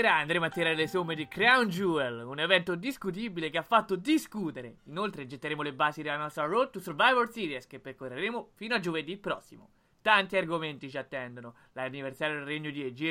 sera 0.00 0.16
andremo 0.16 0.46
a 0.46 0.48
tirare 0.48 0.74
le 0.74 0.88
somme 0.88 1.14
di 1.14 1.28
Crown 1.28 1.68
Jewel, 1.68 2.24
un 2.24 2.38
evento 2.38 2.74
discutibile 2.74 3.50
che 3.50 3.58
ha 3.58 3.62
fatto 3.62 3.96
discutere. 3.96 4.78
Inoltre 4.84 5.26
getteremo 5.26 5.60
le 5.60 5.74
basi 5.74 6.00
della 6.00 6.16
nostra 6.16 6.46
Road 6.46 6.70
to 6.70 6.80
Survivor 6.80 7.30
Series 7.30 7.66
che 7.66 7.80
percorreremo 7.80 8.52
fino 8.54 8.74
a 8.74 8.80
giovedì 8.80 9.18
prossimo. 9.18 9.68
Tanti 10.00 10.38
argomenti 10.38 10.88
ci 10.88 10.96
attendono: 10.96 11.54
l'anniversario 11.72 12.36
del 12.36 12.46
regno 12.46 12.70
di 12.70 12.82
AJ, 12.82 13.02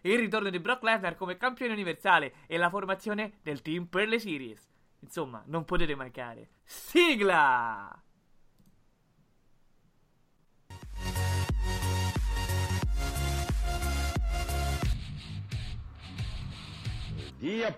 il 0.00 0.18
ritorno 0.18 0.50
di 0.50 0.58
Brock 0.58 0.82
Lesnar 0.82 1.14
come 1.14 1.36
campione 1.36 1.74
universale 1.74 2.34
e 2.48 2.56
la 2.56 2.70
formazione 2.70 3.34
del 3.42 3.62
team 3.62 3.86
per 3.86 4.08
le 4.08 4.18
series. 4.18 4.68
Insomma, 4.98 5.44
non 5.46 5.64
potete 5.64 5.94
mancare. 5.94 6.48
Sigla! 6.64 8.02
Yep. 17.42 17.74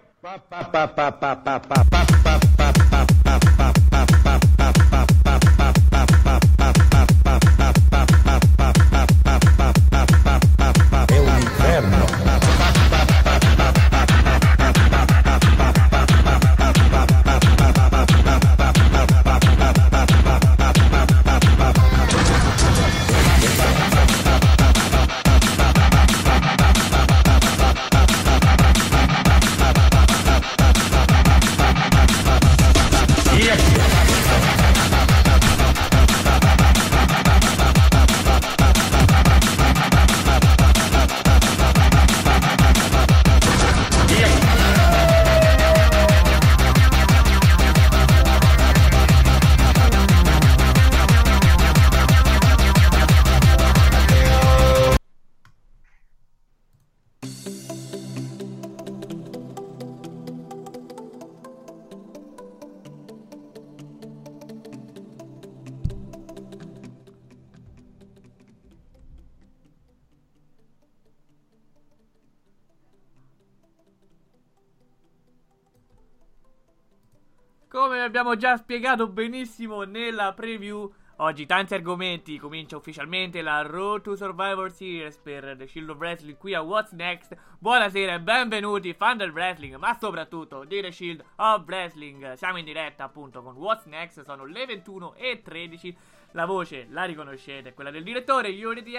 Abbiamo 78.25 78.37
già 78.41 78.57
spiegato 78.57 79.07
benissimo 79.07 79.83
nella 79.83 80.33
preview, 80.33 80.91
oggi 81.17 81.45
tanti 81.45 81.75
argomenti. 81.75 82.39
Comincia 82.39 82.75
ufficialmente 82.75 83.43
la 83.43 83.61
Road 83.61 84.01
to 84.01 84.17
Survivor 84.17 84.73
Series 84.73 85.19
per 85.19 85.55
The 85.59 85.67
Shield 85.67 85.91
of 85.91 85.99
Wrestling 85.99 86.39
qui 86.39 86.55
a 86.55 86.63
What's 86.63 86.93
Next. 86.93 87.37
Buonasera 87.59 88.15
e 88.15 88.21
benvenuti 88.21 88.95
fan 88.95 89.19
del 89.19 89.31
wrestling, 89.31 89.77
ma 89.77 89.95
soprattutto 90.01 90.65
di 90.65 90.81
The 90.81 90.91
Shield 90.91 91.23
of 91.37 91.65
Wrestling. 91.67 92.33
Siamo 92.33 92.57
in 92.57 92.65
diretta 92.65 93.05
appunto 93.05 93.43
con 93.43 93.57
What's 93.57 93.85
Next, 93.85 94.25
sono 94.25 94.47
le 94.47 94.65
21 94.65 95.17
e 95.17 95.43
13. 95.43 95.97
La 96.31 96.47
voce 96.47 96.87
la 96.89 97.05
riconoscete, 97.05 97.75
quella 97.75 97.91
del 97.91 98.05
direttore 98.05 98.49
Yuri 98.49 98.83
di 98.83 98.97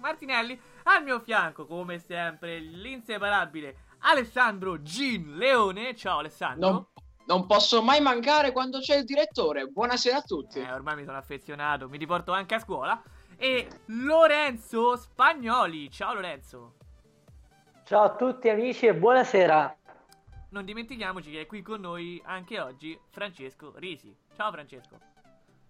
Martinelli. 0.00 0.60
Al 0.82 1.02
mio 1.02 1.18
fianco, 1.20 1.64
come 1.64 1.98
sempre, 1.98 2.58
l'inseparabile 2.58 3.76
Alessandro 4.00 4.82
Gin 4.82 5.38
Leone. 5.38 5.96
Ciao 5.96 6.18
Alessandro. 6.18 6.70
No 6.70 6.88
non 7.26 7.46
posso 7.46 7.82
mai 7.82 8.00
mancare 8.00 8.52
quando 8.52 8.78
c'è 8.78 8.96
il 8.96 9.04
direttore. 9.04 9.66
Buonasera 9.66 10.18
a 10.18 10.22
tutti. 10.22 10.60
Eh, 10.60 10.72
ormai 10.72 10.96
mi 10.96 11.04
sono 11.04 11.18
affezionato, 11.18 11.88
mi 11.88 11.98
riporto 11.98 12.32
anche 12.32 12.54
a 12.54 12.58
scuola. 12.58 13.00
E 13.36 13.68
Lorenzo 13.86 14.96
Spagnoli. 14.96 15.90
Ciao 15.90 16.14
Lorenzo. 16.14 16.74
Ciao 17.84 18.04
a 18.04 18.14
tutti 18.14 18.48
amici 18.48 18.86
e 18.86 18.94
buonasera. 18.94 19.76
Non 20.50 20.64
dimentichiamoci 20.64 21.30
che 21.30 21.42
è 21.42 21.46
qui 21.46 21.62
con 21.62 21.80
noi 21.80 22.20
anche 22.24 22.60
oggi 22.60 22.98
Francesco 23.10 23.72
Risi. 23.76 24.14
Ciao 24.34 24.50
Francesco. 24.50 24.98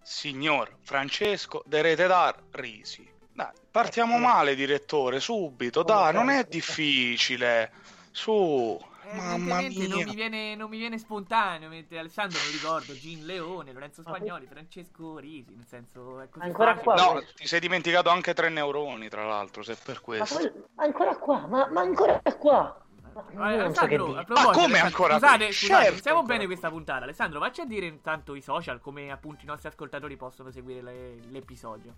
Signor 0.02 0.76
Francesco 0.82 1.62
de 1.66 1.82
Rete 1.82 2.06
Dar 2.06 2.36
Risi. 2.52 3.10
Dai, 3.32 3.50
partiamo 3.70 4.18
male, 4.18 4.54
direttore, 4.54 5.20
subito. 5.20 5.82
Dai, 5.82 6.12
non 6.12 6.30
è 6.30 6.44
difficile. 6.44 7.72
Su. 8.12 8.78
Mamma 9.12 9.60
mia. 9.60 9.86
Non 9.88 10.02
mi, 10.04 10.14
viene, 10.14 10.54
non 10.54 10.68
mi 10.68 10.78
viene 10.78 10.98
spontaneo, 10.98 11.68
mentre 11.68 11.98
Alessandro 11.98 12.38
mi 12.44 12.52
ricordo, 12.52 12.92
Gin 12.94 13.24
Leone, 13.24 13.72
Lorenzo 13.72 14.02
Spagnoli, 14.02 14.46
Francesco 14.46 15.18
Risi, 15.18 15.54
nel 15.54 15.66
senso 15.66 16.20
è 16.20 16.28
così 16.28 16.44
Ancora 16.44 16.74
facile. 16.76 16.94
qua? 16.94 17.12
No, 17.14 17.22
ti 17.34 17.46
sei 17.46 17.60
dimenticato 17.60 18.08
anche 18.08 18.34
tre 18.34 18.48
neuroni, 18.48 19.08
tra 19.08 19.24
l'altro, 19.24 19.62
se 19.62 19.76
per 19.82 19.96
Ma, 19.96 20.00
questo. 20.00 20.36
poi- 20.36 20.52
ancora 20.76 21.16
qua, 21.16 21.46
ma, 21.46 21.68
ma 21.70 21.80
ancora 21.82 22.20
qua. 22.38 22.80
Ma, 23.12 23.24
Ma, 23.32 23.54
non 23.56 23.74
so 23.74 23.86
che 23.86 23.94
Alessandro, 23.94 24.24
proposito, 24.24 24.32
Ma 24.34 24.42
come 24.44 24.64
Alessandro, 24.80 24.86
ancora 24.86 25.14
Scusate, 25.14 25.52
scusate, 25.52 25.82
Certo, 25.84 25.98
stiamo 25.98 26.18
ancora 26.18 26.34
bene 26.36 26.46
qui. 26.46 26.54
questa 26.54 26.74
puntata. 26.76 27.04
Alessandro, 27.04 27.38
vacci 27.38 27.60
a 27.62 27.64
dire 27.64 27.86
intanto 27.86 28.34
i 28.34 28.42
social 28.42 28.80
come 28.80 29.10
appunto 29.10 29.44
i 29.44 29.46
nostri 29.46 29.68
ascoltatori 29.68 30.16
possono 30.16 30.50
seguire 30.50 30.82
le- 30.82 31.14
l'episodio. 31.30 31.94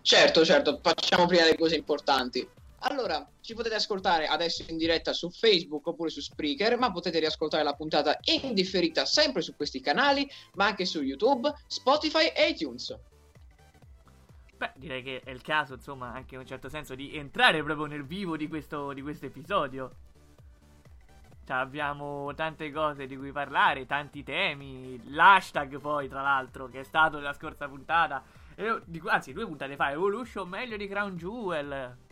Certo, 0.00 0.44
certo, 0.44 0.78
facciamo 0.82 1.26
prima 1.26 1.44
le 1.44 1.56
cose 1.58 1.74
importanti. 1.76 2.48
Allora, 2.80 3.26
ci 3.40 3.54
potete 3.54 3.74
ascoltare 3.76 4.26
adesso 4.26 4.64
in 4.68 4.76
diretta 4.76 5.12
su 5.12 5.30
Facebook 5.30 5.86
oppure 5.86 6.10
su 6.10 6.20
Spreaker, 6.20 6.78
ma 6.78 6.92
potete 6.92 7.18
riascoltare 7.18 7.62
la 7.62 7.74
puntata 7.74 8.18
in 8.24 8.52
differita 8.54 9.06
sempre 9.06 9.42
su 9.42 9.56
questi 9.56 9.80
canali, 9.80 10.28
ma 10.54 10.66
anche 10.66 10.84
su 10.84 11.02
YouTube, 11.02 11.52
Spotify 11.66 12.26
e 12.26 12.48
iTunes. 12.48 12.96
Beh, 14.56 14.72
direi 14.76 15.02
che 15.02 15.20
è 15.24 15.30
il 15.30 15.42
caso, 15.42 15.74
insomma, 15.74 16.12
anche 16.12 16.34
in 16.34 16.40
un 16.40 16.46
certo 16.46 16.68
senso 16.68 16.94
di 16.94 17.16
entrare 17.16 17.62
proprio 17.62 17.86
nel 17.86 18.04
vivo 18.04 18.36
di 18.36 18.48
questo, 18.48 18.92
di 18.92 19.02
questo 19.02 19.26
episodio. 19.26 19.90
Cioè, 21.46 21.56
abbiamo 21.56 22.34
tante 22.34 22.70
cose 22.72 23.06
di 23.06 23.16
cui 23.16 23.32
parlare, 23.32 23.86
tanti 23.86 24.22
temi, 24.22 25.00
l'hashtag 25.10 25.78
poi, 25.78 26.08
tra 26.08 26.22
l'altro, 26.22 26.68
che 26.68 26.80
è 26.80 26.84
stato 26.84 27.16
nella 27.16 27.34
scorsa 27.34 27.68
puntata, 27.68 28.22
e- 28.54 28.82
anzi 29.06 29.32
due 29.32 29.46
puntate 29.46 29.76
fa, 29.76 29.90
Evolution 29.90 30.48
meglio 30.48 30.76
di 30.76 30.88
Crown 30.88 31.16
Jewel. 31.16 32.04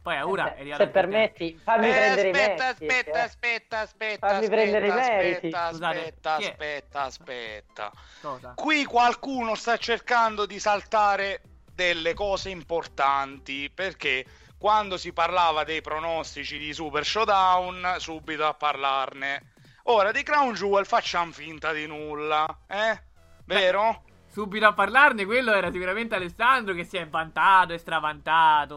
Beh, 0.00 0.14
poi 0.14 0.20
ora 0.22 0.54
è 0.54 0.64
Eh, 0.66 0.74
se 0.74 0.86
permetti, 0.88 1.60
fammi 1.62 1.88
Eh, 1.88 1.90
prendere 1.90 2.28
aspetta, 2.28 2.28
i 2.28 2.32
meriti. 2.32 2.62
aspetta, 2.62 3.18
eh. 3.18 3.20
aspetta, 3.22 3.78
aspetta, 3.80 4.28
Fammi 4.28 4.48
prendere 4.48 4.86
i 4.86 4.90
aspetta, 4.90 5.16
meriti. 5.16 5.34
aspetta, 5.46 5.68
Scusate, 5.70 5.98
aspetta, 5.98 6.34
aspetta, 6.34 7.02
aspetta. 7.02 7.92
Cosa? 8.20 8.52
Qui 8.56 8.84
qualcuno 8.84 9.54
sta 9.54 9.76
cercando 9.76 10.46
di 10.46 10.58
saltare 10.58 11.42
delle 11.74 12.14
cose 12.14 12.48
importanti 12.50 13.70
perché 13.70 14.24
quando 14.58 14.96
si 14.96 15.12
parlava 15.12 15.62
dei 15.64 15.80
pronostici 15.80 16.58
di 16.58 16.72
Super 16.72 17.04
Showdown, 17.04 17.96
subito 17.98 18.46
a 18.46 18.54
parlarne. 18.54 19.52
Ora 19.84 20.10
di 20.10 20.22
Crown 20.22 20.54
Jewel 20.54 20.84
facciamo 20.86 21.32
finta 21.32 21.72
di 21.72 21.86
nulla, 21.86 22.46
eh? 22.66 23.00
Vero? 23.44 24.02
Subito 24.26 24.66
a 24.66 24.72
parlarne, 24.74 25.24
quello 25.24 25.52
era 25.54 25.70
sicuramente 25.70 26.14
Alessandro 26.14 26.74
che 26.74 26.84
si 26.84 26.96
è 26.98 27.06
vantato 27.08 27.72
e 27.72 27.78
stravantato. 27.78 28.76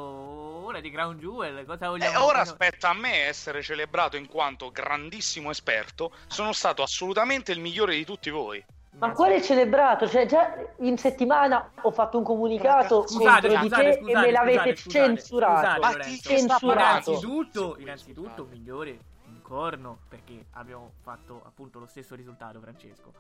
Ora 0.72 0.80
di 0.80 0.90
Crown 0.90 1.18
Jewel, 1.18 1.66
cosa 1.66 1.86
E 1.86 1.90
vogliamo 1.90 2.24
ora 2.24 2.44
dire? 2.44 2.50
aspetta 2.50 2.90
a 2.92 2.94
me 2.94 3.26
essere 3.26 3.62
celebrato 3.62 4.16
in 4.16 4.26
quanto 4.26 4.72
grandissimo 4.72 5.50
esperto. 5.50 6.14
Sono 6.28 6.54
stato 6.54 6.82
assolutamente 6.82 7.52
il 7.52 7.60
migliore 7.60 7.94
di 7.94 8.06
tutti 8.06 8.30
voi. 8.30 8.64
Ma 8.92 9.12
quale 9.12 9.42
celebrato? 9.42 10.08
Cioè, 10.08 10.26
già 10.26 10.56
in 10.80 10.98
settimana 10.98 11.72
ho 11.82 11.92
fatto 11.92 12.18
un 12.18 12.24
comunicato 12.24 13.06
Scusate, 13.06 13.50
contro 13.50 13.50
di 13.50 13.68
scusate, 13.68 13.84
te 13.84 13.98
scusate, 13.98 14.12
e 14.12 14.22
me 14.22 14.32
l'avete 14.32 14.76
scusate, 14.76 14.76
scusate, 14.78 15.06
censurato. 15.06 15.82
scusate, 15.82 15.98
Ma 15.98 16.04
sta 16.14 16.30
Censurato. 16.30 17.10
Innanzitutto, 17.12 17.76
innanzitutto, 17.78 18.46
migliore 18.50 19.00
un 19.28 19.42
corno 19.42 19.98
perché 20.08 20.46
abbiamo 20.52 20.94
fatto 21.02 21.42
appunto 21.46 21.80
lo 21.80 21.86
stesso 21.86 22.16
risultato, 22.16 22.62
Francesco. 22.62 23.12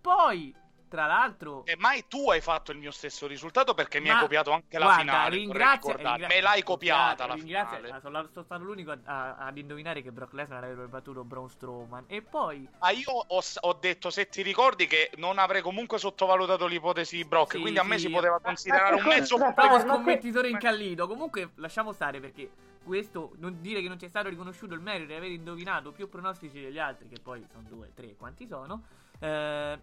Poi, 0.00 0.54
tra 0.90 1.06
l'altro, 1.06 1.64
E 1.66 1.76
mai 1.78 2.04
tu 2.08 2.28
hai 2.30 2.40
fatto 2.40 2.72
il 2.72 2.78
mio 2.78 2.90
stesso 2.90 3.28
risultato 3.28 3.74
perché 3.74 4.00
mi 4.00 4.08
Ma- 4.08 4.16
hai 4.16 4.20
copiato 4.22 4.50
anche 4.50 4.76
la 4.76 4.86
guarda, 4.86 5.00
finale. 5.02 5.36
ricordare. 5.36 5.96
ringra- 6.02 6.26
Me 6.26 6.40
l'hai 6.40 6.62
copiata 6.64 7.26
la 7.28 7.34
ringrazia- 7.34 7.76
finale. 7.76 7.94
ah, 7.96 8.00
sono, 8.00 8.28
sono 8.32 8.44
stato 8.44 8.64
l'unico 8.64 8.90
a- 8.90 8.98
a- 9.04 9.36
ad 9.36 9.56
indovinare 9.56 10.02
che 10.02 10.10
Brock 10.10 10.32
Lesnar 10.32 10.64
avrebbe 10.64 10.86
battuto 10.88 11.22
Braun 11.22 11.48
Strowman. 11.48 12.04
E 12.08 12.22
poi, 12.22 12.68
Ah, 12.80 12.90
io 12.90 13.08
ho, 13.10 13.40
ho 13.60 13.72
detto, 13.74 14.10
se 14.10 14.28
ti 14.28 14.42
ricordi, 14.42 14.88
che 14.88 15.12
non 15.16 15.38
avrei 15.38 15.62
comunque 15.62 15.98
sottovalutato 15.98 16.66
l'ipotesi 16.66 17.16
di 17.16 17.24
Brock. 17.24 17.52
Sì, 17.52 17.60
quindi 17.60 17.78
a 17.78 17.84
me 17.84 17.96
sì, 17.96 18.06
si 18.06 18.10
poteva 18.12 18.34
ma- 18.34 18.40
considerare 18.40 18.96
ma 18.96 19.00
un 19.00 19.06
mezzo 19.06 19.38
ma 19.38 19.54
scommettitore 19.80 20.48
incallito. 20.48 21.06
Comunque, 21.06 21.50
lasciamo 21.54 21.92
stare 21.92 22.18
perché 22.18 22.50
questo 22.82 23.32
non 23.36 23.60
dire 23.60 23.80
che 23.80 23.86
non 23.88 23.96
ti 23.96 24.06
è 24.06 24.08
stato 24.08 24.28
riconosciuto 24.28 24.74
il 24.74 24.80
merito 24.80 25.06
di 25.06 25.14
aver 25.14 25.30
indovinato 25.30 25.92
più 25.92 26.08
pronostici 26.08 26.60
degli 26.60 26.78
altri, 26.80 27.06
che 27.08 27.20
poi 27.22 27.46
sono 27.52 27.62
due, 27.68 27.92
tre, 27.94 28.16
quanti 28.16 28.46
sono, 28.48 28.82
eh, 29.20 29.78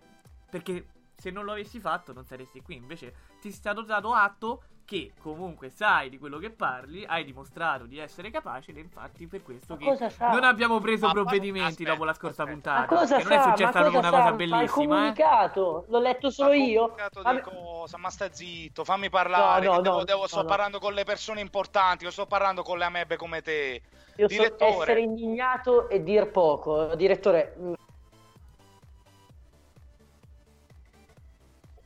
perché 0.49 0.85
se 1.17 1.31
non 1.31 1.45
lo 1.45 1.51
avessi 1.53 1.79
fatto 1.79 2.13
non 2.13 2.25
saresti 2.25 2.61
qui. 2.61 2.75
Invece 2.75 3.13
ti 3.41 3.49
è 3.49 3.51
stato 3.51 3.81
dato 3.81 4.13
atto 4.13 4.61
che 4.85 5.11
comunque 5.19 5.69
sai 5.69 6.09
di 6.09 6.17
quello 6.17 6.37
che 6.37 6.49
parli, 6.49 7.03
hai 7.05 7.25
dimostrato 7.25 7.85
di 7.85 7.97
essere 7.97 8.29
capace 8.31 8.71
ed 8.71 8.77
è 8.77 8.79
infatti 8.79 9.27
per 9.27 9.43
questo 9.43 9.73
Ma 9.73 9.79
che 9.79 9.85
cosa 9.85 10.29
non 10.31 10.45
abbiamo 10.45 10.79
preso 10.79 11.07
Ma- 11.07 11.11
provvedimenti 11.11 11.69
aspetta, 11.71 11.89
dopo 11.91 12.05
la 12.05 12.13
scorsa 12.13 12.43
aspetta. 12.43 12.71
Ma 12.71 12.85
puntata. 12.85 13.01
cosa 13.01 13.17
che 13.17 13.23
non 13.23 13.31
è 13.33 13.35
sa? 13.35 13.43
successa 13.43 13.63
Ma 13.65 13.71
proprio 13.71 13.91
cosa 13.91 14.07
una 14.07 14.09
cosa 14.09 14.21
sa? 14.21 14.23
Ma 14.23 14.29
il 14.29 14.35
bellissima, 14.37 14.63
eh. 14.63 14.87
comunicato 14.87 15.85
l'ho 15.89 15.99
letto 15.99 16.29
solo 16.29 16.49
Ma 16.49 16.55
io. 16.55 16.95
Ma- 17.21 17.33
di 17.33 17.41
cosa? 17.41 17.97
Ma 17.97 18.09
stai 18.09 18.29
zitto, 18.31 18.83
fammi 18.85 19.09
parlare. 19.09 19.65
No, 19.65 19.73
no, 19.73 19.81
devo, 19.81 19.97
no, 19.97 20.03
devo- 20.05 20.21
no, 20.21 20.27
sto 20.27 20.41
no. 20.43 20.45
parlando 20.45 20.79
con 20.79 20.93
le 20.93 21.03
persone 21.03 21.41
importanti, 21.41 22.05
io 22.05 22.11
sto 22.11 22.25
parlando 22.25 22.61
con 22.61 22.77
le 22.77 22.85
amebe 22.85 23.17
come 23.17 23.41
te. 23.41 23.81
Io 24.15 24.29
so 24.29 24.35
Direttore. 24.35 24.71
essere 24.71 25.01
indignato 25.01 25.89
e 25.89 26.01
dir 26.01 26.31
poco. 26.31 26.95
Direttore, 26.95 27.55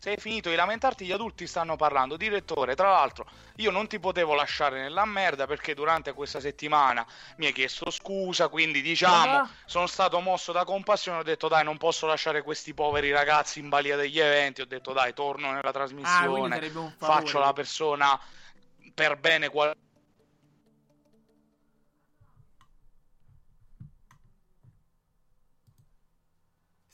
Sei 0.03 0.17
finito 0.17 0.49
di 0.49 0.55
lamentarti, 0.55 1.05
gli 1.05 1.11
adulti 1.11 1.45
stanno 1.45 1.75
parlando. 1.75 2.17
Direttore, 2.17 2.73
tra 2.73 2.89
l'altro, 2.89 3.27
io 3.57 3.69
non 3.69 3.85
ti 3.85 3.99
potevo 3.99 4.33
lasciare 4.33 4.81
nella 4.81 5.05
merda 5.05 5.45
perché 5.45 5.75
durante 5.75 6.11
questa 6.13 6.39
settimana 6.39 7.05
mi 7.35 7.45
hai 7.45 7.53
chiesto 7.53 7.91
scusa, 7.91 8.47
quindi 8.47 8.81
diciamo, 8.81 9.37
Ah. 9.41 9.49
sono 9.65 9.85
stato 9.85 10.19
mosso 10.19 10.51
da 10.51 10.63
compassione, 10.65 11.19
ho 11.19 11.23
detto 11.23 11.47
dai, 11.47 11.63
non 11.63 11.77
posso 11.77 12.07
lasciare 12.07 12.41
questi 12.41 12.73
poveri 12.73 13.11
ragazzi 13.11 13.59
in 13.59 13.69
balia 13.69 13.95
degli 13.95 14.17
eventi, 14.19 14.61
ho 14.61 14.65
detto 14.65 14.91
dai, 14.91 15.13
torno 15.13 15.51
nella 15.51 15.69
Ah, 15.69 15.71
trasmissione, 15.71 16.59
favore. 16.71 16.95
faccio 16.97 17.37
la 17.37 17.53
persona 17.53 18.19
per 18.95 19.17
bene 19.19 19.49
qual- 19.49 19.75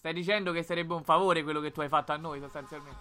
Stai 0.07 0.15
dicendo 0.17 0.53
che 0.53 0.63
sarebbe 0.63 0.93
un 0.93 1.03
favore 1.03 1.43
quello 1.43 1.59
che 1.59 1.73
tu 1.73 1.81
hai 1.81 1.89
fatto 1.89 2.13
a 2.13 2.15
noi 2.15 2.39
sostanzialmente. 2.39 2.95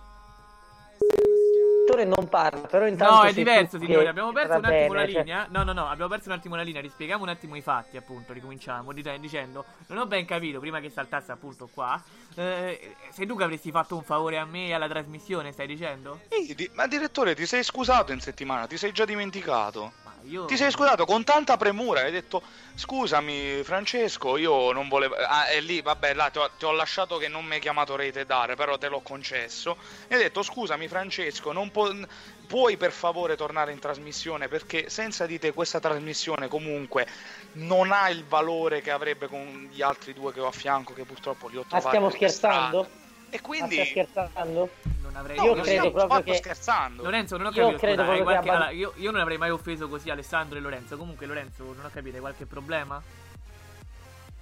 direttore 1.87 2.05
non 2.05 2.29
parla, 2.29 2.67
però 2.67 2.85
intanto 2.88 3.14
No, 3.14 3.23
è 3.23 3.32
diverso, 3.32 3.79
tu 3.79 3.85
signori. 3.85 4.03
che- 4.03 4.08
Abbiamo 4.11 4.32
perso 4.32 4.49
va 4.49 4.56
un 4.56 4.64
attimo 4.64 4.88
bene, 4.93 4.94
la 5.06 5.12
cioè- 5.12 5.23
linea. 5.23 5.47
No, 5.50 5.62
no, 5.62 5.73
no, 5.73 5.88
abbiamo 5.88 6.11
perso 6.11 6.29
un 6.31 6.35
attimo 6.35 6.56
la 6.56 6.62
linea. 6.62 6.81
Rispieghiamo 6.81 7.23
un 7.23 7.29
attimo 7.29 7.55
i 7.55 7.61
fatti, 7.61 7.97
appunto. 7.97 8.32
Ricominciamo 8.32 8.91
di- 8.93 9.05
dicendo: 9.20 9.64
Non 9.87 9.99
ho 9.99 10.06
ben 10.06 10.25
capito 10.26 10.58
prima 10.58 10.81
che 10.81 10.91
saltasse, 10.91 11.31
appunto, 11.31 11.69
qua. 11.73 12.03
eh, 12.35 12.97
sei 13.11 13.25
tu 13.25 13.37
che 13.37 13.44
avresti 13.44 13.70
fatto 13.70 13.94
un 13.94 14.03
favore 14.03 14.37
a 14.38 14.44
me 14.44 14.67
e 14.67 14.73
alla 14.75 14.88
trasmissione, 14.88 15.53
stai 15.53 15.69
dicendo? 15.69 16.23
Ehi, 16.29 16.56
di- 16.56 16.69
ma 16.75 16.88
direttore, 16.88 17.37
ti 17.37 17.47
sei 17.47 17.62
scusato 17.62 18.11
in 18.11 18.19
settimana? 18.20 18.67
Ti 18.67 18.76
sei 18.76 18.91
già 18.91 19.05
dimenticato? 19.05 19.93
Ma 20.26 20.32
io. 20.32 20.46
Ti 20.46 20.56
sei 20.56 20.70
scusato 20.70 21.05
con 21.05 21.25
tanta 21.25 21.56
premura, 21.56 22.02
hai 22.02 22.12
detto 22.12 22.40
scusami 22.75 23.62
Francesco, 23.64 24.37
io 24.37 24.70
non 24.73 24.88
volevo... 24.88 25.14
Ah, 25.17 25.49
e 25.50 25.61
lì, 25.61 25.82
vabbè, 25.82 26.14
là 26.14 26.31
ti 26.31 26.38
ho, 26.38 26.55
ti 26.56 26.64
ho 26.64 26.70
lasciato 26.70 27.17
che 27.19 27.26
non 27.28 27.44
mi 27.44 27.55
hai 27.55 27.61
chiamato 27.61 27.96
Rete 27.96 28.25
Dare, 28.25 28.55
però 28.55 28.78
te 28.78 28.87
l'ho 28.88 29.02
concesso. 29.02 29.76
E 30.08 30.14
hai 30.14 30.23
detto 30.23 30.43
scusami 30.44 30.87
Francesco, 30.87 31.50
non 31.52 31.70
pu- 31.73 32.05
puoi 32.46 32.76
per 32.76 32.93
favore 32.93 33.34
tornare 33.37 33.73
in 33.73 33.81
trasmissione 33.81 34.46
perché 34.49 34.88
senza 34.88 35.26
di 35.26 35.38
te 35.38 35.52
questa 35.52 35.81
trasmissione 35.81 36.46
comunque 36.49 37.06
non 37.52 37.90
ha 37.93 38.08
il 38.08 38.25
valore 38.25 38.81
che 38.81 38.90
avrebbe 38.93 39.26
con 39.26 39.67
gli 39.69 39.82
altri 39.82 40.12
due 40.12 40.32
che 40.32 40.40
ho 40.40 40.46
a 40.46 40.52
fianco 40.52 40.93
che 40.93 41.05
purtroppo 41.05 41.49
li 41.49 41.56
ho 41.56 41.67
Ma 41.69 41.81
trovati 41.81 41.88
stiamo 41.88 42.08
per 42.08 42.31
scherzando? 42.31 42.79
strada. 42.79 42.90
E 43.29 43.40
Ma 43.56 43.67
stai 43.67 43.84
quindi... 43.84 43.87
scherzando? 43.87 44.79
Avrei. 45.17 45.37
No, 45.37 45.45
Io 45.45 45.55
credo 45.63 45.91
proprio 45.93 46.23
che- 46.23 46.35
scherzando. 46.35 47.03
Lorenzo, 47.03 47.37
non 47.39 47.47
ho 47.47 47.51
Io 47.51 47.63
capito. 47.71 47.79
credo 47.79 48.05
scusa, 48.05 48.23
qualche- 48.23 48.51
allora, 48.51 48.71
io, 48.71 48.93
io 48.97 49.11
non 49.11 49.21
avrei 49.21 49.39
mai 49.39 49.51
offeso 49.51 49.89
così 49.89 50.11
Alessandro 50.11 50.59
e 50.59 50.61
Lorenzo. 50.61 50.97
Comunque, 50.99 51.25
Lorenzo, 51.27 51.63
non 51.65 51.85
ho 51.87 51.91
capito, 51.93 52.17
hai 52.17 52.21
qualche 52.21 52.45
problema? 52.45 53.03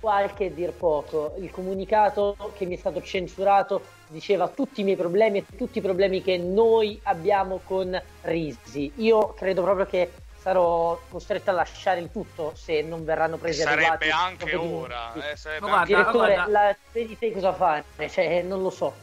Qualche 0.01 0.53
dir 0.53 0.73
poco. 0.73 1.35
Il 1.39 1.51
comunicato 1.51 2.37
che 2.57 2.67
mi 2.67 2.75
è 2.75 2.79
stato 2.79 3.01
censurato 3.03 3.83
diceva 4.09 4.49
tutti 4.49 4.81
i 4.83 4.85
miei 4.85 4.97
problemi 4.97 5.39
e 5.39 5.45
tutti 5.57 5.79
i 5.79 5.81
problemi 5.81 6.23
che 6.23 6.37
noi 6.37 7.01
abbiamo 7.05 7.61
con 7.65 7.99
Risi. 8.23 8.93
Io 8.97 9.33
credo 9.33 9.63
proprio 9.63 9.87
che 9.87 10.13
sarò 10.39 11.01
costretto 11.09 11.49
a 11.51 11.55
lasciare 11.55 12.01
il 12.01 12.11
tutto 12.11 12.53
se 12.55 12.83
non 12.83 13.03
verranno 13.05 13.39
presi 13.39 13.63
Sarebbe 13.63 13.87
adeguati 13.87 14.11
anche 14.11 14.55
ora. 14.57 15.15
eh, 15.15 15.37
sarebbe 15.37 15.67
Ma 15.71 15.79
anche 15.79 15.93
guarda, 15.95 16.11
Direttore, 16.11 16.35
guarda. 16.35 16.53
la 16.69 16.77
vedi 16.93 17.17
te 17.19 17.33
cosa 17.33 17.53
fare? 17.55 17.85
Cioè, 18.11 18.43
non 18.43 18.61
lo 18.61 18.71
so. 18.71 18.95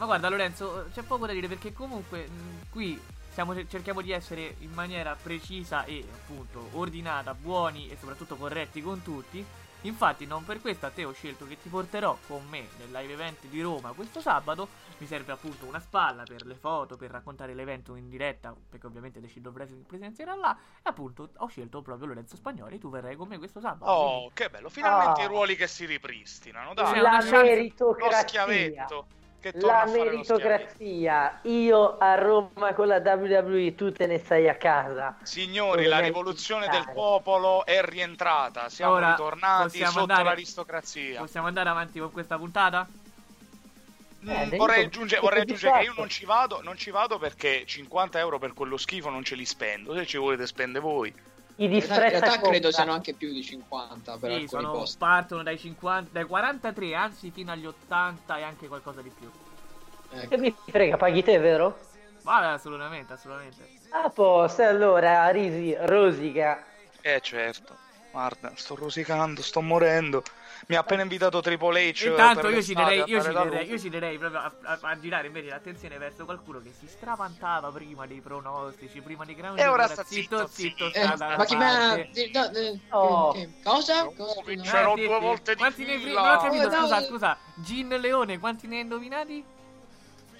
Ma 0.00 0.06
guarda, 0.06 0.30
Lorenzo, 0.30 0.86
c'è 0.94 1.02
poco 1.02 1.26
da 1.26 1.34
dire 1.34 1.46
perché 1.46 1.74
comunque 1.74 2.26
mh, 2.26 2.70
qui 2.70 2.98
stiamo- 3.28 3.54
cerchiamo 3.66 4.00
di 4.00 4.12
essere 4.12 4.54
in 4.60 4.72
maniera 4.72 5.14
precisa 5.14 5.84
e 5.84 6.02
appunto 6.10 6.70
ordinata, 6.72 7.34
buoni 7.34 7.90
e 7.90 7.98
soprattutto 8.00 8.36
corretti 8.36 8.80
con 8.80 9.02
tutti. 9.02 9.44
Infatti, 9.82 10.24
non 10.24 10.42
per 10.46 10.62
questo 10.62 10.86
a 10.86 10.90
te 10.90 11.04
ho 11.04 11.12
scelto 11.12 11.46
che 11.46 11.60
ti 11.60 11.68
porterò 11.68 12.16
con 12.26 12.46
me 12.48 12.68
nel 12.78 12.90
live 12.92 13.12
event 13.12 13.44
di 13.46 13.60
Roma 13.60 13.92
questo 13.92 14.22
sabato. 14.22 14.68
Mi 14.98 15.06
serve 15.06 15.32
appunto 15.32 15.66
una 15.66 15.80
spalla 15.80 16.22
per 16.22 16.46
le 16.46 16.54
foto, 16.54 16.96
per 16.96 17.10
raccontare 17.10 17.52
l'evento 17.52 17.94
in 17.94 18.08
diretta, 18.08 18.54
perché 18.70 18.86
ovviamente 18.86 19.20
The 19.20 19.28
Shield 19.28 19.46
of 19.48 19.54
Wrestling 19.54 19.84
presenzierà 19.84 20.34
là. 20.34 20.56
E 20.78 20.80
appunto 20.88 21.28
ho 21.36 21.46
scelto 21.48 21.82
proprio 21.82 22.06
Lorenzo 22.06 22.36
Spagnoli. 22.36 22.78
Tu 22.78 22.88
verrai 22.88 23.16
con 23.16 23.28
me 23.28 23.36
questo 23.36 23.60
sabato. 23.60 23.90
Oh, 23.90 24.30
che 24.32 24.48
bello, 24.48 24.70
finalmente 24.70 25.20
Ah. 25.20 25.24
i 25.24 25.28
ruoli 25.28 25.56
che 25.56 25.66
si 25.66 25.84
ripristinano, 25.84 26.72
dai. 26.72 26.86
è 26.86 27.00
una 27.00 27.02
la 27.02 27.10
chance- 27.18 27.30
Lo 27.36 27.42
meritocrazia. 27.42 28.26
schiavetto. 28.28 29.06
Che 29.40 29.52
torna 29.52 29.66
La 29.68 29.80
a 29.82 29.86
fare 29.86 29.98
lo 29.98 30.22
schiavetto. 30.22 30.34
meritocrazia. 30.34 31.38
Io 31.44 31.96
a 31.98 32.14
Roma 32.16 32.74
con 32.74 32.86
la 32.88 32.96
WWE, 32.98 33.74
tu 33.74 33.90
te 33.90 34.06
ne 34.06 34.18
stai 34.18 34.48
a 34.48 34.54
casa. 34.56 35.16
Signori, 35.22 35.86
la 35.86 35.98
rivoluzione 36.00 36.68
del 36.68 36.90
popolo 36.92 37.64
è 37.64 37.82
rientrata. 37.82 38.68
Siamo 38.68 38.92
Ora 38.94 39.10
ritornati 39.12 39.62
possiamo 39.62 39.90
sotto 39.92 40.00
andare- 40.02 40.24
l'aristocrazia. 40.24 41.20
Possiamo 41.20 41.46
andare 41.46 41.68
avanti 41.70 41.98
con 41.98 42.12
questa 42.12 42.36
puntata? 42.36 42.86
Mm, 44.22 44.28
Eh, 44.28 44.56
vorrei 44.58 44.84
aggiungere, 44.84 45.20
vorrei 45.22 45.40
aggiungere 45.42 45.78
che 45.78 45.84
io 45.84 45.94
non 45.96 46.08
ci 46.10 46.26
vado, 46.26 46.60
non 46.62 46.76
ci 46.76 46.90
vado 46.90 47.18
perché 47.18 47.64
50 47.64 48.18
euro 48.18 48.38
per 48.38 48.52
quello 48.52 48.76
schifo 48.76 49.08
non 49.08 49.24
ce 49.24 49.34
li 49.34 49.46
spendo. 49.46 49.94
Se 49.94 50.04
ci 50.04 50.18
volete 50.18 50.46
spende 50.46 50.78
voi. 50.78 51.12
I 51.60 51.64
In 51.64 51.70
disprezza 51.70 52.20
realtà 52.20 52.38
credo 52.38 52.68
compra. 52.68 52.70
siano 52.70 52.92
anche 52.92 53.14
più 53.14 53.32
di 53.32 53.42
50 53.42 54.16
per 54.16 54.30
Sì, 54.30 54.32
alcuni 54.32 54.48
sono, 54.48 54.70
posti. 54.70 54.96
partono 54.96 55.42
dai 55.42 55.58
50, 55.58 56.10
dai 56.10 56.24
43, 56.24 56.94
anzi 56.94 57.30
fino 57.30 57.52
agli 57.52 57.66
80 57.66 58.38
e 58.38 58.42
anche 58.42 58.66
qualcosa 58.66 59.02
di 59.02 59.10
più. 59.10 59.30
Ecco. 60.12 60.28
Che 60.28 60.38
mi 60.38 60.54
frega, 60.66 60.96
paghi 60.96 61.22
te, 61.22 61.38
vero? 61.38 61.78
Vabbè, 62.22 62.46
assolutamente, 62.46 63.12
assolutamente. 63.12 63.68
A 63.90 64.08
posto, 64.10 64.62
allora, 64.62 65.28
Risi, 65.30 65.74
rosica. 65.78 66.64
Eh 67.02 67.20
certo. 67.20 67.76
Guarda, 68.10 68.52
sto 68.56 68.74
rosicando, 68.74 69.42
sto 69.42 69.60
morendo. 69.60 70.22
Mi 70.68 70.76
ha 70.76 70.80
appena 70.80 71.02
invitato 71.02 71.40
Triple 71.40 71.90
H. 71.90 72.04
Intanto 72.06 72.40
per 72.42 72.50
io 72.52 72.62
ci, 72.62 72.74
l'estate 72.74 72.90
direi, 72.90 73.00
a 73.00 73.04
io, 73.06 73.32
Roma. 73.44 73.60
io 73.60 73.78
ci 73.78 73.88
direi 73.88 74.18
proprio 74.18 74.40
a, 74.40 74.52
a- 74.62 74.78
a 74.82 74.98
girare 74.98 75.26
invece 75.26 75.48
l'attenzione 75.48 75.98
verso 75.98 76.24
qualcuno 76.24 76.60
che 76.60 76.72
si 76.78 76.86
stravantava 76.86 77.70
prima 77.70 78.06
dei 78.06 78.20
pronostici, 78.20 79.00
prima 79.00 79.24
di 79.24 79.34
Ground 79.34 79.58
E 79.58 79.66
ora 79.66 79.86
sta 79.88 80.04
zitto, 80.04 80.46
zitto, 80.46 80.48
zitto, 80.48 80.86
zitto. 80.90 80.98
Eh, 80.98 81.16
ma 81.16 81.34
ha... 81.34 81.36
parte. 81.36 82.10
di- 82.12 82.30
no, 82.32 82.50
eh, 82.52 82.80
Oh. 82.90 83.34
eh, 83.36 83.48
Cosa? 83.64 84.04
Cosa? 84.04 84.42
vi 84.44 84.56
scusa? 84.58 84.70
c'ero 84.70 84.94
Eh, 84.96 85.06
due 85.06 85.18
volte 85.20 85.52
di 85.52 85.58
Quanti 85.58 85.84
ne 85.84 85.92
hai 85.92 85.98
fila. 86.00 86.20
Non 86.22 86.30
ho 86.36 86.40
capito, 86.42 86.66
Oh, 86.66 86.80
scusa, 86.80 87.02
scusa. 87.02 87.38
Gin 87.54 87.88
Leone, 87.88 88.38
quanti 88.38 88.66
ne 88.66 88.76
hai 88.76 88.82
indovinati? 88.82 89.44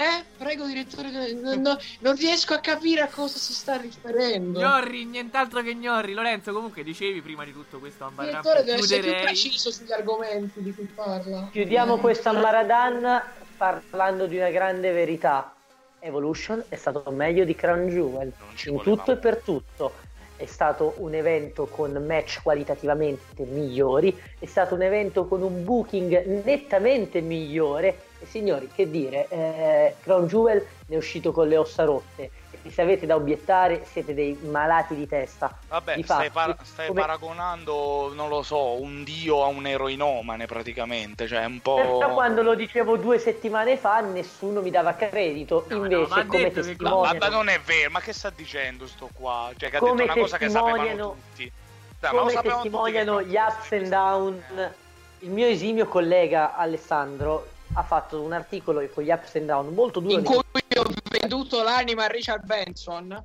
Eh, 0.01 0.25
prego 0.39 0.65
direttore, 0.65 1.11
no- 1.35 1.55
no- 1.57 1.79
non 1.99 2.15
riesco 2.17 2.55
a 2.55 2.59
capire 2.61 3.03
a 3.03 3.09
cosa 3.09 3.37
si 3.37 3.53
sta 3.53 3.77
riferendo. 3.77 4.59
Gnorri, 4.59 5.05
nient'altro 5.05 5.61
che 5.61 5.75
Gnorri. 5.75 6.15
Lorenzo, 6.15 6.55
comunque 6.55 6.83
dicevi 6.83 7.21
prima 7.21 7.45
di 7.45 7.53
tutto 7.53 7.79
questo 7.79 8.05
Ambaram 8.05 8.31
Direttore 8.31 8.65
deve 8.65 8.79
essere 8.79 9.01
più 9.03 9.21
preciso 9.21 9.71
sugli 9.71 9.93
argomenti 9.93 10.63
di 10.63 10.73
cui 10.73 10.87
parla. 10.87 11.51
Chiudiamo 11.53 11.97
Eh. 11.97 12.01
questo 12.01 12.33
Maradan 12.33 13.23
parlando 13.59 14.25
di 14.25 14.39
una 14.39 14.49
grande 14.49 14.91
verità. 14.91 15.53
Evolution 15.99 16.65
è 16.71 16.77
stato 16.77 17.05
meglio 17.11 17.45
di 17.45 17.55
Crown 17.55 17.89
Jewel 17.89 18.33
Non 18.39 18.75
in 18.77 18.83
tutto 18.83 19.13
e 19.13 19.17
per 19.17 19.43
tutto. 19.45 19.93
È 20.41 20.47
stato 20.47 20.95
un 20.97 21.13
evento 21.13 21.67
con 21.67 21.93
match 21.93 22.41
qualitativamente 22.43 23.45
migliori, 23.45 24.19
è 24.39 24.47
stato 24.47 24.75
un 24.75 24.81
evento 24.81 25.27
con 25.27 25.43
un 25.43 25.65
booking 25.65 26.43
nettamente 26.47 27.21
migliore. 27.21 27.95
Signori, 28.23 28.67
che 28.75 28.89
dire, 28.89 29.27
eh, 29.29 29.97
Crown 30.01 30.27
Jewel 30.27 30.67
ne 30.87 30.95
è 30.95 30.97
uscito 30.97 31.33
con 31.33 31.47
le 31.47 31.59
ossa 31.59 31.85
rotte. 31.85 32.31
Se 32.69 32.83
avete 32.83 33.07
da 33.07 33.15
obiettare, 33.15 33.85
siete 33.85 34.13
dei 34.13 34.37
malati 34.43 34.95
di 34.95 35.07
testa. 35.09 35.57
Vabbè, 35.69 35.95
Di 35.95 36.03
stai, 36.03 36.31
par- 36.31 36.57
stai 36.63 36.89
come- 36.89 37.01
paragonando, 37.01 38.13
non 38.15 38.29
lo 38.29 38.43
so, 38.43 38.81
un 38.81 39.03
dio 39.03 39.43
a 39.43 39.47
un 39.47 39.67
eroinomane 39.67 40.47
praticamente. 40.47 41.27
Cioè, 41.27 41.45
un 41.45 41.61
po'. 41.61 41.77
Però 41.77 42.13
quando 42.13 42.43
lo 42.43 42.55
dicevo 42.55 42.97
due 42.97 43.19
settimane 43.19 43.77
fa 43.77 44.01
nessuno 44.01 44.61
mi 44.61 44.71
dava 44.71 44.95
credito, 44.95 45.65
No, 45.69 45.77
no, 45.79 45.85
invece 45.85 46.07
ma 46.09 46.17
ha 46.21 46.27
come 46.27 46.39
che- 46.39 46.45
Ma, 46.49 46.51
testimoniano, 46.63 47.19
ma 47.19 47.29
non 47.29 47.49
è 47.49 47.61
vero, 47.61 47.91
ma 47.91 48.01
che 48.01 48.13
sta 48.13 48.31
dicendo 48.31 48.87
sto 48.87 49.09
qua? 49.13 49.51
Cioè, 49.57 49.71
che 49.71 49.77
ha 49.77 49.81
Come 49.81 49.95
detto 50.03 50.13
una 50.13 50.21
cosa 50.23 50.37
che 50.37 50.49
sapevano 50.51 50.77
testimoniano- 50.77 51.11
tutti. 51.31 51.53
Dai, 52.01 52.11
ma 52.13 52.17
lo 52.19 52.23
come 52.27 52.35
tutti 52.37 52.49
testimoniano 52.49 53.17
che- 53.19 53.25
gli 53.27 53.37
ups 53.37 53.73
and 53.73 53.89
down, 53.89 54.43
il 55.21 55.31
mio 55.31 55.47
esimio 55.47 55.87
collega 55.87 56.55
Alessandro 56.57 57.47
ha 57.75 57.83
fatto 57.83 58.21
un 58.21 58.33
articolo 58.33 58.87
con 58.93 59.05
gli 59.05 59.11
ups 59.11 59.37
and 59.37 59.47
down 59.47 59.73
molto 59.73 60.01
duro 60.01 60.19
In 60.19 60.25
cui 60.25 60.37
ho 60.37 60.43
venduto 61.11 61.63
l'anima 61.63 62.05
a 62.05 62.09
Richard 62.09 62.45
Benson. 62.45 63.25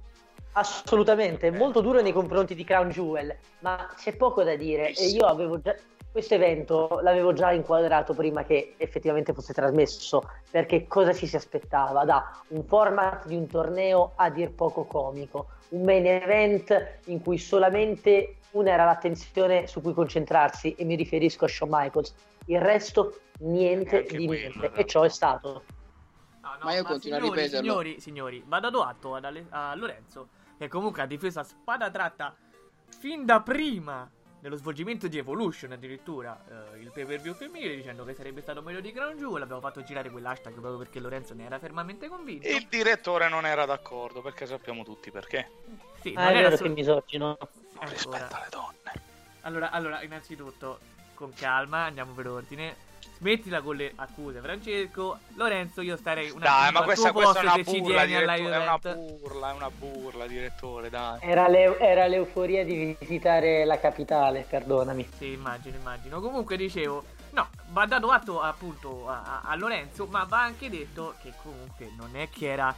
Assolutamente, 0.54 1.48
Eh. 1.48 1.52
molto 1.52 1.82
duro 1.82 2.02
nei 2.02 2.14
confronti 2.14 2.56
di 2.56 2.64
Crown 2.64 2.90
Jewel, 2.90 3.36
ma 3.60 3.90
c'è 3.98 4.16
poco 4.16 4.44
da 4.44 4.56
dire. 4.56 4.94
E 4.94 5.08
io 5.08 5.26
avevo 5.26 5.60
già. 5.60 5.76
Questo 6.16 6.36
evento 6.36 7.00
l'avevo 7.02 7.34
già 7.34 7.52
inquadrato 7.52 8.14
prima 8.14 8.46
che 8.46 8.76
effettivamente 8.78 9.34
fosse 9.34 9.52
trasmesso, 9.52 10.24
perché 10.50 10.88
cosa 10.88 11.12
ci 11.12 11.28
si 11.28 11.36
aspettava? 11.36 12.06
Da 12.06 12.42
un 12.50 12.64
format 12.64 13.26
di 13.26 13.36
un 13.36 13.48
torneo 13.48 14.14
a 14.16 14.30
dir 14.30 14.54
poco 14.54 14.86
comico, 14.86 15.48
un 15.70 15.84
main 15.84 16.06
event 16.06 17.00
in 17.08 17.22
cui 17.22 17.38
solamente 17.38 18.38
una 18.56 18.72
era 18.72 18.86
l'attenzione 18.86 19.68
su 19.68 19.82
cui 19.82 19.94
concentrarsi, 19.94 20.74
e 20.76 20.84
mi 20.86 20.96
riferisco 20.96 21.46
a 21.46 21.48
Shawn 21.48 21.70
Michaels, 21.72 22.14
il 22.48 22.60
resto 22.62 23.20
niente 23.40 24.04
di 24.04 24.26
quello, 24.26 24.42
niente, 24.50 24.70
no. 24.70 24.74
e 24.76 24.86
ciò 24.86 25.04
è 25.04 25.10
stato. 25.10 25.64
No, 26.42 26.50
no, 26.60 26.66
Ma 26.66 26.74
io 26.74 26.84
continuo 26.84 27.18
a 27.18 27.22
signori, 27.22 27.40
ripeterlo. 27.42 27.70
Signori, 27.70 28.00
signori, 28.00 28.44
va 28.46 28.60
dato 28.60 28.82
atto 28.84 29.16
ad 29.16 29.26
Ale- 29.26 29.46
a 29.50 29.76
Lorenzo 29.76 30.30
che 30.58 30.68
comunque 30.70 31.02
ha 31.02 31.06
difeso 31.06 31.40
a 31.40 31.44
spada 31.44 31.90
tratta 31.90 32.34
fin 32.98 33.26
da 33.26 33.42
prima 33.42 34.10
dello 34.40 34.56
svolgimento 34.56 35.08
di 35.08 35.18
Evolution 35.18 35.72
addirittura 35.72 36.72
eh, 36.76 36.80
il 36.80 36.92
pay 36.92 37.04
per 37.04 37.20
view 37.20 37.34
femminile 37.34 37.76
dicendo 37.76 38.04
che 38.06 38.14
sarebbe 38.14 38.42
stato 38.42 38.62
meglio 38.62 38.80
di 38.80 38.92
Crown 38.94 39.18
Jewel 39.18 39.42
abbiamo 39.42 39.60
fatto 39.60 39.82
girare 39.82 40.10
quell'hashtag 40.12 40.54
proprio 40.54 40.78
perché 40.78 41.00
Lorenzo 41.00 41.34
ne 41.34 41.46
era 41.46 41.58
fermamente 41.58 42.08
convinto 42.08 42.48
Il 42.48 42.68
direttore 42.70 43.28
non 43.28 43.46
era 43.46 43.66
d'accordo, 43.66 44.22
perché 44.22 44.46
sappiamo 44.46 44.84
tutti 44.84 45.10
perché. 45.12 45.50
sì, 46.02 46.14
Ah, 46.16 46.26
non 46.26 46.34
è 46.34 46.38
era 46.38 46.42
vero 46.44 46.58
so- 46.58 46.64
che 46.64 46.70
misogino. 46.70 47.38
Ancora. 47.80 47.90
Rispetta 47.90 48.40
le 48.44 48.48
donne. 48.50 49.04
Allora, 49.42 49.70
allora, 49.72 50.02
innanzitutto, 50.02 50.80
con 51.14 51.34
calma, 51.34 51.86
andiamo 51.86 52.14
per 52.14 52.28
ordine. 52.28 52.76
Smettila 53.18 53.62
con 53.62 53.76
le 53.76 53.94
accuse, 53.96 54.40
Francesco. 54.42 55.20
Lorenzo, 55.36 55.82
io 55.82 55.96
starei 55.96 56.32
un 56.32 56.40
Dai, 56.40 56.72
ma 56.72 56.82
questa, 56.82 57.12
questa 57.14 57.40
è 57.40 57.44
una 57.44 57.58
burla, 57.64 58.06
direttore, 58.06 58.52
è 58.54 58.58
una 58.58 58.78
burla, 58.80 59.50
è 59.50 59.54
una 59.54 59.70
burla, 59.70 60.28
direttore, 60.28 60.90
dai. 60.90 61.20
Era, 61.22 61.48
l'eu- 61.48 61.78
era 61.80 62.08
l'euforia 62.08 62.66
di 62.66 62.96
visitare 63.00 63.64
la 63.64 63.80
capitale, 63.80 64.46
perdonami. 64.50 65.08
Sì, 65.18 65.32
immagino, 65.32 65.78
immagino. 65.78 66.20
Comunque 66.20 66.58
dicevo, 66.58 67.06
no, 67.30 67.48
va 67.70 67.86
dato 67.86 68.10
atto 68.12 68.42
appunto 68.42 69.08
a, 69.08 69.22
a- 69.24 69.50
a 69.50 69.56
Lorenzo, 69.56 70.08
ma 70.08 70.24
va 70.28 70.42
anche 70.42 70.70
detto 70.70 71.14
che 71.22 71.32
comunque 71.42 71.92
non 71.96 72.16
è 72.18 72.28
che 72.30 72.52
era 72.52 72.76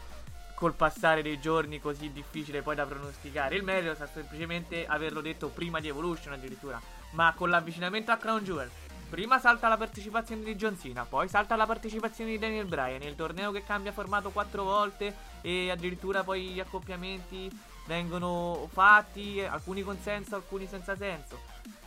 col 0.58 0.74
passare 0.74 1.22
dei 1.22 1.40
giorni 1.40 1.80
così 1.80 2.12
difficile 2.12 2.64
poi 2.64 2.74
da 2.74 2.84
pronosticare. 2.84 3.56
Il 3.56 3.62
merito 3.62 3.94
sta 3.94 4.08
semplicemente 4.12 4.88
averlo 4.88 5.22
detto 5.22 5.50
prima 5.50 5.80
di 5.80 5.88
Evolution 5.88 6.34
addirittura, 6.34 6.82
ma 7.12 7.32
con 7.36 7.52
l'avvicinamento 7.52 8.12
a 8.12 8.18
Crown 8.18 8.44
Jewel. 8.44 8.72
Prima 9.08 9.38
salta 9.38 9.68
la 9.68 9.78
partecipazione 9.78 10.44
di 10.44 10.56
John 10.56 10.76
Cena, 10.76 11.06
poi 11.06 11.30
salta 11.30 11.56
la 11.56 11.68
partecipazione 11.68 12.32
di 12.32 12.40
Daniel 12.40 12.66
Bryan, 12.66 13.04
il 13.04 13.16
torneo 13.16 13.52
che 13.52 13.64
cambia 13.64 13.92
formato 13.92 14.32
quattro 14.32 14.64
volte 14.64 15.16
e 15.42 15.70
addirittura 15.70 16.24
poi 16.24 16.48
gli 16.48 16.60
accoppiamenti 16.60 17.50
vengono 17.86 18.68
fatti, 18.74 19.40
alcuni 19.40 19.84
con 19.84 20.00
senso, 20.00 20.34
alcuni 20.34 20.66
senza 20.66 20.96
senso. 20.98 21.40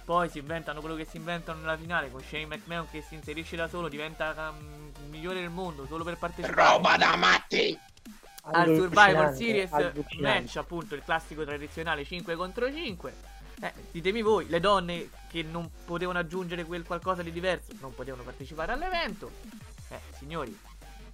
Poi 0.04 0.28
si 0.28 0.38
inventano 0.38 0.78
quello 0.80 0.94
che 0.94 1.04
si 1.04 1.16
inventano 1.16 1.58
nella 1.58 1.76
finale 1.76 2.08
con 2.08 2.22
Shane 2.22 2.46
McMahon 2.46 2.88
che 2.88 3.02
si 3.02 3.16
inserisce 3.16 3.56
da 3.56 3.66
solo, 3.66 3.88
diventa 3.88 4.54
um, 4.56 4.92
migliore 5.08 5.40
del 5.40 5.50
mondo 5.50 5.86
solo 5.86 6.04
per 6.04 6.18
partecipare 6.18 6.68
Roba 6.68 6.96
da 6.96 7.16
matti! 7.16 7.89
Al 8.52 8.74
Survivor 8.74 9.24
Allucinante, 9.26 9.36
Series 9.36 10.18
match, 10.20 10.56
appunto 10.56 10.94
il 10.94 11.02
classico 11.04 11.44
tradizionale 11.44 12.04
5 12.04 12.36
contro 12.36 12.72
5. 12.72 13.14
Eh, 13.62 13.72
ditemi 13.90 14.22
voi, 14.22 14.48
le 14.48 14.60
donne 14.60 15.10
che 15.28 15.42
non 15.42 15.68
potevano 15.84 16.18
aggiungere 16.18 16.64
quel 16.64 16.84
qualcosa 16.84 17.22
di 17.22 17.30
diverso 17.30 17.72
non 17.80 17.94
potevano 17.94 18.22
partecipare 18.22 18.72
all'evento. 18.72 19.30
Eh, 19.90 20.00
signori, 20.16 20.56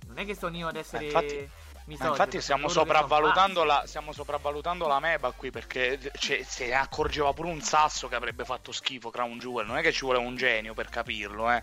non 0.06 0.18
è 0.18 0.24
che 0.24 0.36
sono 0.36 0.56
io 0.56 0.68
ad 0.68 0.76
essere 0.76 1.00
Ma 1.00 1.06
infatti- 1.06 1.48
misogino, 1.86 2.08
Ma 2.14 2.16
infatti 2.16 2.40
stiamo 2.40 2.68
sopravvalutando, 2.68 3.64
la, 3.64 3.82
stiamo 3.86 4.12
sopravvalutando 4.12 4.86
la 4.86 5.00
Meba 5.00 5.32
qui 5.32 5.50
perché 5.50 5.98
cioè, 6.18 6.42
se 6.44 6.66
ne 6.66 6.74
accorgeva 6.74 7.32
pure 7.32 7.48
un 7.48 7.60
sasso 7.60 8.08
che 8.08 8.14
avrebbe 8.14 8.44
fatto 8.44 8.70
schifo 8.72 9.10
Crown 9.10 9.38
Jewel. 9.38 9.66
Non 9.66 9.76
è 9.76 9.82
che 9.82 9.92
ci 9.92 10.04
vuole 10.04 10.18
un 10.18 10.36
genio 10.36 10.72
per 10.74 10.88
capirlo, 10.88 11.50
eh. 11.50 11.62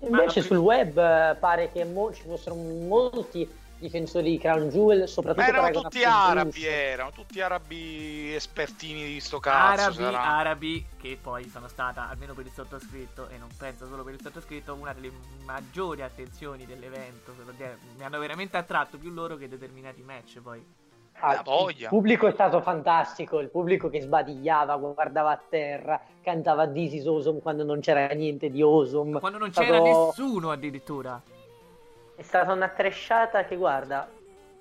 Invece 0.00 0.42
sul 0.42 0.58
web 0.58 0.98
eh, 0.98 1.34
pare 1.36 1.72
che 1.72 1.84
mo- 1.84 2.12
ci 2.12 2.22
fossero 2.22 2.54
molti 2.54 3.48
difensori 3.78 4.30
di 4.30 4.38
Crown 4.38 4.68
Jewel, 4.68 5.08
soprattutto 5.08 5.42
Ma 5.42 5.48
erano 5.48 5.80
tutti 5.80 6.04
arabi, 6.04 6.64
erano 6.64 7.10
tutti 7.10 7.40
arabi 7.40 8.34
espertini 8.34 9.04
di 9.04 9.20
sto 9.20 9.40
cazzo. 9.40 9.82
Arabi, 9.82 9.96
sarà. 9.96 10.22
arabi 10.22 10.86
che 11.00 11.18
poi 11.20 11.48
sono 11.48 11.68
stata, 11.68 12.08
almeno 12.08 12.34
per 12.34 12.46
il 12.46 12.52
sottoscritto, 12.52 13.28
e 13.28 13.38
non 13.38 13.48
penso 13.58 13.86
solo 13.86 14.02
per 14.04 14.14
il 14.14 14.20
sottoscritto, 14.22 14.74
una 14.74 14.92
delle 14.92 15.10
maggiori 15.44 16.02
attenzioni 16.02 16.64
dell'evento. 16.66 17.34
Mi 17.96 18.04
hanno 18.04 18.18
veramente 18.18 18.56
attratto 18.56 18.96
più 18.98 19.10
loro 19.10 19.36
che 19.36 19.48
determinati 19.48 20.02
match 20.02 20.40
poi. 20.40 20.64
Ah, 21.20 21.34
La 21.34 21.42
voglia. 21.42 21.84
Il 21.84 21.88
pubblico 21.88 22.26
è 22.26 22.32
stato 22.32 22.60
fantastico, 22.60 23.38
il 23.38 23.48
pubblico 23.48 23.88
che 23.88 24.00
sbadigliava, 24.00 24.76
guardava 24.76 25.30
a 25.30 25.40
terra, 25.48 26.00
cantava 26.22 26.66
This 26.66 26.92
is 26.94 27.06
Awesome 27.06 27.40
quando 27.40 27.62
non 27.62 27.78
c'era 27.80 28.08
niente 28.08 28.50
di 28.50 28.60
Awesome. 28.60 29.20
Quando 29.20 29.38
non 29.38 29.48
È 29.48 29.52
stato- 29.52 29.66
c'era 29.70 29.80
nessuno 29.80 30.50
addirittura. 30.50 31.22
È 32.16 32.22
stata 32.22 32.52
una 32.52 32.68
tresciata 32.68 33.44
che 33.44 33.56
guarda, 33.56 34.08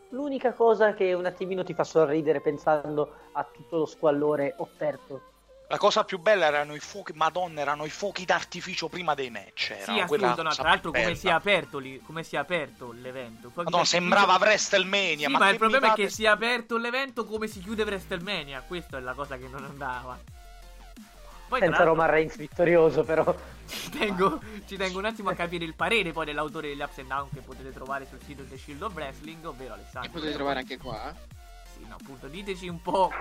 l'unica 0.10 0.54
cosa 0.54 0.94
che 0.94 1.14
un 1.14 1.26
attimino 1.26 1.64
ti 1.64 1.74
fa 1.74 1.84
sorridere 1.84 2.42
pensando 2.42 3.14
a 3.34 3.44
tutto 3.44 3.78
lo 3.78 3.86
squallore 3.86 4.56
offerto. 4.58 5.22
La 5.68 5.78
cosa 5.78 6.04
più 6.04 6.20
bella 6.20 6.46
erano 6.46 6.76
i 6.76 6.80
fuochi, 6.80 7.14
madonna, 7.14 7.62
erano 7.62 7.86
i 7.86 7.90
fuochi 7.90 8.26
d'artificio 8.26 8.90
prima 8.90 9.14
dei 9.14 9.30
match. 9.30 9.76
Sì, 9.80 10.00
assolutamente. 10.00 10.18
no, 10.18 10.50
cosa 10.50 10.62
tra 10.62 10.70
l'altro, 10.70 10.92
come 10.92 11.16
si 11.16 11.28
è 11.28 11.32
aperto 11.32 11.78
lì, 11.78 12.00
come 12.00 12.24
si 12.24 12.36
è 12.36 12.40
aperto 12.40 12.92
l'evento. 12.92 13.50
Fuochi 13.50 13.70
Madonna, 13.70 13.86
sembrava 13.86 14.38
WrestleMania. 14.40 15.28
Sì, 15.28 15.32
ma, 15.32 15.40
ma, 15.40 15.50
il 15.50 15.58
problema 15.58 15.88
mi 15.88 15.94
è 15.94 15.96
che 15.96 16.04
fate- 16.04 16.14
si 16.14 16.24
è 16.26 16.28
aperto 16.28 16.78
l'evento 16.78 17.26
come 17.26 17.48
si 17.48 17.60
chiude 17.60 17.84
WrestleMania. 17.84 18.64
Questa 18.68 18.98
è 18.98 19.02
la 19.02 19.14
cosa 19.14 19.38
che 19.38 19.48
non 19.48 19.64
andava. 19.64 20.20
Poi, 21.48 21.60
Senza 21.60 21.84
Roman 21.84 22.10
Reigns 22.10 22.36
vittorioso 22.36 23.04
però. 23.04 23.36
Ci 23.66 23.90
tengo, 23.90 24.42
ci 24.66 24.76
tengo 24.78 25.00
un 25.00 25.06
attimo 25.06 25.30
a 25.30 25.34
capire 25.34 25.64
il 25.66 25.74
parere 25.76 26.12
poi 26.12 26.26
dell'autore 26.26 26.68
degli 26.70 26.82
ups 26.82 26.98
and 27.00 27.08
down 27.08 27.30
che 27.32 27.40
potete 27.42 27.72
trovare 27.72 28.06
sul 28.08 28.20
sito 28.24 28.44
The 28.46 28.58
Shield 28.58 28.82
of 28.82 28.94
Wrestling, 28.94 29.44
ovvero 29.46 29.74
Alessandro. 29.74 30.10
E 30.10 30.14
potete 30.14 30.34
trovare 30.34 30.60
anche 30.60 30.78
qua. 30.78 31.10
eh. 31.10 31.14
Sì, 31.74 31.86
no, 31.88 31.96
appunto, 32.00 32.28
diteci 32.28 32.68
un 32.68 32.82
po'. 32.82 33.12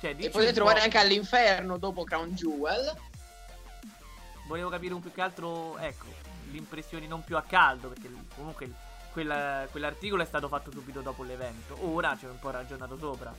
Cioè, 0.00 0.14
E 0.18 0.28
potete 0.30 0.52
trovare 0.52 0.78
po'. 0.78 0.84
anche 0.84 0.98
all'inferno 0.98 1.78
dopo 1.78 2.04
Crown 2.04 2.32
Jewel. 2.32 2.92
Volevo 4.46 4.68
capire 4.68 4.92
un 4.92 5.00
più 5.00 5.10
che 5.12 5.22
altro, 5.22 5.78
ecco, 5.78 6.06
le 6.50 6.58
impressioni 6.58 7.06
non 7.06 7.24
più 7.24 7.36
a 7.36 7.42
caldo, 7.42 7.88
perché 7.88 8.10
comunque 8.34 8.70
quella- 9.12 9.66
quell'articolo 9.70 10.22
è 10.22 10.26
stato 10.26 10.48
fatto 10.48 10.70
subito 10.70 11.00
dopo 11.00 11.22
l'evento. 11.22 11.78
Ora 11.86 12.14
ci 12.18 12.26
ho 12.26 12.30
un 12.30 12.38
po' 12.38 12.50
ragionato 12.50 12.98
sopra. 12.98 13.34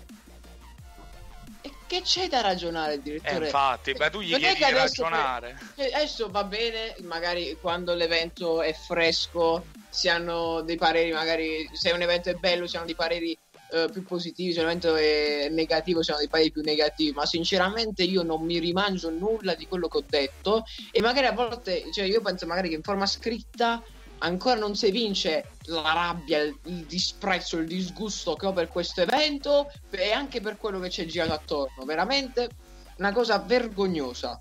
E 1.65 1.71
che 1.87 2.01
c'è 2.03 2.27
da 2.27 2.41
ragionare, 2.41 2.93
Eh, 2.93 3.01
direttore? 3.01 3.45
infatti, 3.45 3.93
beh, 3.93 4.11
tu 4.11 4.21
gli 4.21 4.29
Non 4.29 4.39
chiedi 4.39 4.57
di 4.57 4.63
adesso 4.65 5.01
ragionare. 5.01 5.57
Eh, 5.77 5.91
Adesso 5.95 6.29
va 6.29 6.43
bene, 6.43 6.95
magari 7.01 7.57
quando 7.59 7.95
l'evento 7.95 8.61
è 8.61 8.71
fresco 8.71 9.65
si 9.89 10.07
hanno 10.07 10.61
dei 10.61 10.75
pareri, 10.77 11.11
magari 11.11 11.67
se 11.73 11.89
un 11.89 12.03
evento 12.03 12.29
è 12.29 12.35
bello 12.35 12.67
si 12.67 12.75
hanno 12.75 12.85
dei 12.85 12.93
pareri 12.95 13.35
eh, 13.71 13.89
più 13.91 14.05
positivi, 14.05 14.53
se 14.53 14.59
un 14.59 14.65
evento 14.65 14.93
è 14.95 15.47
negativo 15.49 16.03
si 16.03 16.11
hanno 16.11 16.19
dei 16.19 16.27
pareri 16.29 16.51
più 16.51 16.61
negativi, 16.61 17.11
ma 17.13 17.25
sinceramente 17.25 18.03
io 18.03 18.21
non 18.21 18.45
mi 18.45 18.59
rimangio 18.59 19.09
nulla 19.09 19.55
di 19.55 19.65
quello 19.65 19.87
che 19.87 19.97
ho 19.97 20.05
detto 20.07 20.65
e 20.91 21.01
magari 21.01 21.25
a 21.25 21.31
volte, 21.31 21.91
cioè 21.91 22.05
io 22.05 22.21
penso 22.21 22.45
magari 22.45 22.69
che 22.69 22.75
in 22.75 22.83
forma 22.83 23.07
scritta 23.07 23.81
ancora 24.25 24.59
non 24.59 24.75
si 24.75 24.91
vince 24.91 25.51
la 25.65 25.93
rabbia, 25.93 26.41
il, 26.41 26.57
il 26.63 26.85
disprezzo, 26.85 27.57
il 27.57 27.67
disgusto 27.67 28.35
che 28.35 28.45
ho 28.47 28.53
per 28.53 28.67
questo 28.67 29.01
evento 29.01 29.71
e 29.89 30.11
anche 30.11 30.41
per 30.41 30.57
quello 30.57 30.79
che 30.79 30.89
c'è 30.89 31.05
girato 31.05 31.33
attorno, 31.33 31.85
veramente 31.85 32.49
una 32.97 33.11
cosa 33.11 33.37
vergognosa. 33.39 34.37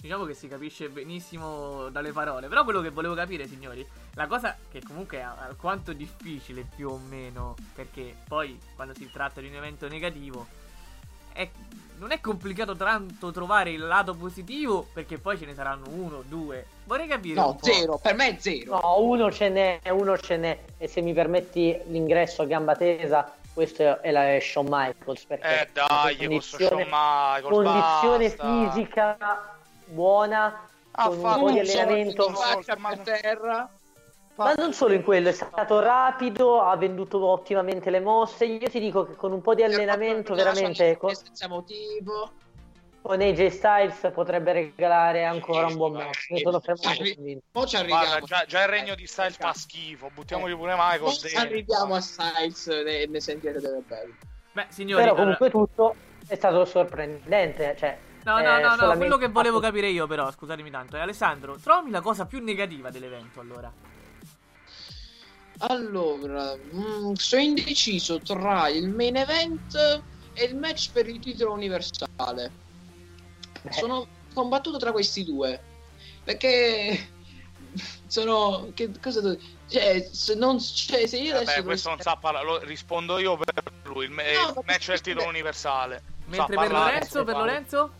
Diciamo 0.00 0.24
che 0.24 0.34
si 0.34 0.46
capisce 0.46 0.88
benissimo 0.90 1.88
dalle 1.88 2.12
parole. 2.12 2.46
Però 2.46 2.62
quello 2.62 2.80
che 2.80 2.90
volevo 2.90 3.14
capire, 3.14 3.48
signori, 3.48 3.84
la 4.14 4.28
cosa 4.28 4.56
che 4.70 4.80
comunque 4.80 5.18
è 5.18 5.22
alquanto 5.22 5.92
difficile 5.92 6.64
più 6.74 6.88
o 6.88 6.98
meno, 6.98 7.56
perché 7.74 8.14
poi 8.28 8.58
quando 8.76 8.94
si 8.94 9.10
tratta 9.10 9.40
di 9.40 9.48
un 9.48 9.54
evento 9.54 9.88
negativo, 9.88 10.46
è- 11.32 11.50
non 11.98 12.12
è 12.12 12.20
complicato 12.20 12.74
tanto 12.76 13.30
trovare 13.32 13.70
il 13.70 13.86
lato 13.86 14.14
positivo, 14.14 14.86
perché 14.92 15.18
poi 15.18 15.36
ce 15.38 15.44
ne 15.46 15.54
saranno 15.54 15.86
uno, 15.90 16.22
due. 16.26 16.64
Vorrei 16.84 17.06
capire 17.06 17.38
un 17.40 17.46
No, 17.46 17.54
po'. 17.54 17.64
zero, 17.66 17.98
per 17.98 18.14
me 18.14 18.28
è 18.28 18.36
zero. 18.38 18.80
No, 18.80 19.00
uno 19.00 19.30
ce 19.32 19.48
n'è, 19.48 19.80
uno 19.90 20.16
ce 20.18 20.36
n'è. 20.36 20.58
E 20.78 20.88
se 20.88 21.00
mi 21.00 21.12
permetti 21.12 21.76
l'ingresso 21.86 22.42
a 22.42 22.46
gamba 22.46 22.74
tesa, 22.76 23.32
questo 23.52 24.00
è 24.00 24.10
la 24.10 24.38
Shawn 24.40 24.66
Michaels. 24.68 25.24
Perché 25.24 25.60
Eh 25.62 25.68
dai, 25.72 26.16
questo 26.26 26.56
Shawn 26.58 26.82
Michaels, 26.88 27.48
condizione 27.48 28.28
basta. 28.28 28.70
fisica 28.72 29.56
buona, 29.86 30.66
Ha 30.92 31.06
con 31.08 31.16
un 31.16 31.22
fatto 31.22 31.38
po' 31.40 31.50
di 31.50 31.52
un 31.54 31.58
allenamento. 31.60 32.30
faccia 32.30 32.76
terra. 33.02 33.68
Ma 34.38 34.54
non 34.54 34.72
solo 34.72 34.94
in 34.94 35.02
quello, 35.02 35.28
è 35.30 35.32
stato 35.32 35.80
rapido, 35.80 36.62
ha 36.62 36.76
venduto 36.76 37.24
ottimamente 37.26 37.90
le 37.90 37.98
mosse. 38.00 38.44
Io 38.44 38.68
ti 38.68 38.78
dico 38.78 39.04
che 39.04 39.16
con 39.16 39.32
un 39.32 39.40
po' 39.40 39.54
di 39.54 39.64
allenamento, 39.64 40.34
veramente 40.34 40.96
con, 40.96 41.12
senza 41.12 41.48
motivo. 41.48 42.30
con 43.02 43.20
AJ 43.20 43.46
Styles 43.48 44.10
potrebbe 44.14 44.52
regalare 44.52 45.24
ancora 45.24 45.66
un 45.66 45.76
buon 45.76 45.92
match. 45.92 46.30
Ne 46.30 46.38
sono 46.38 46.60
sì. 46.60 46.64
fermato 46.66 47.04
Sì. 47.04 47.14
convinto. 47.16 47.44
Poi 47.50 47.66
ci 47.66 47.76
arriviamo. 47.76 48.04
Guarda, 48.04 48.26
già, 48.26 48.44
già 48.46 48.62
il 48.62 48.68
regno 48.68 48.94
di 48.94 49.06
Styles 49.06 49.36
fa 49.36 49.52
schifo. 49.52 50.10
Buttiamoci 50.14 50.54
pure 50.54 50.76
Poi 50.76 50.98
dentro. 51.20 51.40
arriviamo 51.40 51.94
a 51.96 52.00
Styles 52.00 52.66
e 52.68 53.06
ne 53.10 53.20
sentirete 53.20 53.60
delle 53.60 53.82
belle. 53.86 54.14
Beh, 54.52 54.66
signori, 54.68 55.02
Però 55.02 55.14
allora- 55.16 55.36
comunque 55.36 55.50
tutto 55.50 55.94
è 56.28 56.36
stato 56.36 56.64
sorprendente. 56.64 57.74
Cioè, 57.76 57.98
No, 58.24 58.38
eh, 58.38 58.42
no, 58.42 58.58
no, 58.58 58.74
no, 58.76 58.96
quello 58.96 59.16
che 59.16 59.28
volevo 59.28 59.58
capire 59.58 59.88
io 59.88 60.06
però, 60.06 60.30
scusatemi 60.30 60.70
tanto, 60.70 60.96
è 60.96 61.00
Alessandro, 61.00 61.56
trovami 61.56 61.90
la 61.90 62.02
cosa 62.02 62.26
più 62.26 62.42
negativa 62.42 62.90
dell'evento 62.90 63.40
allora. 63.40 63.72
Allora, 65.60 66.54
mm, 66.56 67.14
sono 67.14 67.42
indeciso 67.42 68.20
tra 68.20 68.68
il 68.68 68.88
main 68.88 69.16
event 69.16 70.02
e 70.34 70.44
il 70.44 70.54
match 70.56 70.90
per 70.92 71.08
il 71.08 71.18
titolo 71.18 71.52
universale. 71.52 72.50
Beh, 73.62 73.72
Sono 73.72 74.06
combattuto 74.32 74.78
tra 74.78 74.92
questi 74.92 75.24
due. 75.24 75.60
Perché 76.22 77.08
sono. 78.06 78.70
Che 78.74 78.90
cosa 79.00 79.20
do- 79.20 79.38
Cioè, 79.68 80.08
se, 80.12 80.34
non, 80.34 80.60
cioè, 80.60 81.06
se 81.06 81.18
io 81.18 81.34
adesso. 81.34 81.50
Vabbè, 81.56 81.64
questo 81.64 81.88
non 81.88 82.00
sa 82.00 82.16
parlare, 82.16 82.46
lo 82.46 82.58
rispondo 82.60 83.18
io 83.18 83.36
per 83.36 83.52
lui, 83.84 84.04
il, 84.04 84.10
No, 84.12 84.22
il 84.22 84.26
ma 84.54 84.62
match 84.64 84.64
del 84.64 84.84
questo- 84.86 85.10
titolo 85.10 85.28
universale. 85.28 86.02
Mentre 86.26 86.56
per 86.56 86.70
Lorenzo, 86.70 87.24
per. 87.24 87.36
Lorenzo? 87.36 87.90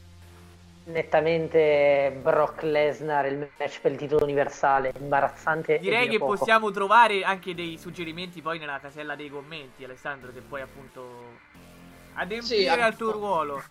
Nettamente 0.88 2.16
Brock 2.20 2.62
Lesnar, 2.62 3.26
il 3.26 3.48
match 3.58 3.80
per 3.80 3.92
il 3.92 3.98
titolo 3.98 4.24
universale, 4.24 4.92
imbarazzante. 4.98 5.78
Direi 5.78 6.00
dire 6.00 6.12
che 6.12 6.18
poco. 6.18 6.36
possiamo 6.36 6.70
trovare 6.70 7.22
anche 7.22 7.54
dei 7.54 7.78
suggerimenti 7.78 8.42
poi 8.42 8.58
nella 8.58 8.80
casella 8.80 9.14
dei 9.14 9.30
commenti, 9.30 9.84
Alessandro, 9.84 10.32
che 10.32 10.40
poi 10.40 10.60
appunto 10.60 11.38
adempiere 12.14 12.62
Sì, 12.62 12.68
al 12.68 12.96
tuo 12.96 13.12
ruolo. 13.12 13.62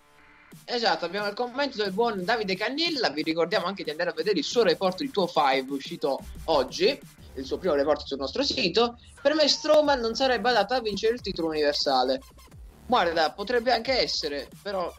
Esatto, 0.64 1.04
abbiamo 1.04 1.28
il 1.28 1.34
commento 1.34 1.76
del 1.76 1.92
buon 1.92 2.24
Davide 2.24 2.56
Cannilla. 2.56 3.10
Vi 3.10 3.22
ricordiamo 3.22 3.66
anche 3.66 3.84
di 3.84 3.90
andare 3.90 4.10
a 4.10 4.14
vedere 4.14 4.38
il 4.38 4.44
suo 4.44 4.62
report 4.62 4.98
di 4.98 5.10
Tuo 5.10 5.26
5 5.26 5.76
uscito 5.76 6.18
oggi. 6.44 6.98
Il 7.34 7.44
suo 7.44 7.58
primo 7.58 7.74
report 7.74 8.04
sul 8.04 8.18
nostro 8.18 8.42
sito. 8.42 8.98
Per 9.20 9.34
me, 9.34 9.46
Strowman 9.46 10.00
non 10.00 10.14
sarebbe 10.14 10.48
adatto 10.48 10.74
a 10.74 10.80
vincere 10.80 11.14
il 11.14 11.20
titolo 11.20 11.48
universale. 11.48 12.20
Guarda, 12.86 13.30
potrebbe 13.32 13.72
anche 13.72 13.92
essere, 14.00 14.48
però. 14.62 14.92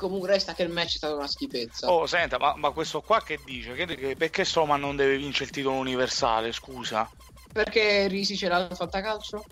Comunque 0.00 0.28
resta 0.28 0.54
che 0.54 0.62
il 0.62 0.70
match 0.70 0.94
è 0.94 0.96
stato 0.96 1.16
una 1.16 1.26
schifezza. 1.26 1.88
Oh, 1.90 2.06
senta, 2.06 2.38
ma, 2.38 2.54
ma 2.56 2.70
questo 2.70 3.02
qua 3.02 3.22
che 3.22 3.38
dice? 3.44 3.74
Che, 3.74 3.84
che- 3.84 4.16
perché 4.16 4.46
Strowman 4.46 4.80
non 4.80 4.96
deve 4.96 5.18
vincere 5.18 5.44
il 5.44 5.50
titolo 5.50 5.76
universale, 5.76 6.52
scusa? 6.52 7.06
Perché 7.52 8.06
Risi 8.08 8.34
c'era 8.36 8.56
al 8.56 8.74
fantacalcio? 8.74 9.44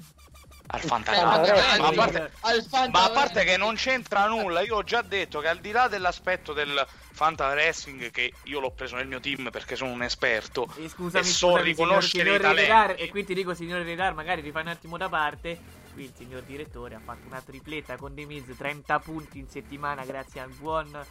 Al 0.71 0.81
Eh, 0.81 0.87
fantacalcio. 0.87 1.53
vabbè, 1.53 1.81
ma, 1.81 1.93
parte, 1.93 2.33
al 2.41 2.63
fanta- 2.65 2.99
ma 2.99 3.05
a 3.05 3.11
parte 3.11 3.45
che 3.45 3.57
non 3.57 3.75
c'entra 3.75 4.27
nulla, 4.27 4.61
io 4.61 4.77
ho 4.77 4.83
già 4.83 5.03
detto 5.03 5.41
che 5.41 5.49
al 5.49 5.61
di 5.61 5.71
là 5.71 5.89
dell'aspetto 5.89 6.53
del 6.53 6.87
Fanta 7.13 7.49
Wrestling, 7.49 8.11
che 8.11 8.33
io 8.45 8.61
l'ho 8.61 8.71
preso 8.73 8.97
nel 8.97 9.07
mio 9.07 9.21
team 9.21 9.51
perché 9.51 9.77
sono 9.77 9.93
un 9.93 10.03
esperto, 10.03 10.67
E 10.77 10.89
scusami, 10.89 11.29
E 11.29 11.33
so 11.33 11.49
scusami, 11.49 11.65
riconoscere 11.65 12.31
signor, 12.31 12.41
i 12.41 12.41
signor 12.41 12.41
talenti. 12.41 12.61
Redar, 12.61 12.95
e 12.99 13.09
qui 13.09 13.25
ti 13.25 13.35
dico, 13.35 13.55
signore 13.55 13.83
Redar, 13.83 14.15
magari 14.15 14.43
ti 14.43 14.51
fai 14.51 14.63
un 14.63 14.69
attimo 14.69 14.97
da 14.97 15.09
parte. 15.09 15.59
Qui 15.99 16.07
il 16.07 16.15
signor 16.15 16.43
direttore 16.43 16.95
ha 16.95 17.01
fatto 17.01 17.27
una 17.27 17.41
tripletta 17.41 17.97
con 17.97 18.15
The 18.15 18.25
Miz, 18.25 18.55
30 18.57 19.01
punti 19.01 19.41
in 19.41 19.49
settimana 19.49 20.05
grazie 20.05 20.41
al 20.41 20.51
buon, 20.51 21.05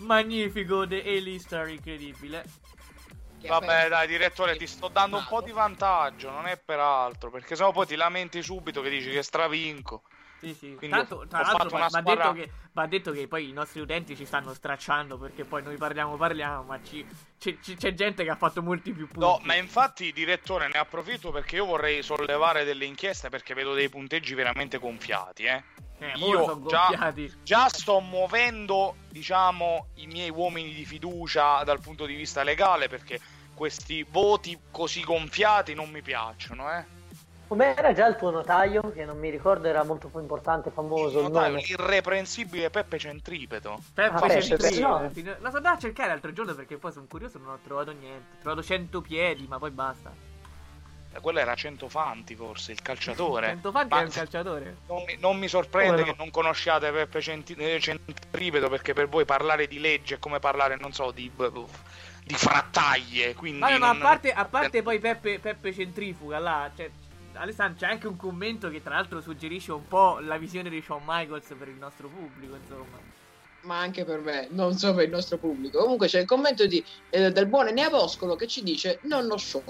magnifico 0.00 0.86
The 0.86 1.02
A-Lister 1.02 1.66
incredibile. 1.68 2.44
Vabbè, 3.46 3.88
dai, 3.88 4.06
direttore, 4.06 4.54
ti 4.58 4.66
sto 4.66 4.88
dando 4.88 5.16
un 5.16 5.24
po' 5.26 5.40
di 5.40 5.50
vantaggio, 5.50 6.30
non 6.30 6.46
è 6.46 6.58
per 6.58 6.78
altro, 6.78 7.30
perché 7.30 7.56
sennò 7.56 7.72
poi 7.72 7.86
ti 7.86 7.96
lamenti 7.96 8.42
subito 8.42 8.82
che 8.82 8.90
dici 8.90 9.10
che 9.10 9.22
stravinco. 9.22 10.02
Sì, 10.48 10.54
sì. 10.54 10.74
Quindi 10.74 10.96
Tanto, 10.96 11.14
ho- 11.16 11.26
tra 11.26 11.40
ho 11.40 11.42
l'altro, 11.42 11.78
va, 11.78 11.88
squadra- 11.88 12.14
detto 12.14 12.32
che, 12.32 12.50
va 12.72 12.86
detto 12.86 13.12
che 13.12 13.28
poi 13.28 13.48
i 13.48 13.52
nostri 13.52 13.80
utenti 13.80 14.16
ci 14.16 14.24
stanno 14.24 14.52
stracciando 14.54 15.18
perché 15.18 15.44
poi 15.44 15.62
noi 15.62 15.76
parliamo, 15.76 16.16
parliamo, 16.16 16.62
ma 16.64 16.80
ci- 16.82 17.06
c'è, 17.38 17.58
c'è- 17.58 17.94
gente 17.94 18.24
che 18.24 18.30
ha 18.30 18.36
fatto 18.36 18.62
molti 18.62 18.92
più 18.92 19.06
punti. 19.06 19.20
No, 19.20 19.40
ma 19.44 19.54
infatti, 19.54 20.12
direttore, 20.12 20.68
ne 20.72 20.78
approfitto 20.78 21.30
perché 21.30 21.56
io 21.56 21.64
vorrei 21.66 22.02
sollevare 22.02 22.64
delle 22.64 22.84
inchieste 22.84 23.28
perché 23.28 23.54
vedo 23.54 23.74
dei 23.74 23.88
punteggi 23.88 24.34
veramente 24.34 24.78
gonfiati, 24.78 25.44
eh. 25.44 25.62
Eh, 25.98 26.12
io 26.16 26.60
già-. 26.66 27.12
Già 27.42 27.68
sto 27.68 28.00
muovendo, 28.00 28.96
diciamo, 29.08 29.88
i 29.94 30.06
miei 30.06 30.30
uomini 30.30 30.74
di 30.74 30.84
fiducia 30.84 31.62
dal 31.64 31.80
punto 31.80 32.04
di 32.04 32.14
vista 32.14 32.42
legale 32.42 32.88
perché 32.88 33.20
questi 33.54 34.04
voti 34.10 34.58
così 34.72 35.04
gonfiati 35.04 35.74
non 35.74 35.88
mi 35.90 36.02
piacciono, 36.02 36.70
eh. 36.76 36.84
Com'era 37.54 37.92
già 37.92 38.08
il 38.08 38.16
tuo 38.16 38.30
notaio? 38.30 38.90
Che 38.92 39.04
non 39.04 39.16
mi 39.16 39.30
ricordo, 39.30 39.68
era 39.68 39.84
molto 39.84 40.08
più 40.08 40.18
importante, 40.18 40.70
famoso 40.70 41.20
il 41.20 41.26
Notaio, 41.26 41.50
nome. 41.52 41.62
l'irreprensibile 41.64 42.68
Peppe 42.68 42.98
Centripeto. 42.98 43.80
Peppe 43.94 44.16
Ah, 44.16 44.20
Peppe, 44.20 44.72
sì, 44.72 44.80
no. 44.80 45.08
La 45.38 45.50
so 45.50 45.56
andare 45.58 45.76
a 45.76 45.78
cercare 45.78 46.08
l'altro 46.08 46.32
giorno 46.32 46.52
perché 46.56 46.78
poi 46.78 46.90
sono 46.90 47.06
curioso 47.08 47.38
non 47.38 47.50
ho 47.50 47.58
trovato 47.62 47.92
niente. 47.92 48.38
Ho 48.38 48.40
trovato 48.40 48.62
100 48.64 49.00
piedi, 49.02 49.46
ma 49.46 49.58
poi 49.58 49.70
basta. 49.70 50.12
Eh, 51.12 51.20
Quello 51.20 51.38
era 51.38 51.54
Centofanti, 51.54 52.34
forse, 52.34 52.72
il 52.72 52.82
calciatore. 52.82 53.46
100 53.46 53.70
fanti 53.70 53.94
Ma 53.94 54.00
è 54.00 54.04
un 54.04 54.10
calciatore. 54.10 54.76
non, 54.88 55.04
mi, 55.04 55.16
non 55.20 55.38
mi 55.38 55.46
sorprende 55.46 56.00
no? 56.00 56.06
che 56.06 56.14
non 56.18 56.32
conosciate 56.32 56.90
Peppe 56.90 57.20
Centi- 57.20 57.54
eh, 57.54 57.78
Centripeto 57.78 58.68
perché 58.68 58.94
per 58.94 59.08
voi 59.08 59.24
parlare 59.24 59.68
di 59.68 59.78
legge 59.78 60.16
è 60.16 60.18
come 60.18 60.40
parlare, 60.40 60.74
non 60.74 60.92
so, 60.92 61.12
di, 61.12 61.30
di 61.30 62.34
frattaglie. 62.34 63.34
Quindi 63.34 63.60
Vabbè, 63.60 63.78
ma 63.78 63.90
a 63.90 63.94
parte, 63.96 64.32
a 64.32 64.44
parte 64.44 64.82
poi 64.82 64.98
Peppe, 64.98 65.38
Peppe 65.38 65.72
Centrifuga 65.72 66.40
là, 66.40 66.68
cioè, 66.74 66.90
Alessandro 67.36 67.78
c'è 67.78 67.86
anche 67.92 68.06
un 68.06 68.16
commento 68.16 68.68
che 68.70 68.82
tra 68.82 68.94
l'altro 68.94 69.20
suggerisce 69.20 69.72
un 69.72 69.86
po' 69.88 70.18
la 70.20 70.36
visione 70.36 70.68
di 70.70 70.80
Shawn 70.80 71.02
Michaels 71.04 71.54
per 71.58 71.68
il 71.68 71.76
nostro 71.76 72.08
pubblico, 72.08 72.54
insomma. 72.54 72.98
ma 73.62 73.78
anche 73.78 74.04
per 74.04 74.20
me, 74.20 74.48
non 74.50 74.76
so 74.76 74.94
per 74.94 75.04
il 75.04 75.10
nostro 75.10 75.36
pubblico. 75.38 75.78
Comunque 75.80 76.06
c'è 76.06 76.20
il 76.20 76.26
commento 76.26 76.66
di, 76.66 76.84
eh, 77.10 77.32
del 77.32 77.46
buon 77.46 77.68
Enea 77.68 77.90
Boscolo 77.90 78.36
che 78.36 78.46
ci 78.46 78.62
dice 78.62 78.98
non 79.02 79.26
lo 79.26 79.36
so. 79.36 79.62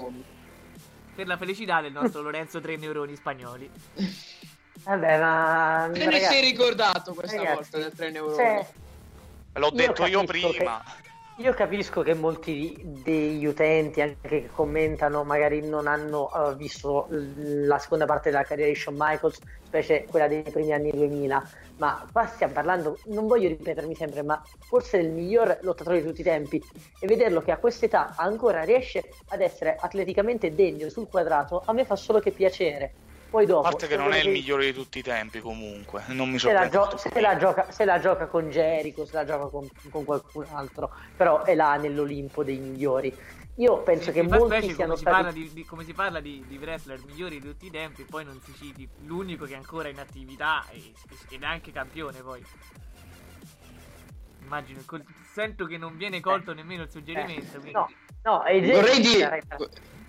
Per 1.15 1.27
la 1.27 1.37
felicità 1.37 1.81
del 1.81 1.93
nostro 1.93 2.21
Lorenzo 2.21 2.59
3 2.59 2.75
neuroni 2.77 3.15
spagnoli. 3.15 3.69
Vabbè, 4.83 5.19
ma. 5.19 5.89
Te 5.91 5.99
ne 5.99 6.05
ragazzi, 6.05 6.33
sei 6.33 6.41
ricordato 6.41 7.13
questa 7.13 7.37
ragazzi, 7.37 7.55
volta 7.55 7.77
del 7.77 7.93
3 7.95 8.11
neuroni? 8.11 8.35
cioè, 8.35 8.67
L'ho 9.53 9.69
detto 9.71 10.05
io 10.05 10.23
capisco 10.25 10.49
prima. 10.49 10.83
che- 10.85 11.13
io 11.37 11.53
capisco 11.53 12.01
che 12.01 12.13
molti 12.13 12.79
degli 12.81 13.45
utenti, 13.45 13.99
anche 13.99 14.17
che 14.21 14.49
commentano, 14.53 15.25
magari 15.25 15.67
non 15.67 15.85
hanno 15.85 16.31
eh, 16.31 16.55
visto 16.55 17.07
la 17.09 17.77
seconda 17.77 18.05
parte 18.05 18.29
della 18.29 18.43
carriera 18.43 18.71
di 18.71 18.77
Shawn 18.77 18.95
Michaels, 18.97 19.39
specie 19.65 20.05
quella 20.05 20.29
dei 20.29 20.43
primi 20.43 20.71
anni 20.71 20.91
2000. 20.91 21.49
Ma 21.77 22.07
qua 22.09 22.25
stiamo 22.25 22.53
parlando, 22.53 22.97
non 23.07 23.27
voglio 23.27 23.49
ripetermi 23.49 23.95
sempre, 23.95 24.23
ma 24.23 24.41
forse 24.59 25.01
del 25.01 25.11
miglior 25.11 25.57
lottatore 25.63 26.01
di 26.01 26.07
tutti 26.07 26.21
i 26.21 26.23
tempi. 26.23 26.63
E 26.99 27.05
vederlo 27.05 27.41
che 27.41 27.51
a 27.51 27.57
quest'età 27.57 28.13
ancora 28.15 28.63
riesce 28.63 29.03
ad 29.27 29.41
essere 29.41 29.75
atleticamente 29.77 30.55
degno 30.55 30.87
sul 30.89 31.09
quadrato, 31.09 31.61
a 31.65 31.73
me 31.73 31.83
fa 31.83 31.97
solo 31.97 32.19
che 32.19 32.31
piacere. 32.31 32.93
Poi 33.35 33.43
A 33.43 33.47
dopo. 33.47 33.61
parte 33.63 33.87
che 33.87 33.97
non 33.97 34.13
è 34.13 34.19
il 34.19 34.29
migliore 34.29 34.63
di 34.67 34.71
tutti 34.73 34.99
i 34.99 35.01
tempi, 35.01 35.41
comunque. 35.41 36.03
Non 36.15 36.29
mi 36.31 36.39
se 36.39 36.53
la, 36.53 36.69
sorprende. 36.69 36.95
gio- 36.95 36.97
se 36.97 37.19
la 37.19 37.35
gioca, 37.35 37.69
se 37.69 37.83
la 37.83 37.99
gioca 37.99 38.27
con 38.27 38.49
Jericho, 38.49 39.03
se 39.05 39.13
la 39.13 39.25
gioca 39.25 39.47
con, 39.49 39.67
con 39.89 40.05
qualcun 40.05 40.45
altro, 40.53 40.91
però 41.17 41.43
è 41.43 41.53
là 41.53 41.75
nell'Olimpo 41.75 42.45
dei 42.45 42.59
migliori. 42.59 43.13
Io 43.55 43.83
penso 43.83 44.13
che 44.13 44.21
Mi 44.21 44.29
fa 44.29 44.37
molti 44.37 44.55
specie 44.59 44.73
siano 44.75 44.93
come 44.93 44.97
si 44.99 45.03
parla, 45.03 45.21
stati. 45.31 45.39
di, 45.41 45.53
di- 45.53 45.65
come 45.65 45.83
si 45.83 45.91
parla 45.93 46.19
di, 46.21 46.45
di 46.47 46.57
wrestler 46.57 47.01
migliori 47.05 47.41
di 47.41 47.47
tutti 47.49 47.65
i 47.65 47.71
tempi 47.71 48.03
e 48.03 48.05
poi 48.05 48.23
non 48.23 48.39
si 48.39 48.53
citi 48.53 48.87
l'unico 49.05 49.43
che 49.45 49.53
è 49.53 49.57
ancora 49.57 49.89
in 49.89 49.99
attività 49.99 50.65
e, 50.71 50.93
ed 51.29 51.41
è 51.41 51.45
anche 51.45 51.73
campione 51.73 52.21
poi. 52.21 52.41
Immagino, 54.43 54.79
col- 54.85 55.03
sento 55.33 55.65
che 55.65 55.77
non 55.77 55.97
viene 55.97 56.21
colto 56.21 56.53
nemmeno 56.53 56.83
il 56.83 56.89
suggerimento. 56.89 57.59
quindi- 57.59 57.71
Eh, 57.71 57.73
No, 57.73 57.89
no, 58.23 58.39
AJ, 58.43 58.71
Vorrei 58.71 58.99
dire... 59.01 59.43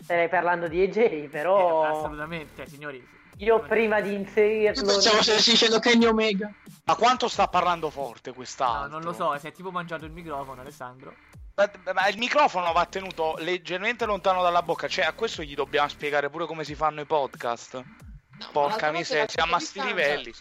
starei, 0.06 0.28
par- 0.28 0.28
starei 0.28 0.28
parlando 0.28 0.68
di 0.68 0.82
AJ, 0.82 1.28
però 1.28 1.84
Eh, 1.84 1.88
assolutamente, 1.88 2.66
signori. 2.68 3.06
io 3.38 3.60
prima 3.60 4.00
di 4.00 4.14
inserirlo... 4.14 4.88
Facciamo 4.92 5.22
se 5.22 5.38
si 5.38 5.50
dicendo 5.50 5.78
Kenny 5.78 6.06
Omega. 6.06 6.50
Ma 6.84 6.94
quanto 6.94 7.28
sta 7.28 7.48
parlando 7.48 7.90
forte 7.90 8.30
No, 8.30 8.36
quest'altro? 8.36 8.88
non 8.90 9.02
lo 9.02 9.12
so, 9.12 9.36
si 9.38 9.48
è 9.48 9.52
tipo 9.52 9.70
mangiato 9.70 10.04
il 10.04 10.12
microfono, 10.12 10.60
Alessandro. 10.60 11.14
Ma, 11.56 11.70
ma 11.94 12.06
il 12.08 12.18
microfono 12.18 12.70
va 12.72 12.84
tenuto 12.86 13.34
leggermente 13.38 14.04
lontano 14.04 14.42
dalla 14.42 14.62
bocca. 14.62 14.88
Cioè, 14.88 15.04
a 15.06 15.12
questo 15.14 15.42
gli 15.42 15.54
dobbiamo 15.54 15.88
spiegare 15.88 16.28
pure 16.30 16.46
come 16.46 16.64
si 16.64 16.74
fanno 16.74 17.00
i 17.00 17.06
podcast. 17.06 17.74
No, 17.74 18.48
Porca 18.52 18.90
miseria, 18.90 19.26
siamo 19.26 19.56
a 19.56 19.58
sti 19.58 19.82
livelli. 19.82 20.32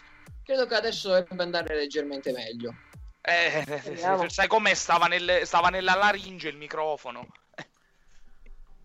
Credo 0.44 0.66
che 0.66 0.74
adesso 0.74 1.08
dovrebbe 1.08 1.42
andare 1.42 1.74
leggermente 1.74 2.32
meglio. 2.32 2.74
Eh, 3.22 3.64
eh, 3.66 4.28
sai 4.28 4.46
com'è? 4.46 4.74
Stava, 4.74 5.06
nel- 5.06 5.40
stava 5.44 5.68
nella 5.70 5.94
laringe 5.94 6.48
il 6.48 6.56
microfono. 6.56 7.26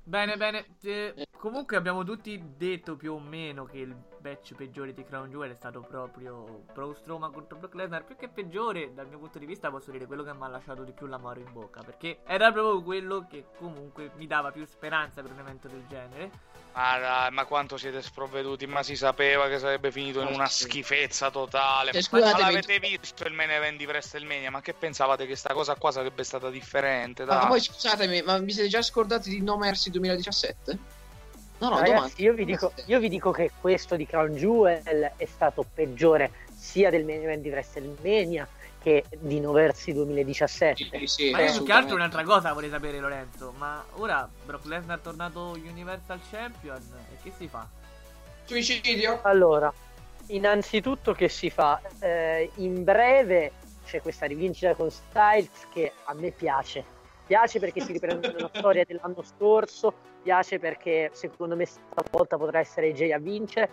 Bene, 0.03 0.35
bene. 0.37 0.65
eh, 0.81 1.27
comunque 1.37 1.77
abbiamo 1.77 2.03
tutti 2.03 2.55
detto 2.57 2.95
più 2.95 3.13
o 3.13 3.19
meno 3.19 3.65
che 3.65 3.77
il 3.79 3.95
match 4.21 4.53
peggiore 4.55 4.93
di 4.93 5.03
Crown 5.03 5.29
Jewel 5.29 5.51
è 5.51 5.55
stato 5.55 5.81
proprio 5.81 6.63
Pro 6.73 6.93
Strowman 6.93 7.31
contro 7.31 7.57
Brock 7.57 7.75
Lesnar. 7.75 8.03
Più 8.03 8.15
che 8.15 8.29
peggiore, 8.29 8.93
dal 8.93 9.07
mio 9.07 9.17
punto 9.19 9.39
di 9.39 9.45
vista, 9.45 9.69
posso 9.69 9.91
dire 9.91 10.05
quello 10.05 10.23
che 10.23 10.33
mi 10.33 10.43
ha 10.43 10.47
lasciato 10.47 10.83
di 10.83 10.91
più 10.91 11.07
l'amaro 11.07 11.39
in 11.39 11.51
bocca. 11.51 11.81
Perché 11.83 12.19
era 12.25 12.51
proprio 12.51 12.81
quello 12.81 13.25
che 13.29 13.45
comunque 13.57 14.11
mi 14.15 14.27
dava 14.27 14.51
più 14.51 14.65
speranza 14.65 15.21
per 15.21 15.31
un 15.31 15.39
evento 15.39 15.67
del 15.67 15.83
genere. 15.87 16.31
Ma 16.73 16.97
dai, 16.97 17.31
ma 17.31 17.43
quanto 17.43 17.75
siete 17.75 18.01
sprovveduti? 18.01 18.65
Ma 18.65 18.81
si 18.81 18.95
sapeva 18.95 19.49
che 19.49 19.59
sarebbe 19.59 19.91
finito 19.91 20.21
in 20.21 20.27
una 20.27 20.47
Sì. 20.47 20.63
schifezza 20.63 21.29
totale. 21.29 21.91
Cioè, 21.91 22.21
ma 22.21 22.37
l'avete 22.39 22.79
visto 22.79 23.27
il 23.27 23.33
main 23.33 23.49
event 23.49 23.77
di 23.77 23.85
WrestleMania? 23.85 24.49
Ma 24.51 24.61
che 24.61 24.73
pensavate 24.73 25.25
che 25.25 25.35
sta 25.35 25.53
cosa 25.53 25.75
qua 25.75 25.91
sarebbe 25.91 26.23
stata 26.23 26.49
differente? 26.49 27.25
Dai. 27.25 27.39
Ma 27.39 27.47
poi 27.47 27.59
scusatemi, 27.59 28.21
ma 28.21 28.37
vi 28.37 28.51
siete 28.53 28.69
già 28.69 28.81
scordati 28.81 29.29
di 29.29 29.41
No 29.41 29.57
Mercy 29.57 29.89
2017? 29.89 30.99
No, 31.61 31.69
no. 31.69 31.79
Ragazzi, 31.79 32.23
io 32.23 32.33
vi, 32.33 32.43
dico, 32.43 32.73
io 32.85 32.99
vi 32.99 33.07
dico 33.07 33.29
che 33.29 33.51
questo 33.61 33.95
di 33.95 34.07
Crown 34.07 34.33
Jewel 34.33 35.13
è 35.15 35.25
stato 35.25 35.63
peggiore 35.71 36.31
sia 36.51 36.89
del 36.89 37.05
main 37.05 37.21
event 37.21 37.43
di 37.43 37.49
WrestleMania 37.49 38.47
che 38.81 39.03
di 39.19 39.39
No 39.39 39.51
Mercy 39.51 39.93
2017. 39.93 40.89
Sì, 40.91 41.05
sì, 41.05 41.29
Ma 41.29 41.41
io 41.41 41.53
più 41.53 41.63
che 41.63 41.71
altro 41.71 41.95
un'altra 41.95 42.23
cosa 42.23 42.51
vorrei 42.53 42.71
sapere, 42.71 42.99
Lorenzo. 42.99 43.53
Ma 43.57 43.83
ora 43.97 44.27
Brock 44.43 44.65
Lesnar 44.65 44.97
è 44.97 45.01
tornato 45.03 45.51
Universal 45.51 46.19
Champion. 46.31 46.81
E 47.11 47.17
che 47.21 47.31
si 47.37 47.47
fa? 47.47 47.67
Suicidio? 48.45 49.19
Allora, 49.21 49.71
innanzitutto 50.27 51.13
che 51.13 51.29
si 51.29 51.51
fa? 51.51 51.79
Eh, 51.99 52.49
in 52.55 52.83
breve 52.83 53.51
c'è 53.85 54.01
questa 54.01 54.25
rivincita 54.25 54.73
con 54.73 54.89
Styles 54.89 55.67
che 55.71 55.93
a 56.05 56.13
me 56.15 56.31
piace. 56.31 56.83
Piace 57.27 57.59
perché 57.59 57.81
si 57.81 57.91
riprende 57.91 58.33
la 58.35 58.49
storia 58.51 58.83
dell'anno 58.83 59.21
scorso, 59.21 59.93
piace 60.21 60.59
perché 60.59 61.09
secondo 61.13 61.55
me 61.55 61.65
stavolta 61.65 62.37
potrà 62.37 62.59
essere 62.59 62.93
Jay 62.93 63.11
a 63.11 63.19
vincere. 63.19 63.69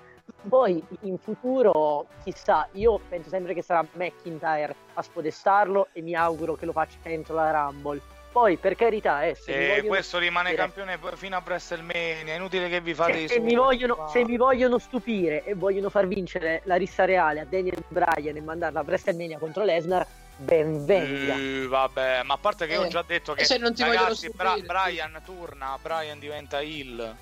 Poi 0.46 0.82
in 1.02 1.18
futuro, 1.18 2.06
chissà, 2.22 2.68
io 2.72 3.00
penso 3.08 3.30
sempre 3.30 3.54
che 3.54 3.62
sarà 3.62 3.84
McIntyre 3.92 4.74
a 4.94 5.02
spodestarlo 5.02 5.88
e 5.92 6.02
mi 6.02 6.14
auguro 6.14 6.54
che 6.54 6.66
lo 6.66 6.72
faccia 6.72 6.98
entro 7.04 7.34
la 7.34 7.50
Rumble. 7.50 8.00
Poi, 8.30 8.56
per 8.56 8.76
carità, 8.76 9.24
eh, 9.24 9.34
se 9.34 9.52
E 9.52 9.68
vogliono 9.68 9.88
questo 9.88 10.18
rimane 10.18 10.50
stupire- 10.50 10.86
campione 10.86 11.16
fino 11.16 11.36
a 11.36 11.42
WrestleMania. 11.44 12.34
È 12.34 12.36
inutile 12.36 12.68
che 12.68 12.80
vi 12.80 12.94
fate 12.94 13.18
i 13.18 13.28
se, 13.28 13.40
mi 13.40 13.54
vogliono, 13.54 14.06
se 14.08 14.24
mi 14.24 14.36
vogliono 14.36 14.78
stupire 14.78 15.44
e 15.44 15.54
vogliono 15.54 15.88
far 15.88 16.06
vincere 16.06 16.60
la 16.64 16.76
rissa 16.76 17.06
reale 17.06 17.40
a 17.40 17.46
Daniel 17.46 17.82
Bryan 17.88 18.36
e 18.36 18.40
mandarla 18.40 18.80
a 18.80 18.84
WrestleMania 18.86 19.38
contro 19.38 19.64
Lesnar, 19.64 20.06
ben 20.38 20.84
venga. 20.84 21.34
Eh, 21.34 21.66
vabbè, 21.66 22.22
ma 22.22 22.34
a 22.34 22.38
parte 22.38 22.66
che 22.66 22.72
io 22.74 22.82
ho 22.82 22.84
Eh, 22.84 22.88
già 22.88 23.04
detto 23.06 23.34
che 23.34 23.44
se 23.44 23.58
non 23.58 23.74
ti 23.74 23.82
ragazzi, 23.82 24.30
Bra- 24.30 24.56
Brian 24.56 25.20
torna, 25.24 25.76
Brian 25.82 26.18
diventa 26.18 26.60
heel. 26.60 27.14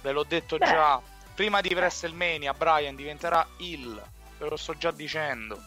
Ve 0.00 0.12
l'ho 0.12 0.24
detto 0.24 0.56
Beh. 0.56 0.66
già. 0.66 1.00
Prima 1.34 1.60
di 1.60 1.74
WrestleMania, 1.74 2.54
Brian 2.54 2.94
diventerà 2.94 3.46
heel. 3.58 4.00
Ve 4.38 4.48
lo 4.48 4.56
sto 4.56 4.76
già 4.76 4.90
dicendo. 4.92 5.60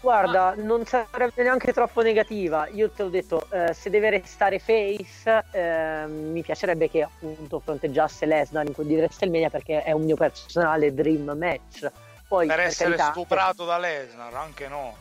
Guarda, 0.00 0.54
non 0.56 0.84
sarebbe 0.84 1.42
neanche 1.42 1.72
troppo 1.72 2.00
negativa. 2.02 2.68
Io 2.68 2.90
te 2.90 3.02
l'ho 3.02 3.08
detto, 3.08 3.48
eh, 3.50 3.72
se 3.74 3.90
deve 3.90 4.10
restare 4.10 4.60
face, 4.60 5.44
eh, 5.50 6.04
mi 6.06 6.42
piacerebbe 6.42 6.88
che 6.88 7.02
appunto 7.02 7.58
fronteggiasse 7.58 8.24
Lesnar 8.24 8.66
in 8.66 8.72
quel 8.72 8.86
di 8.86 8.94
WrestleMania 8.94 9.50
perché 9.50 9.82
è 9.82 9.90
un 9.90 10.04
mio 10.04 10.14
personale 10.14 10.94
dream 10.94 11.30
match. 11.36 11.90
Poi, 12.28 12.46
per 12.46 12.56
per 12.56 12.66
essere 12.66 12.90
carità, 12.90 13.10
stuprato 13.10 13.64
da 13.64 13.78
Lesnar, 13.78 14.34
anche 14.34 14.68
no. 14.68 14.96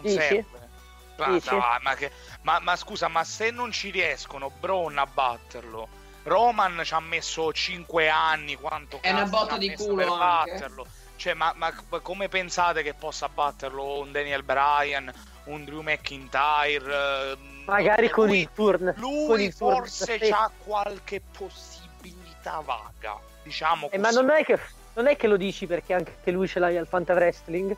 Non 0.00 0.12
Dici? 0.12 0.18
serve. 0.18 0.68
Ma, 1.16 1.32
Dici? 1.32 1.48
dai, 1.50 1.78
ma 1.82 1.94
che- 1.94 2.12
ma- 2.42 2.60
ma 2.60 2.76
scusa, 2.76 3.08
ma 3.08 3.24
se 3.24 3.50
non 3.50 3.70
ci 3.72 3.90
riescono 3.90 4.50
Braun 4.58 4.96
a 4.98 5.06
batterlo, 5.06 5.88
Roman 6.22 6.80
ci 6.84 6.94
ha 6.94 7.00
messo 7.00 7.52
5 7.52 8.08
anni, 8.08 8.54
quanto 8.56 8.98
È 9.02 9.10
una 9.10 9.24
botta 9.24 9.56
di 9.58 9.72
culo 9.74 9.94
per 9.96 10.08
anche. 10.08 10.52
batterlo? 10.52 10.86
Cioè, 11.16 11.34
ma, 11.34 11.52
ma 11.56 11.70
come 12.00 12.28
pensate 12.28 12.82
che 12.82 12.94
possa 12.94 13.28
batterlo 13.28 13.98
un 14.00 14.10
Daniel 14.12 14.42
Bryan, 14.42 15.12
un 15.44 15.64
Drew 15.64 15.82
McIntyre? 15.82 17.32
ehm, 17.32 17.62
magari 17.66 18.08
con 18.08 18.26
lui- 18.26 18.40
il 18.40 18.50
turn. 18.54 18.94
con 18.94 19.02
Lui 19.02 19.44
il 19.44 19.54
turn 19.56 19.76
forse 19.76 20.18
face. 20.18 20.30
ha 20.32 20.50
qualche 20.64 21.20
possibilità 21.20 22.62
vaga, 22.64 23.18
diciamo 23.42 23.86
Eh, 23.86 23.90
così. 23.90 24.00
ma 24.00 24.10
non 24.10 24.30
è, 24.30 24.42
che, 24.44 24.58
non 24.94 25.06
è 25.06 25.16
che 25.16 25.26
lo 25.26 25.36
dici 25.36 25.66
perché 25.66 25.92
anche 25.92 26.30
lui 26.30 26.48
ce 26.48 26.58
l'hai 26.58 26.78
al 26.78 26.86
Fanta 26.86 27.12
Wrestling? 27.12 27.76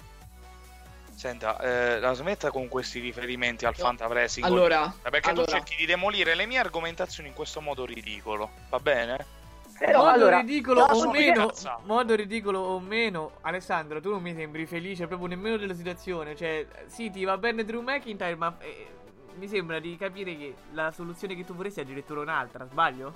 Senta, 1.15 1.59
eh, 1.61 2.01
la 2.01 2.15
smetta 2.15 2.51
con 2.51 2.69
questi 2.69 2.99
riferimenti 2.99 3.65
al 3.65 3.75
No. 3.77 3.85
fantavressing 3.85 4.45
Allora, 4.45 4.93
perché 5.03 5.31
allora. 5.31 5.45
tu 5.45 5.53
cerchi 5.53 5.77
di 5.77 5.87
demolire 5.87 6.35
le 6.35 6.47
mie 6.47 6.59
argomentazioni 6.59 7.29
in 7.29 7.35
questo 7.35 7.61
modo 7.61 7.85
ridicolo, 7.85 8.51
va 8.71 8.79
bene? 8.81 9.41
Però 9.79 9.99
modo 9.99 10.11
allora, 10.11 10.41
ridicolo 10.41 10.83
o 10.83 11.11
meno, 11.11 11.51
modo 11.85 12.15
ridicolo 12.15 12.61
o 12.61 12.79
meno, 12.79 13.33
Alessandro, 13.41 14.01
tu 14.01 14.11
non 14.11 14.23
mi 14.23 14.35
sembri 14.35 14.67
felice 14.67 15.07
proprio 15.07 15.29
nemmeno 15.29 15.57
della 15.57 15.75
situazione. 15.75 16.37
Cioè, 16.37 16.67
sì, 16.87 17.11
ti 17.11 17.25
va 17.25 17.37
bene 17.37 17.65
Drew 17.65 17.83
McIntyre, 17.83 18.37
ma 18.37 18.55
eh, 18.61 18.87
mi 19.35 19.49
sembra 19.49 19.81
di 19.81 19.97
capire 19.97 20.37
che 20.37 20.55
la 20.73 20.93
soluzione 20.93 21.35
che 21.35 21.45
tu 21.45 21.55
vorresti 21.55 21.81
è 21.81 21.83
addirittura 21.83 22.21
un'altra, 22.21 22.65
sbaglio? 22.71 23.15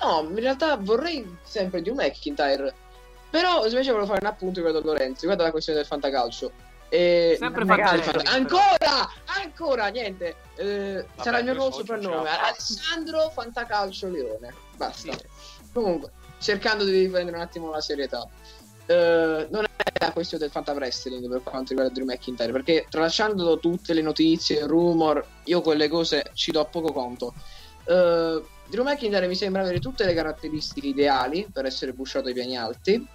No, 0.00 0.26
in 0.28 0.40
realtà 0.40 0.76
vorrei 0.76 1.36
sempre 1.42 1.82
di 1.82 1.90
un 1.90 1.96
McIntyre. 1.96 2.74
Però 3.30 3.66
invece 3.66 3.90
volevo 3.90 4.06
fare 4.06 4.20
un 4.22 4.26
appunto 4.26 4.62
riguardo 4.62 4.78
a 4.78 4.92
Lorenzo, 4.92 5.20
riguardo 5.20 5.42
alla 5.42 5.52
questione 5.52 5.78
del 5.78 5.88
fantacalcio. 5.88 6.50
E... 6.88 7.36
Sempre 7.38 7.66
fantacalcio. 7.66 8.22
Ancora! 8.24 9.10
Ancora! 9.26 9.88
Niente! 9.88 10.36
Eh, 10.56 11.04
sarà 11.20 11.38
il 11.38 11.44
mio 11.44 11.52
io 11.52 11.58
nuovo 11.58 11.72
so, 11.72 11.78
soprannome. 11.80 12.28
Alessandro 12.30 13.30
Fantacalcio 13.30 14.08
Leone. 14.08 14.54
Basta. 14.76 15.12
Sì. 15.12 15.18
Comunque, 15.72 16.10
cercando 16.38 16.84
di 16.84 16.92
riprendere 16.92 17.36
un 17.36 17.42
attimo 17.42 17.70
la 17.70 17.80
serietà. 17.80 18.26
Eh, 18.86 19.46
non 19.50 19.64
è 19.64 19.82
la 20.00 20.12
questione 20.12 20.44
del 20.44 20.52
fantawrestling 20.52 21.28
per 21.28 21.42
quanto 21.42 21.74
riguarda 21.74 21.92
Drew 21.92 22.06
McIntyre, 22.06 22.52
perché 22.52 22.86
tralasciando 22.88 23.58
tutte 23.58 23.92
le 23.92 24.00
notizie, 24.00 24.66
rumor, 24.66 25.22
io 25.44 25.60
quelle 25.60 25.88
cose 25.88 26.30
ci 26.32 26.50
do 26.50 26.64
poco 26.64 26.92
conto. 26.92 27.34
Eh, 27.84 28.42
Drew 28.66 28.84
McIntyre 28.84 29.26
mi 29.26 29.34
sembra 29.34 29.60
avere 29.60 29.78
tutte 29.78 30.04
le 30.04 30.14
caratteristiche 30.14 30.86
ideali 30.86 31.46
per 31.52 31.66
essere 31.66 31.92
pushato 31.92 32.28
ai 32.28 32.34
piani 32.34 32.56
alti 32.56 33.06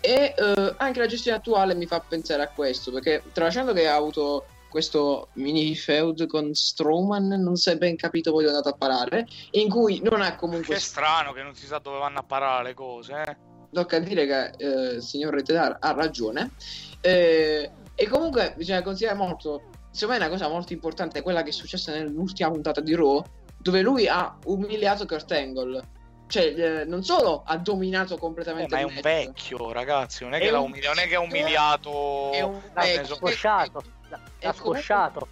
e 0.00 0.34
eh, 0.36 0.74
anche 0.76 0.98
la 0.98 1.06
gestione 1.06 1.38
attuale 1.38 1.74
mi 1.74 1.86
fa 1.86 2.00
pensare 2.00 2.42
a 2.42 2.48
questo, 2.48 2.92
perché 2.92 3.22
tralasciando 3.32 3.72
che 3.72 3.86
ha 3.86 3.94
avuto 3.94 4.46
questo 4.68 5.28
mini 5.34 5.74
feud 5.74 6.26
con 6.26 6.54
Strowman, 6.54 7.28
non 7.28 7.56
si 7.56 7.70
è 7.70 7.76
ben 7.76 7.96
capito 7.96 8.30
poi 8.30 8.44
dove 8.44 8.54
è 8.54 8.56
andato 8.56 8.74
a 8.74 8.78
parare, 8.78 9.26
in 9.52 9.68
cui 9.68 10.00
non 10.02 10.20
ha 10.20 10.36
comunque 10.36 10.74
Che 10.74 10.80
strano 10.80 11.32
che 11.32 11.42
non 11.42 11.54
si 11.54 11.66
sa 11.66 11.78
dove 11.78 11.98
vanno 11.98 12.18
a 12.18 12.22
parare 12.22 12.64
le 12.64 12.74
cose, 12.74 13.22
eh? 13.26 13.36
tocca 13.72 13.98
dire 13.98 14.26
che 14.26 14.52
eh, 14.56 14.94
il 14.96 15.02
signor 15.02 15.34
Retedar 15.34 15.76
ha 15.80 15.92
ragione. 15.92 16.52
Eh, 17.00 17.70
e 17.94 18.08
comunque 18.08 18.54
bisogna 18.56 18.82
considerare 18.82 19.18
molto, 19.18 19.62
secondo 19.90 20.18
me 20.20 20.24
è 20.24 20.28
una 20.28 20.36
cosa 20.36 20.48
molto 20.48 20.72
importante, 20.72 21.22
quella 21.22 21.42
che 21.42 21.50
è 21.50 21.52
successa 21.52 21.92
nell'ultima 21.92 22.50
puntata 22.50 22.80
di 22.80 22.94
Raw, 22.94 23.22
dove 23.60 23.80
lui 23.80 24.06
ha 24.06 24.36
umiliato 24.44 25.06
Kurt 25.06 25.32
Angle. 25.32 25.96
Cioè, 26.28 26.44
eh, 26.44 26.84
non 26.84 27.02
solo 27.02 27.42
ha 27.46 27.56
dominato 27.56 28.14
Eh, 28.14 28.18
completamente 28.18 28.74
ma 28.74 28.80
è 28.80 28.84
un 28.84 28.92
match, 28.92 29.02
vecchio, 29.02 29.72
ragazzi, 29.72 30.24
non 30.24 30.34
è, 30.34 30.36
È 30.36 30.40
che 30.40 30.50
l'ha 30.50 30.60
umili- 30.60 30.86
non 30.86 30.98
è 30.98 31.06
che 31.08 31.14
ha 31.14 31.20
vecchio, 31.20 31.36
umiliato... 31.38 32.32
è 32.32 32.40
un 32.42 32.60
vecchio. 32.74 33.14
scosciato. 33.16 33.82
L'ha, 34.08 34.20
l'ha 34.40 34.52
comunque- 34.52 34.78
scosciato. 34.80 35.28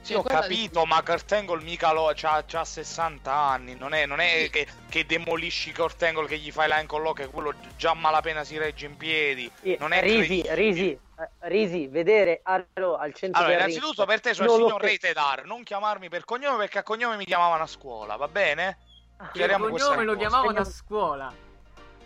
Sì, 0.00 0.12
ho 0.12 0.22
capito, 0.22 0.84
ma 0.84 1.02
Kurt 1.02 1.32
Angle 1.32 1.62
mica 1.62 1.90
lo 1.92 2.12
c'ha, 2.14 2.44
c'ha 2.46 2.62
60 2.62 3.32
anni. 3.32 3.74
Non 3.74 3.94
è, 3.94 4.04
non 4.04 4.20
è 4.20 4.50
che, 4.50 4.66
che 4.90 5.06
demolisci 5.06 5.72
Kurt 5.72 6.02
Angle 6.02 6.26
che 6.26 6.36
gli 6.36 6.50
fai 6.50 6.68
l'ankle 6.68 7.00
lock 7.00 7.20
e 7.20 7.26
quello 7.28 7.54
già 7.78 7.94
malapena 7.94 8.44
si 8.44 8.58
regge 8.58 8.84
in 8.84 8.98
piedi. 8.98 9.50
E 9.62 9.78
Non 9.80 9.92
è 9.92 10.02
Risi, 10.02 10.42
credibile. 10.42 10.54
Risi, 10.54 10.90
eh, 10.90 11.28
Risi, 11.48 11.86
vedere 11.86 12.40
Arlo 12.42 12.96
al 12.98 13.14
centro 13.14 13.40
Allora, 13.40 13.56
innanzitutto 13.56 14.04
per 14.04 14.20
te 14.20 14.34
sono 14.34 14.50
il 14.52 14.54
signor 14.60 14.80
fe- 14.82 14.86
Reitedar, 14.88 15.44
non 15.46 15.62
chiamarmi 15.62 16.10
per 16.10 16.26
cognome 16.26 16.58
perché 16.58 16.80
a 16.80 16.82
cognome 16.82 17.16
mi 17.16 17.24
chiamavano 17.24 17.62
a 17.62 17.66
scuola, 17.66 18.16
va 18.16 18.28
bene? 18.28 18.76
Ah, 19.16 19.24
Il 19.26 19.30
Chiariamo 19.32 19.68
cognome 19.68 20.04
lo 20.04 20.16
chiamavano 20.16 20.58
a 20.58 20.64
scuola. 20.64 21.32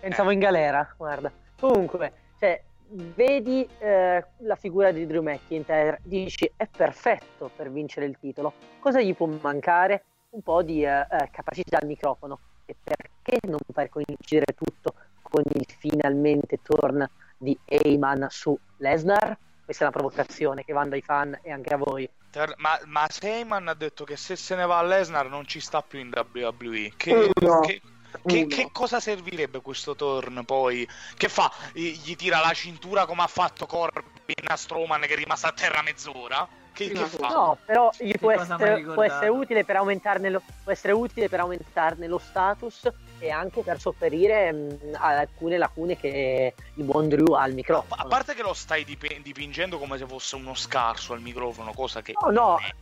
Pensavo 0.00 0.30
in 0.30 0.38
galera, 0.38 0.92
guarda. 0.96 1.30
Comunque, 1.58 2.12
cioè, 2.38 2.62
vedi 2.90 3.68
eh, 3.78 4.24
la 4.38 4.56
figura 4.56 4.92
di 4.92 5.06
Drew 5.06 5.22
McIntyre, 5.22 6.00
dici 6.02 6.50
è 6.56 6.66
perfetto 6.66 7.50
per 7.54 7.70
vincere 7.70 8.06
il 8.06 8.16
titolo. 8.18 8.52
Cosa 8.78 9.00
gli 9.00 9.14
può 9.14 9.26
mancare? 9.26 10.04
Un 10.30 10.42
po' 10.42 10.62
di 10.62 10.84
eh, 10.84 11.00
eh, 11.00 11.28
capacità 11.30 11.78
al 11.78 11.86
microfono. 11.86 12.38
E 12.66 12.76
perché 12.82 13.46
non 13.48 13.58
far 13.72 13.88
coincidere 13.88 14.54
tutto 14.54 14.94
con 15.22 15.42
il 15.54 15.66
finalmente 15.78 16.60
turn 16.62 17.08
di 17.36 17.58
Heyman 17.64 18.26
su 18.28 18.56
Lesnar? 18.76 19.36
Questa 19.68 19.84
è 19.84 19.88
una 19.88 19.98
provocazione 19.98 20.64
che 20.64 20.72
mando 20.72 20.94
ai 20.94 21.02
fan 21.02 21.38
e 21.42 21.52
anche 21.52 21.74
a 21.74 21.76
voi. 21.76 22.08
Ter- 22.30 22.54
Ma, 22.56 22.80
ma 22.86 23.06
Seyman 23.06 23.68
ha 23.68 23.74
detto 23.74 24.04
che 24.04 24.16
se 24.16 24.34
se 24.34 24.54
ne 24.54 24.64
va 24.64 24.78
a 24.78 24.82
Lesnar 24.82 25.28
non 25.28 25.46
ci 25.46 25.60
sta 25.60 25.82
più 25.82 25.98
in 25.98 26.10
WWE. 26.10 26.94
Che, 26.96 27.30
Uno. 27.38 27.60
che- 27.60 27.82
che- 28.24 28.46
che 28.46 28.70
cosa 28.72 28.98
servirebbe 28.98 29.60
questo 29.60 29.94
turn 29.94 30.42
poi? 30.46 30.88
Che 31.14 31.28
fa? 31.28 31.52
Gli 31.74 32.16
tira 32.16 32.40
la 32.40 32.54
cintura 32.54 33.04
come 33.04 33.20
ha 33.24 33.26
fatto 33.26 33.66
Corbin 33.66 34.46
a 34.46 34.56
Strowman 34.56 35.02
che 35.02 35.12
è 35.12 35.16
rimasto 35.16 35.48
a 35.48 35.52
terra 35.52 35.82
mezz'ora? 35.82 36.48
Che, 36.72 36.88
che 36.88 37.04
fa? 37.04 37.28
No, 37.28 37.58
però 37.66 37.90
gli 37.98 38.16
può 38.16 38.30
essere, 38.30 38.80
può 38.80 39.02
essere 39.02 39.28
utile 39.28 39.64
per 39.66 39.76
aumentarne 39.76 40.30
lo, 40.30 40.40
può 40.62 40.72
essere 40.72 40.94
utile 40.94 41.28
per 41.28 41.40
aumentarne 41.40 42.06
lo 42.06 42.16
status 42.16 42.90
e 43.20 43.30
anche 43.30 43.62
per 43.62 43.80
sopperire 43.80 44.52
mh, 44.52 44.78
a 44.94 45.18
alcune 45.18 45.58
lacune 45.58 45.96
che 45.96 46.54
il 46.74 46.84
buon 46.84 47.08
Drew 47.08 47.32
ha 47.32 47.42
al 47.42 47.50
A 47.50 47.54
microfono. 47.54 48.06
parte 48.08 48.34
che 48.34 48.42
lo 48.42 48.54
stai 48.54 48.84
dip- 48.84 49.20
dipingendo 49.20 49.78
come 49.78 49.98
se 49.98 50.06
fosse 50.06 50.36
uno 50.36 50.54
scarso 50.54 51.12
al 51.12 51.20
microfono, 51.20 51.72
cosa 51.72 52.00
che 52.02 52.14
No, 52.20 52.30
no, 52.30 52.58
è. 52.58 52.72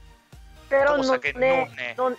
però 0.68 0.96
non, 0.96 1.18
è, 1.20 1.33
non 1.33 1.70
è. 1.77 1.94
non- 1.96 2.16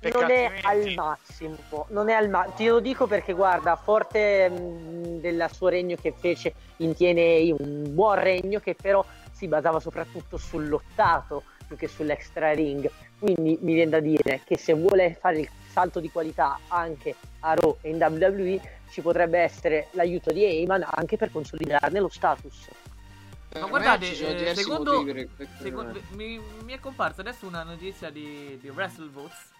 non 0.00 0.30
è 0.30 0.60
al 0.62 0.92
massimo. 0.94 1.56
Non 1.88 2.08
è 2.08 2.12
al 2.12 2.28
ma- 2.28 2.44
Ti 2.54 2.66
lo 2.68 2.78
dico 2.78 3.08
perché, 3.08 3.32
guarda, 3.32 3.74
forte 3.74 4.48
mh, 4.48 5.18
del 5.20 5.48
suo 5.52 5.66
regno 5.68 5.96
che 6.00 6.14
fece 6.16 6.54
in 6.76 6.94
TNA, 6.94 7.54
un 7.58 7.92
buon 7.92 8.20
regno 8.20 8.60
che 8.60 8.76
però 8.76 9.04
si 9.32 9.48
basava 9.48 9.80
soprattutto 9.80 10.36
sul 10.36 10.68
lottato 10.68 11.42
più 11.66 11.76
che 11.76 11.88
sull'extra 11.88 12.52
ring. 12.52 12.88
Quindi 13.18 13.58
mi 13.60 13.74
viene 13.74 13.90
da 13.90 13.98
dire 14.00 14.42
che 14.44 14.56
se 14.56 14.72
vuole 14.74 15.16
fare 15.20 15.40
il 15.40 15.48
salto 15.78 16.00
di 16.00 16.10
qualità 16.10 16.58
anche 16.66 17.14
a 17.40 17.54
Raw 17.54 17.78
e 17.82 17.90
in 17.90 17.96
WWE 18.02 18.60
ci 18.90 19.00
potrebbe 19.00 19.38
essere 19.38 19.86
l'aiuto 19.92 20.32
di 20.32 20.42
Heyman 20.42 20.84
anche 20.90 21.16
per 21.16 21.30
consolidarne 21.30 22.00
lo 22.00 22.08
status. 22.08 22.68
Per 23.48 23.60
Ma 23.62 23.68
guardate, 23.68 24.10
eh, 24.10 24.54
secondo- 24.56 25.04
Secondo- 25.60 26.00
mi, 26.10 26.40
mi 26.64 26.72
è 26.72 26.80
comparsa 26.80 27.20
adesso 27.20 27.46
una 27.46 27.62
notizia 27.62 28.10
di, 28.10 28.58
di 28.60 28.68
WrestleVotes 28.68 29.50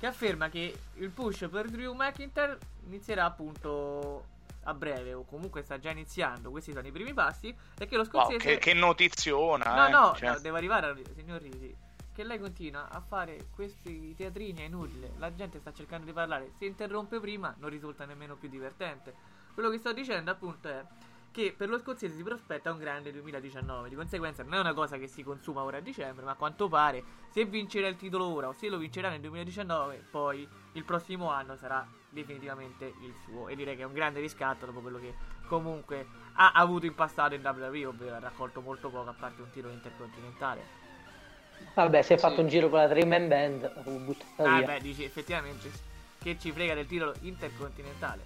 che 0.00 0.06
afferma 0.06 0.48
che 0.48 0.74
il 0.94 1.10
push 1.10 1.46
per 1.50 1.68
Drew 1.68 1.94
McIntyre 1.94 2.58
inizierà 2.86 3.26
appunto 3.26 4.24
a 4.64 4.74
breve 4.74 5.14
o 5.14 5.24
comunque 5.24 5.62
sta 5.62 5.78
già 5.78 5.90
iniziando, 5.90 6.50
questi 6.50 6.72
sono 6.72 6.86
i 6.86 6.90
primi 6.92 7.14
passi 7.14 7.54
e 7.78 7.86
che 7.86 7.96
lo 7.96 8.06
Wow, 8.10 8.24
scozzese 8.24 8.38
che, 8.44 8.58
che 8.58 8.74
notiziona. 8.74 9.74
No, 9.74 9.86
eh. 9.86 9.90
no, 9.90 10.14
Cioè, 10.16 10.30
no, 10.30 10.38
devo 10.40 10.56
arrivare 10.56 10.86
al 10.88 11.00
signor 11.14 11.40
Risi. 11.40 11.74
Che 12.20 12.26
lei 12.26 12.38
continua 12.38 12.90
a 12.90 13.00
fare 13.00 13.46
questi 13.54 14.14
teatrini 14.14 14.60
è 14.60 14.64
inutile. 14.64 15.14
La 15.16 15.34
gente 15.34 15.58
sta 15.58 15.72
cercando 15.72 16.04
di 16.04 16.12
parlare. 16.12 16.52
Se 16.58 16.66
interrompe 16.66 17.18
prima, 17.18 17.54
non 17.58 17.70
risulta 17.70 18.04
nemmeno 18.04 18.36
più 18.36 18.50
divertente. 18.50 19.14
Quello 19.54 19.70
che 19.70 19.78
sto 19.78 19.94
dicendo, 19.94 20.30
appunto, 20.30 20.68
è 20.68 20.84
che 21.30 21.54
per 21.56 21.70
lo 21.70 21.78
scozzese 21.78 22.14
si 22.14 22.22
prospetta 22.22 22.72
un 22.72 22.76
grande 22.76 23.10
2019. 23.10 23.88
Di 23.88 23.94
conseguenza, 23.94 24.42
non 24.42 24.52
è 24.52 24.60
una 24.60 24.74
cosa 24.74 24.98
che 24.98 25.06
si 25.06 25.22
consuma 25.22 25.62
ora 25.62 25.78
a 25.78 25.80
dicembre, 25.80 26.26
ma 26.26 26.32
a 26.32 26.34
quanto 26.34 26.68
pare, 26.68 27.02
se 27.30 27.46
vincerà 27.46 27.86
il 27.88 27.96
titolo 27.96 28.26
ora 28.26 28.48
o 28.48 28.52
se 28.52 28.68
lo 28.68 28.76
vincerà 28.76 29.08
nel 29.08 29.20
2019, 29.20 30.04
poi 30.10 30.46
il 30.72 30.84
prossimo 30.84 31.30
anno 31.30 31.56
sarà 31.56 31.88
definitivamente 32.10 32.84
il 32.84 33.14
suo. 33.24 33.48
E 33.48 33.56
direi 33.56 33.76
che 33.76 33.82
è 33.82 33.86
un 33.86 33.94
grande 33.94 34.20
riscatto 34.20 34.66
dopo 34.66 34.80
quello 34.80 34.98
che 34.98 35.14
comunque 35.46 36.06
ha 36.34 36.50
avuto 36.52 36.84
in 36.84 36.94
passato 36.94 37.34
in 37.34 37.40
WWE, 37.42 37.86
ovvero 37.86 38.16
ha 38.16 38.20
raccolto 38.20 38.60
molto 38.60 38.90
poco 38.90 39.08
a 39.08 39.14
parte 39.14 39.40
un 39.40 39.48
titolo 39.48 39.72
intercontinentale. 39.72 40.89
Vabbè, 41.74 42.02
si 42.02 42.12
è 42.14 42.18
fatto 42.18 42.34
Sì. 42.36 42.40
un 42.40 42.48
giro 42.48 42.68
con 42.68 42.78
la 42.80 42.88
Three 42.88 43.04
Man 43.04 43.28
Band, 43.28 43.70
buttata 43.82 44.42
Ah, 44.50 44.56
via. 44.58 44.66
beh, 44.66 44.80
dici 44.80 45.04
effettivamente 45.04 45.70
che 46.22 46.36
ci 46.38 46.52
frega 46.52 46.74
del 46.74 46.86
titolo 46.86 47.14
intercontinentale. 47.20 48.24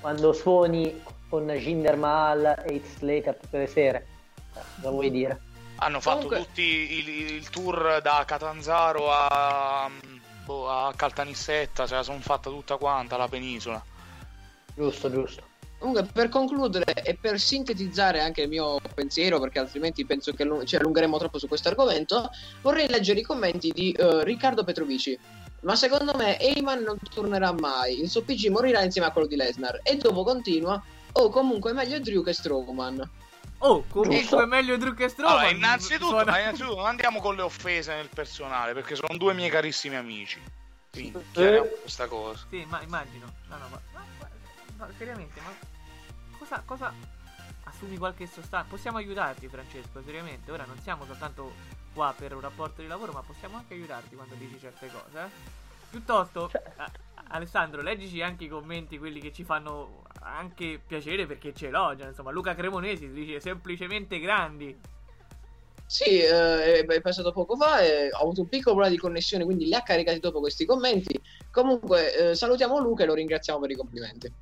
Quando 0.00 0.32
suoni 0.32 1.02
con 1.28 1.46
Jinder 1.48 1.96
Mahal 1.96 2.62
e 2.66 2.74
Heath 2.74 2.86
Slater 2.98 3.34
tutte 3.36 3.58
le 3.58 3.66
sere, 3.66 4.06
Eh, 4.54 4.60
cosa 4.76 4.90
vuoi 4.90 5.10
dire? 5.10 5.40
hanno 5.76 6.00
fatto 6.00 6.26
Comunque- 6.28 6.44
tutti 6.46 6.62
il, 6.62 7.08
il 7.34 7.50
tour 7.50 8.00
da 8.02 8.22
Catanzaro 8.26 9.10
a, 9.10 9.90
boh, 10.44 10.68
a 10.70 10.92
Caltanissetta, 10.94 11.86
se 11.86 11.94
la 11.96 12.02
sono 12.02 12.20
fatta 12.20 12.50
tutta 12.50 12.76
quanta 12.76 13.16
la 13.16 13.26
penisola. 13.28 13.82
Giusto, 14.74 15.10
giusto. 15.10 15.42
Comunque, 15.78 16.04
per 16.10 16.28
concludere 16.28 16.84
e 17.02 17.14
per 17.16 17.38
sintetizzare 17.38 18.20
anche 18.20 18.42
il 18.42 18.48
mio 18.48 18.78
pensiero, 18.94 19.38
perché 19.38 19.58
altrimenti 19.58 20.06
penso 20.06 20.32
che 20.32 20.48
ci 20.64 20.76
allungheremo 20.76 21.18
troppo 21.18 21.38
su 21.38 21.48
questo 21.48 21.68
argomento, 21.68 22.30
vorrei 22.62 22.88
leggere 22.88 23.20
i 23.20 23.22
commenti 23.22 23.70
di 23.70 23.92
eh, 23.92 24.24
Riccardo 24.24 24.64
Petrovici. 24.64 25.18
Ma 25.62 25.74
secondo 25.76 26.12
me 26.16 26.38
Eyman 26.38 26.82
non 26.82 26.96
tornerà 27.12 27.52
mai, 27.52 28.00
il 28.00 28.08
suo 28.08 28.22
PG 28.22 28.48
morirà 28.50 28.82
insieme 28.82 29.08
a 29.08 29.10
quello 29.10 29.26
di 29.26 29.36
Lesnar. 29.36 29.80
E 29.82 29.96
dopo 29.96 30.22
continua, 30.22 30.82
o 31.12 31.28
comunque 31.28 31.70
è 31.72 31.74
meglio 31.74 31.98
Drew 32.00 32.22
che 32.22 32.32
Strowman. 32.32 33.10
Oh, 33.58 33.84
comunque 33.88 34.18
Giusto. 34.20 34.42
è 34.42 34.46
meglio 34.46 34.76
Drew 34.76 34.94
che 34.94 35.08
Strowman. 35.08 35.38
Allora, 35.38 35.54
innanzitutto, 35.54 36.08
Suona- 36.08 36.30
ma 36.30 36.40
innanzitutto 36.40 36.76
non 36.76 36.86
andiamo 36.86 37.20
con 37.20 37.34
le 37.36 37.42
offese 37.42 37.94
nel 37.94 38.08
personale, 38.12 38.72
perché 38.74 38.94
sono 38.94 39.16
due 39.16 39.34
miei 39.34 39.50
carissimi 39.50 39.96
amici. 39.96 40.40
Quindi, 40.90 41.18
Sì. 41.18 41.24
chiariamo 41.32 41.68
questa 41.80 42.06
cosa. 42.06 42.44
Sì, 42.48 42.64
ma 42.68 42.80
immagino. 42.82 43.26
No, 43.48 43.56
no, 43.56 43.68
ma, 43.70 43.80
ma 44.76 44.88
seriamente, 44.96 45.40
ma 45.40 45.52
cosa, 46.38 46.62
cosa 46.64 46.92
assumi 47.64 47.96
qualche 47.96 48.26
sostanza? 48.26 48.68
Possiamo 48.68 48.98
aiutarti, 48.98 49.48
Francesco, 49.48 50.02
seriamente. 50.02 50.50
Ora 50.50 50.64
non 50.64 50.78
siamo 50.80 51.04
soltanto 51.04 51.52
qua 51.92 52.14
per 52.16 52.34
un 52.34 52.40
rapporto 52.40 52.82
di 52.82 52.86
lavoro, 52.86 53.12
ma 53.12 53.22
possiamo 53.22 53.56
anche 53.56 53.74
aiutarti 53.74 54.14
quando 54.14 54.34
dici 54.34 54.58
certe 54.58 54.90
cose, 54.90 55.18
eh? 55.18 55.54
Piuttosto, 55.88 56.48
Cioè- 56.50 56.62
a- 56.76 56.90
Alessandro, 57.28 57.82
leggici 57.82 58.20
anche 58.22 58.44
i 58.44 58.48
commenti, 58.48 58.98
quelli 58.98 59.20
che 59.20 59.32
ci 59.32 59.44
fanno 59.44 60.02
anche 60.20 60.80
piacere 60.84 61.26
perché 61.26 61.54
ci 61.54 61.66
elogiano. 61.66 62.10
Insomma, 62.10 62.30
Luca 62.30 62.54
Cremonesi 62.54 63.10
dice 63.10 63.40
semplicemente 63.40 64.20
grandi. 64.20 64.78
Sì, 65.86 66.20
eh, 66.20 66.84
è 66.84 67.00
passato 67.00 67.32
poco 67.32 67.56
fa 67.56 67.80
e 67.80 68.10
ho 68.12 68.18
avuto 68.18 68.42
un 68.42 68.48
piccolo 68.48 68.74
problema 68.74 68.90
di 68.90 68.98
connessione, 69.00 69.44
quindi 69.44 69.66
li 69.66 69.74
ha 69.74 69.82
caricati 69.82 70.18
dopo 70.18 70.40
questi 70.40 70.66
commenti. 70.66 71.20
Comunque, 71.50 72.30
eh, 72.30 72.34
salutiamo 72.34 72.78
Luca 72.80 73.04
e 73.04 73.06
lo 73.06 73.14
ringraziamo 73.14 73.60
per 73.60 73.70
i 73.70 73.76
complimenti. 73.76 74.32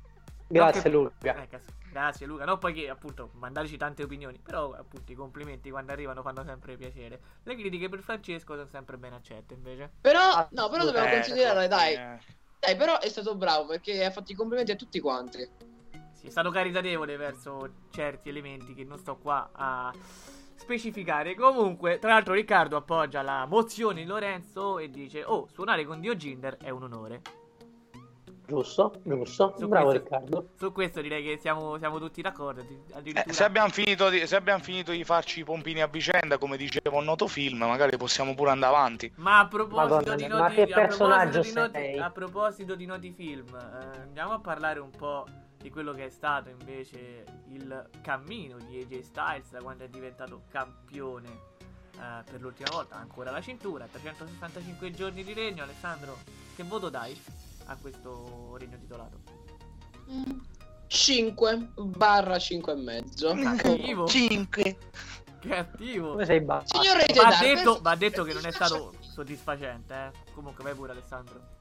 Grazie 0.47 0.81
che- 0.81 0.89
Luca. 0.89 1.41
Eh, 1.41 1.49
grazie 1.89 2.25
Luca. 2.25 2.45
No, 2.45 2.57
poi 2.57 2.73
che 2.73 2.89
appunto 2.89 3.31
mandarci 3.33 3.77
tante 3.77 4.03
opinioni. 4.03 4.39
Però 4.39 4.71
appunto 4.73 5.11
i 5.11 5.15
complimenti 5.15 5.69
quando 5.69 5.91
arrivano 5.91 6.21
fanno 6.21 6.43
sempre 6.43 6.77
piacere. 6.77 7.19
Le 7.43 7.55
critiche 7.55 7.89
per 7.89 8.01
Francesco 8.01 8.53
sono 8.55 8.67
sempre 8.67 8.97
ben 8.97 9.13
accette 9.13 9.53
invece. 9.53 9.91
Però, 10.01 10.47
no, 10.51 10.69
però 10.69 10.83
dobbiamo 10.85 11.07
Eh, 11.07 11.11
considerare, 11.13 11.67
dai, 11.67 11.93
eh, 11.93 12.19
dai, 12.59 12.75
però 12.75 12.99
è 12.99 13.09
stato 13.09 13.35
bravo 13.35 13.65
perché 13.67 14.03
ha 14.05 14.11
fatto 14.11 14.31
i 14.31 14.35
complimenti 14.35 14.71
a 14.71 14.75
tutti 14.75 14.99
quanti. 14.99 15.49
Sì, 16.13 16.27
è 16.27 16.29
stato 16.29 16.49
caritatevole 16.51 17.17
verso 17.17 17.73
certi 17.91 18.29
elementi 18.29 18.73
che 18.73 18.83
non 18.83 18.97
sto 18.97 19.17
qua 19.17 19.49
a 19.51 19.91
specificare. 20.55 21.35
Comunque, 21.35 21.99
tra 21.99 22.11
l'altro 22.11 22.33
Riccardo 22.33 22.77
appoggia 22.77 23.21
la 23.21 23.45
mozione 23.45 24.01
di 24.01 24.07
Lorenzo 24.07 24.79
e 24.79 24.89
dice 24.89 25.23
"Oh, 25.23 25.47
suonare 25.51 25.85
con 25.85 25.99
Dio 25.99 26.15
Ginder 26.15 26.57
è 26.57 26.69
un 26.69 26.83
onore". 26.83 27.21
Giusto, 28.47 28.93
giusto. 29.03 29.55
Su 29.57 29.67
Bravo 29.67 29.89
questo- 29.89 30.03
Riccardo. 30.03 30.49
Su 30.57 30.71
questo 30.71 31.01
direi 31.01 31.23
che 31.23 31.37
siamo, 31.37 31.77
siamo 31.77 31.99
tutti 31.99 32.21
d'accordo. 32.21 32.61
eh, 32.61 33.33
se, 33.33 33.43
abbiamo 33.43 33.69
finito 33.69 34.09
di, 34.09 34.25
se 34.27 34.35
abbiamo 34.35 34.61
finito 34.63 34.91
di 34.91 35.03
farci 35.03 35.39
i 35.39 35.43
pompini 35.43 35.81
a 35.81 35.87
vicenda, 35.87 36.37
come 36.37 36.57
diceva 36.57 36.97
un 36.97 37.03
noto 37.05 37.27
film, 37.27 37.57
magari 37.59 37.97
possiamo 37.97 38.33
pure 38.35 38.51
andare 38.51 38.75
avanti. 38.75 39.11
Ma 39.15 39.39
a 39.39 39.47
proposito 39.47 39.95
Madonna 39.95 40.15
di 40.15 40.27
noti, 40.27 40.61
a 40.61 40.87
proposito 40.87 41.41
di 41.41 41.51
noti, 41.53 41.97
a 41.97 42.09
proposito 42.11 42.75
di 42.75 42.85
noti 42.85 43.11
film, 43.11 43.47
eh, 43.55 43.99
andiamo 44.01 44.33
a 44.33 44.39
parlare 44.39 44.79
un 44.79 44.91
po' 44.91 45.25
di 45.57 45.71
quello 45.71 45.93
che 45.93 46.05
è 46.05 46.09
stato 46.09 46.49
invece 46.49 47.23
il 47.49 47.89
cammino 48.01 48.57
di 48.59 48.79
AJ 48.81 48.99
Styles 49.01 49.49
da 49.49 49.59
quando 49.61 49.83
è 49.83 49.87
diventato 49.87 50.43
campione 50.51 51.27
eh, 51.95 52.23
per 52.29 52.39
l'ultima 52.39 52.69
volta, 52.71 52.97
ancora 52.97 53.31
la 53.31 53.41
cintura, 53.41 53.87
365 53.89 54.91
giorni 54.91 55.23
di 55.23 55.33
regno. 55.33 55.63
Alessandro, 55.63 56.17
che 56.55 56.63
voto 56.63 56.89
dai 56.89 57.19
a 57.65 57.77
questo 57.77 58.55
regno 58.57 58.77
titolato? 58.77 59.19
5 60.87 61.69
barra 61.75 62.37
5 62.37 62.71
e 62.71 62.75
mezzo. 62.75 63.33
Cattivo, 63.33 64.07
5. 64.07 64.77
cattivo. 65.47 66.11
Come 66.11 66.25
sei 66.25 66.41
basso? 66.41 66.81
Signor 66.81 66.97
Rated 66.97 67.15
Va 67.15 67.37
detto, 67.39 67.79
va 67.81 67.95
detto 67.95 68.23
che 68.23 68.33
non 68.33 68.45
è 68.45 68.51
stato 68.51 68.93
soddisfacente, 68.99 69.93
eh. 69.93 70.31
Comunque 70.33 70.63
vai 70.63 70.73
pure 70.73 70.91
Alessandro. 70.91 71.53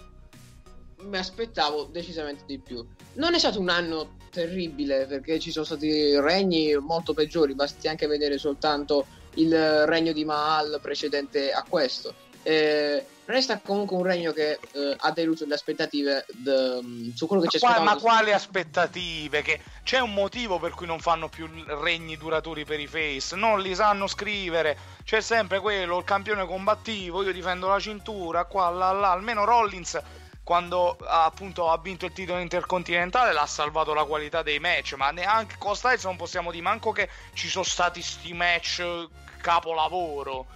Mi 1.02 1.16
aspettavo 1.18 1.84
decisamente 1.84 2.44
di 2.46 2.58
più. 2.58 2.86
Non 3.14 3.34
è 3.34 3.38
stato 3.38 3.60
un 3.60 3.68
anno 3.68 4.16
terribile 4.30 5.06
perché 5.06 5.38
ci 5.38 5.50
sono 5.50 5.64
stati 5.64 6.18
regni 6.18 6.74
molto 6.76 7.14
peggiori, 7.14 7.54
basti 7.54 7.88
anche 7.88 8.06
vedere 8.06 8.38
soltanto 8.38 9.06
il 9.34 9.86
regno 9.86 10.12
di 10.12 10.24
Mahal 10.24 10.78
precedente 10.80 11.52
a 11.52 11.64
questo. 11.68 12.14
Eh, 12.42 13.04
resta 13.26 13.60
comunque 13.60 13.96
un 13.96 14.02
regno 14.02 14.32
che 14.32 14.58
eh, 14.72 14.96
ha 14.96 15.10
deluso 15.12 15.46
le 15.46 15.54
aspettative 15.54 16.26
d- 16.28 17.12
su 17.14 17.26
quello 17.26 17.42
che 17.42 17.48
Ma, 17.52 17.58
qua- 17.58 17.68
aspettavamo. 17.70 17.84
ma 17.84 17.96
quali 18.00 18.32
aspettative? 18.32 19.42
Che 19.42 19.60
c'è 19.82 20.00
un 20.00 20.12
motivo 20.12 20.58
per 20.58 20.72
cui 20.72 20.86
non 20.86 21.00
fanno 21.00 21.28
più 21.28 21.48
regni 21.80 22.16
duraturi 22.16 22.64
per 22.64 22.80
i 22.80 22.86
face, 22.86 23.36
non 23.36 23.60
li 23.60 23.74
sanno 23.74 24.06
scrivere. 24.06 24.76
C'è 25.04 25.20
sempre 25.20 25.60
quello, 25.60 25.98
il 25.98 26.04
campione 26.04 26.46
combattivo, 26.46 27.22
io 27.22 27.32
difendo 27.32 27.68
la 27.68 27.78
cintura, 27.78 28.44
qua, 28.44 28.68
là, 28.70 28.92
là. 28.92 29.10
Almeno 29.10 29.44
Rollins, 29.44 30.00
quando 30.42 30.96
ha, 31.06 31.24
appunto 31.24 31.70
ha 31.70 31.78
vinto 31.78 32.06
il 32.06 32.12
titolo 32.12 32.40
intercontinentale, 32.40 33.32
l'ha 33.32 33.46
salvato 33.46 33.94
la 33.94 34.04
qualità 34.04 34.42
dei 34.42 34.58
match. 34.58 34.94
Ma 34.94 35.10
neanche 35.10 35.56
con 35.58 35.74
Styles 35.76 36.04
non 36.04 36.16
possiamo 36.16 36.50
dire 36.50 36.62
manco 36.62 36.92
che 36.92 37.08
ci 37.34 37.48
sono 37.48 37.64
stati 37.64 38.02
sti 38.02 38.32
match 38.34 38.78
eh, 38.80 39.08
capolavoro. 39.40 40.46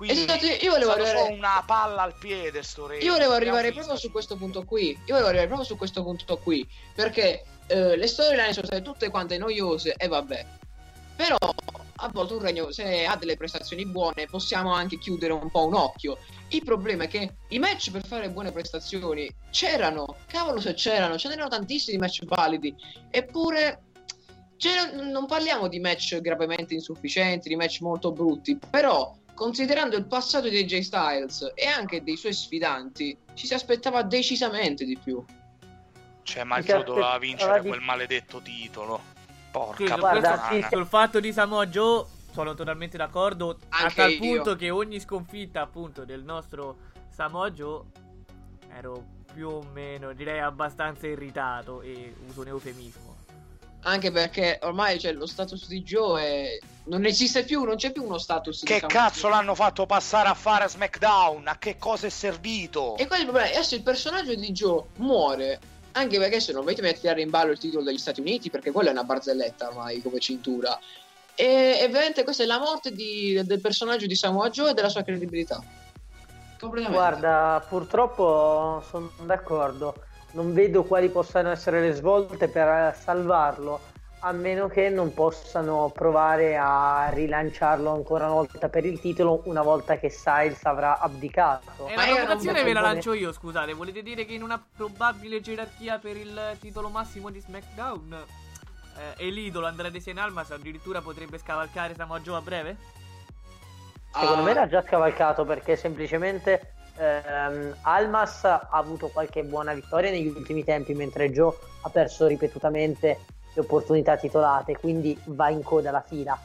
Quindi 0.00 0.22
Esatto, 0.22 0.46
io 0.46 0.70
volevo 0.70 0.92
arrivare- 0.92 1.30
una 1.30 1.62
palla 1.66 2.00
al 2.00 2.16
piede 2.16 2.62
sto 2.62 2.86
regno. 2.86 3.04
Io 3.04 3.12
volevo 3.12 3.34
arrivare 3.34 3.70
proprio 3.70 3.96
su 3.98 4.10
questo 4.10 4.34
punto 4.36 4.64
qui. 4.64 4.92
Io 4.92 4.98
volevo 5.08 5.26
arrivare 5.26 5.46
proprio 5.46 5.66
su 5.66 5.76
questo 5.76 6.02
punto 6.02 6.38
qui. 6.38 6.66
Perché 6.94 7.44
eh, 7.66 7.98
le 7.98 8.06
storyline 8.06 8.54
sono 8.54 8.64
state 8.64 8.80
tutte 8.80 9.10
quante 9.10 9.36
noiose 9.36 9.92
e 9.98 10.08
vabbè. 10.08 10.46
Però 11.16 11.36
a 11.36 12.08
volte 12.10 12.32
un 12.32 12.40
regno, 12.40 12.72
se 12.72 13.04
ha 13.04 13.14
delle 13.16 13.36
prestazioni 13.36 13.84
buone, 13.84 14.24
possiamo 14.24 14.72
anche 14.72 14.96
chiudere 14.96 15.34
un 15.34 15.50
po' 15.50 15.66
un 15.66 15.74
occhio. 15.74 16.16
Il 16.48 16.64
problema 16.64 17.04
è 17.04 17.08
che 17.08 17.34
i 17.48 17.58
match 17.58 17.90
per 17.90 18.06
fare 18.06 18.30
buone 18.30 18.52
prestazioni 18.52 19.30
c'erano, 19.50 20.16
cavolo 20.28 20.60
se 20.60 20.72
c'erano, 20.72 21.18
ce 21.18 21.28
n'erano 21.28 21.50
tantissimi 21.50 21.98
match 21.98 22.24
validi. 22.24 22.74
Eppure 23.10 23.82
cioè, 24.56 24.92
non 24.94 25.26
parliamo 25.26 25.68
di 25.68 25.78
match 25.78 26.18
gravemente 26.22 26.72
insufficienti, 26.72 27.50
di 27.50 27.56
match 27.56 27.82
molto 27.82 28.12
brutti, 28.12 28.58
però 28.70 29.14
considerando 29.34 29.96
il 29.96 30.06
passato 30.06 30.48
di 30.48 30.58
AJ 30.58 30.80
Styles 30.80 31.52
e 31.54 31.66
anche 31.66 32.02
dei 32.02 32.16
suoi 32.16 32.32
sfidanti, 32.32 33.16
ci 33.34 33.46
si 33.46 33.54
aspettava 33.54 34.02
decisamente 34.02 34.84
di 34.84 34.98
più. 35.02 35.24
Cioè, 36.22 36.44
ma 36.44 36.58
il 36.58 36.64
Perché 36.64 36.84
Joe 36.84 36.94
doveva 36.94 37.18
vincere 37.18 37.62
quel 37.62 37.80
maledetto 37.80 38.40
titolo. 38.40 39.00
Sì, 39.02 39.18
Porca 39.50 39.94
su 39.94 39.98
Guarda, 39.98 40.48
sì, 40.50 40.64
sul 40.70 40.86
fatto 40.86 41.18
di 41.18 41.32
Samoa 41.32 41.66
Joe 41.66 42.04
sono 42.32 42.54
totalmente 42.54 42.96
d'accordo. 42.96 43.58
a 43.70 43.78
Anche 43.82 43.94
tal 43.94 44.10
io. 44.12 44.18
punto 44.18 44.54
che 44.54 44.70
ogni 44.70 45.00
sconfitta 45.00 45.60
appunto 45.60 46.04
del 46.04 46.22
nostro 46.22 46.76
Samoa 47.08 47.50
Joe 47.50 47.82
ero 48.76 49.04
più 49.32 49.48
o 49.48 49.62
meno, 49.72 50.12
direi 50.12 50.38
abbastanza 50.40 51.06
irritato 51.06 51.80
e 51.82 52.14
uso 52.28 52.42
un 52.42 52.48
eufemismo. 52.48 53.09
Anche 53.82 54.10
perché 54.10 54.58
ormai 54.62 54.98
cioè, 54.98 55.12
lo 55.12 55.26
status 55.26 55.66
di 55.66 55.82
Joe 55.82 56.22
è... 56.22 56.58
non 56.84 57.06
esiste 57.06 57.44
più, 57.44 57.64
non 57.64 57.76
c'è 57.76 57.92
più 57.92 58.04
uno 58.04 58.18
status 58.18 58.62
Che 58.62 58.74
diciamo, 58.74 58.92
cazzo 58.92 59.26
di- 59.26 59.32
l'hanno 59.32 59.54
fatto 59.54 59.86
passare 59.86 60.28
a 60.28 60.34
fare 60.34 60.64
a 60.64 60.68
SmackDown? 60.68 61.48
A 61.48 61.56
che 61.56 61.78
cosa 61.78 62.06
è 62.06 62.10
servito? 62.10 62.96
E 62.98 63.06
quello 63.06 63.22
è 63.22 63.24
il 63.24 63.30
problema. 63.30 63.48
Adesso 63.48 63.74
il 63.74 63.82
personaggio 63.82 64.34
di 64.34 64.52
Joe 64.52 64.84
muore. 64.96 65.60
Anche 65.92 66.18
perché 66.18 66.40
se 66.40 66.52
non 66.52 66.62
volete 66.62 66.82
mettere 66.82 67.20
in 67.20 67.30
ballo 67.30 67.52
il 67.52 67.58
titolo 67.58 67.82
degli 67.82 67.98
Stati 67.98 68.20
Uniti, 68.20 68.50
perché 68.50 68.70
quella 68.70 68.90
è 68.90 68.92
una 68.92 69.04
barzelletta 69.04 69.68
ormai 69.68 70.00
come 70.02 70.20
cintura. 70.20 70.78
E, 71.34 71.78
e 71.80 71.88
veramente 71.88 72.22
questa 72.22 72.42
è 72.42 72.46
la 72.46 72.58
morte 72.58 72.92
di- 72.92 73.40
del 73.44 73.60
personaggio 73.60 74.06
di 74.06 74.14
Samoa 74.14 74.50
Joe 74.50 74.70
e 74.70 74.74
della 74.74 74.90
sua 74.90 75.02
credibilità. 75.02 75.60
Guarda, 76.90 77.64
purtroppo 77.66 78.84
sono 78.88 79.10
d'accordo. 79.22 80.04
Non 80.32 80.52
vedo 80.52 80.84
quali 80.84 81.08
possano 81.08 81.50
essere 81.50 81.80
le 81.80 81.92
svolte 81.92 82.48
per 82.48 82.94
salvarlo, 82.94 83.80
a 84.20 84.32
meno 84.32 84.68
che 84.68 84.88
non 84.90 85.12
possano 85.14 85.90
provare 85.92 86.56
a 86.56 87.08
rilanciarlo 87.10 87.90
ancora 87.90 88.26
una 88.26 88.34
volta 88.34 88.68
per 88.68 88.84
il 88.84 89.00
titolo 89.00 89.42
una 89.44 89.62
volta 89.62 89.98
che 89.98 90.08
Styles 90.08 90.64
avrà 90.64 90.98
abdicato. 90.98 91.88
E 91.88 91.96
Ma 91.96 92.02
la 92.02 92.08
io 92.08 92.14
provocazione 92.16 92.62
ve 92.62 92.72
la 92.72 92.80
lancio 92.80 93.12
io, 93.12 93.32
scusate. 93.32 93.72
Volete 93.72 94.02
dire 94.02 94.24
che 94.24 94.34
in 94.34 94.42
una 94.42 94.62
probabile 94.76 95.40
gerarchia 95.40 95.98
per 95.98 96.16
il 96.16 96.56
titolo 96.60 96.88
massimo 96.90 97.30
di 97.30 97.40
SmackDown 97.40 98.12
eh, 99.16 99.26
e 99.26 99.30
l'idolo 99.30 99.66
Andrade 99.66 100.00
Cien 100.00 100.18
Almas 100.18 100.50
addirittura 100.50 101.00
potrebbe 101.00 101.38
scavalcare 101.38 101.94
Samoa 101.94 102.20
Joe 102.20 102.36
a 102.36 102.40
breve? 102.42 102.76
Secondo 104.12 104.42
Ah, 104.42 104.44
me 104.44 104.54
l'ha 104.54 104.66
già 104.68 104.82
scavalcato 104.82 105.44
perché 105.44 105.76
semplicemente 105.76 106.74
ehm, 106.96 107.76
Almas 107.82 108.44
ha 108.44 108.68
avuto 108.70 109.08
qualche 109.08 109.42
buona 109.44 109.72
vittoria 109.72 110.10
negli 110.10 110.28
ultimi 110.28 110.64
tempi, 110.64 110.94
mentre 110.94 111.30
Joe 111.30 111.54
ha 111.82 111.90
perso 111.90 112.26
ripetutamente 112.26 113.18
le 113.54 113.60
opportunità 113.60 114.16
titolate, 114.16 114.76
quindi 114.78 115.18
va 115.26 115.48
in 115.50 115.62
coda 115.62 115.88
alla 115.88 116.04
fila. 116.06 116.38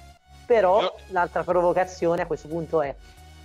Però 0.45 0.81
Io- 0.81 0.93
l'altra 1.09 1.43
provocazione 1.43 2.21
a 2.21 2.27
questo 2.27 2.47
punto 2.47 2.81
è, 2.81 2.95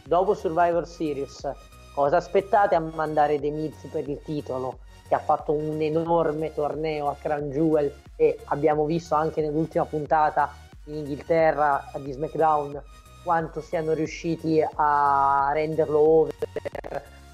dopo 0.04 0.34
Survivor 0.34 0.86
Series, 0.86 1.50
cosa 1.94 2.16
aspettate 2.16 2.74
a 2.74 2.80
mandare 2.80 3.40
The 3.40 3.50
Miz 3.50 3.88
per 3.90 4.08
il 4.08 4.20
titolo? 4.22 4.78
Che 5.08 5.14
ha 5.14 5.20
fatto 5.20 5.52
un 5.52 5.80
enorme 5.80 6.54
torneo 6.54 7.08
a 7.08 7.16
Crown 7.20 7.50
Jewel 7.50 7.92
e 8.14 8.38
abbiamo 8.44 8.84
visto 8.84 9.16
anche 9.16 9.40
nell'ultima 9.40 9.84
puntata 9.84 10.52
in 10.84 10.98
Inghilterra 10.98 11.90
di 11.96 12.12
SmackDown 12.12 12.80
quanto 13.22 13.60
siano 13.60 13.92
riusciti 13.92 14.64
a 14.76 15.50
renderlo 15.52 15.98
over 15.98 16.34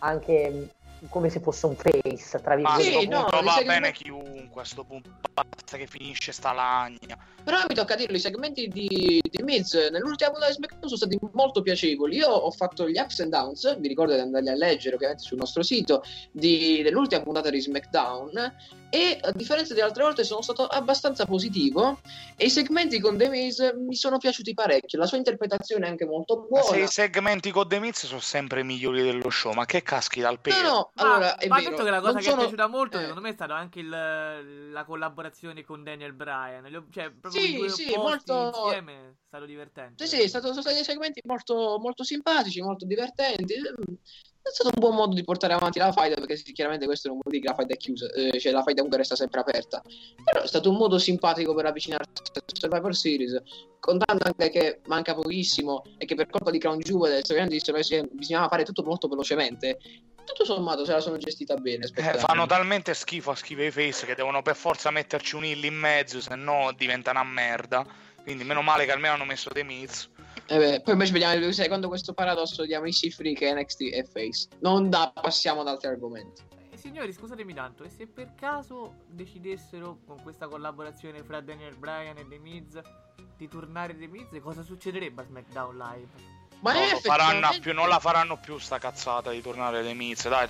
anche 0.00 0.70
come 1.10 1.28
se 1.28 1.40
fosse 1.40 1.66
un 1.66 1.76
face 1.76 2.40
tra 2.40 2.54
Sì, 2.78 2.90
virgolette. 2.90 3.06
no, 3.08 3.20
punto 3.24 3.42
va 3.42 3.54
che- 3.58 3.64
bene 3.64 3.92
chiunque, 3.92 4.62
a 4.62 4.64
sto 4.64 4.82
punto 4.84 5.10
basta 5.32 5.76
che 5.76 5.86
finisce 5.86 6.32
sta 6.32 6.52
lagna. 6.52 7.16
Però 7.44 7.58
mi 7.68 7.74
tocca 7.74 7.94
dirlo, 7.94 8.16
i 8.16 8.20
segmenti 8.20 8.68
di, 8.68 9.20
di 9.22 9.42
Miz 9.42 9.74
nell'ultima 9.74 10.30
puntata 10.30 10.50
di 10.50 10.56
SmackDown 10.56 10.88
sono 10.88 10.96
stati 10.96 11.18
molto 11.32 11.60
piacevoli. 11.62 12.16
Io 12.16 12.28
ho 12.28 12.50
fatto 12.50 12.88
gli 12.88 12.98
ups 12.98 13.20
and 13.20 13.30
downs, 13.30 13.78
vi 13.78 13.88
ricordo 13.88 14.14
di 14.14 14.20
andarli 14.20 14.48
a 14.48 14.54
leggere 14.54 14.94
ovviamente 14.94 15.22
sul 15.22 15.36
nostro 15.38 15.62
sito, 15.62 16.02
di- 16.32 16.80
dell'ultima 16.82 17.22
puntata 17.22 17.50
di 17.50 17.60
SmackDown 17.60 18.54
e 18.90 19.18
a 19.20 19.32
differenza 19.32 19.74
di 19.74 19.80
altre 19.80 20.02
volte 20.04 20.24
sono 20.24 20.42
stato 20.42 20.64
abbastanza 20.66 21.26
positivo 21.26 22.00
e 22.36 22.46
i 22.46 22.50
segmenti 22.50 23.00
con 23.00 23.16
The 23.16 23.28
Miz 23.28 23.72
mi 23.76 23.94
sono 23.96 24.18
piaciuti 24.18 24.54
parecchio. 24.54 24.98
La 24.98 25.06
sua 25.06 25.18
interpretazione 25.18 25.86
è 25.86 25.90
anche 25.90 26.04
molto 26.06 26.46
Ma 26.50 26.60
se 26.62 26.68
buona. 26.70 26.84
i 26.84 26.88
segmenti 26.88 27.50
con 27.50 27.68
The 27.68 27.78
Miz 27.80 28.06
sono 28.06 28.20
sempre 28.20 28.60
i 28.60 28.64
migliori 28.64 29.02
dello 29.02 29.30
show, 29.30 29.52
ma 29.52 29.64
che 29.64 29.82
caschi 29.82 30.20
dal 30.20 30.34
No, 30.34 30.40
pelo? 30.40 30.68
no, 30.68 30.90
Ma 30.94 31.02
allora 31.02 31.36
è 31.36 31.48
va 31.48 31.56
vero. 31.56 31.70
detto 31.70 31.84
che 31.84 31.90
la 31.90 32.00
cosa 32.00 32.12
non 32.12 32.20
che 32.20 32.28
sono- 32.28 32.36
è 32.36 32.40
piaciuta 32.40 32.66
molto, 32.68 32.96
eh. 32.96 33.00
secondo 33.00 33.20
me, 33.20 33.28
è 33.30 33.32
stata 33.34 33.54
anche 33.54 33.80
il- 33.80 34.70
la 34.72 34.84
collaborazione 34.84 35.64
con 35.64 35.82
Daniel 35.82 36.12
Bryan. 36.12 36.64
Cioè, 36.90 37.10
proprio 37.10 37.42
Sì, 37.42 37.56
due 37.56 37.68
sì, 37.70 37.96
molto- 37.96 38.52
insieme 38.54 38.92
è 38.92 39.12
stato 39.26 39.44
divertente. 39.46 40.06
Sì, 40.06 40.16
sì, 40.16 40.22
è 40.22 40.26
stato- 40.28 40.48
sono 40.48 40.60
stati 40.60 40.76
dei 40.76 40.84
segmenti 40.84 41.20
molto, 41.24 41.78
molto 41.80 42.04
simpatici, 42.04 42.60
molto 42.62 42.86
divertenti. 42.86 43.54
È 44.46 44.52
stato 44.52 44.70
un 44.72 44.80
buon 44.80 44.94
modo 44.94 45.12
di 45.12 45.24
portare 45.24 45.54
avanti 45.54 45.80
la 45.80 45.90
fight 45.90 46.14
perché 46.14 46.36
sì, 46.36 46.52
chiaramente 46.52 46.86
questo 46.86 47.08
non 47.08 47.18
vuol 47.20 47.34
dire 47.34 47.42
che 47.42 47.48
la 47.48 47.56
fight 47.56 47.72
è 47.72 47.76
chiusa, 47.76 48.08
eh, 48.12 48.38
cioè 48.38 48.52
la 48.52 48.62
fight 48.62 48.76
comunque 48.76 48.98
resta 48.98 49.16
sempre 49.16 49.40
aperta. 49.40 49.82
Però 50.22 50.40
è 50.40 50.46
stato 50.46 50.70
un 50.70 50.76
modo 50.76 50.98
simpatico 50.98 51.52
per 51.52 51.66
avvicinarsi 51.66 52.12
a 52.32 52.42
Survivor 52.46 52.94
Series, 52.94 53.42
contando 53.80 54.24
anche 54.24 54.50
che 54.50 54.80
manca 54.86 55.14
pochissimo 55.14 55.82
e 55.98 56.06
che 56.06 56.14
per 56.14 56.30
colpa 56.30 56.52
di 56.52 56.58
Crown 56.58 56.78
Jewel 56.78 57.10
e 57.10 57.14
del 57.16 57.24
Survivor 57.24 57.84
Series 57.84 58.08
bisognava 58.12 58.48
fare 58.48 58.62
tutto 58.62 58.84
molto 58.84 59.08
velocemente. 59.08 59.78
Tutto 60.24 60.44
sommato 60.44 60.84
se 60.84 60.92
la 60.92 61.00
sono 61.00 61.16
gestita 61.16 61.56
bene. 61.56 61.90
Eh, 61.92 62.14
fanno 62.14 62.46
talmente 62.46 62.94
schifo 62.94 63.32
a 63.32 63.34
schifo 63.34 63.62
i 63.62 63.72
face 63.72 64.06
che 64.06 64.14
devono 64.14 64.42
per 64.42 64.54
forza 64.54 64.92
metterci 64.92 65.34
un 65.34 65.44
hill 65.44 65.64
in 65.64 65.74
mezzo, 65.74 66.20
se 66.20 66.36
no 66.36 66.72
diventa 66.76 67.10
una 67.10 67.24
merda. 67.24 67.84
Quindi 68.22 68.44
meno 68.44 68.62
male 68.62 68.84
che 68.84 68.92
almeno 68.92 69.14
hanno 69.14 69.24
messo 69.24 69.50
The 69.50 69.64
Miz. 69.64 70.08
Eh 70.48 70.58
beh, 70.58 70.80
poi 70.82 70.92
invece 70.92 71.12
vediamo 71.12 71.50
secondo 71.50 71.88
questo 71.88 72.14
paradosso 72.14 72.64
diamo 72.64 72.86
i 72.86 72.92
Free 72.92 73.34
che 73.34 73.52
NXT 73.52 73.80
e 73.92 74.04
Face. 74.04 74.48
Non 74.60 74.88
da, 74.88 75.12
passiamo 75.12 75.62
ad 75.62 75.68
altri 75.68 75.88
argomenti. 75.88 76.42
Eh, 76.70 76.76
Signori, 76.76 77.12
scusatemi 77.12 77.52
tanto, 77.52 77.82
e 77.82 77.88
se 77.88 78.06
per 78.06 78.34
caso 78.36 78.94
decidessero 79.08 79.98
con 80.06 80.22
questa 80.22 80.46
collaborazione 80.46 81.24
fra 81.24 81.40
Daniel 81.40 81.76
Bryan 81.76 82.18
e 82.18 82.28
The 82.28 82.38
Miz 82.38 82.80
di 83.36 83.48
tornare 83.48 83.98
The 83.98 84.06
Miz, 84.06 84.28
cosa 84.40 84.62
succederebbe 84.62 85.22
a 85.22 85.24
SmackDown 85.24 85.76
Live? 85.76 86.35
Ma 86.60 86.72
No, 86.72 86.78
effettivamente- 86.80 87.60
più, 87.60 87.74
non 87.74 87.88
la 87.88 87.98
faranno 88.00 88.38
più 88.38 88.58
sta 88.58 88.78
cazzata 88.78 89.30
di 89.30 89.40
tornare 89.42 89.82
The 89.82 89.92
Miz. 89.94 90.26
Dai, 90.28 90.48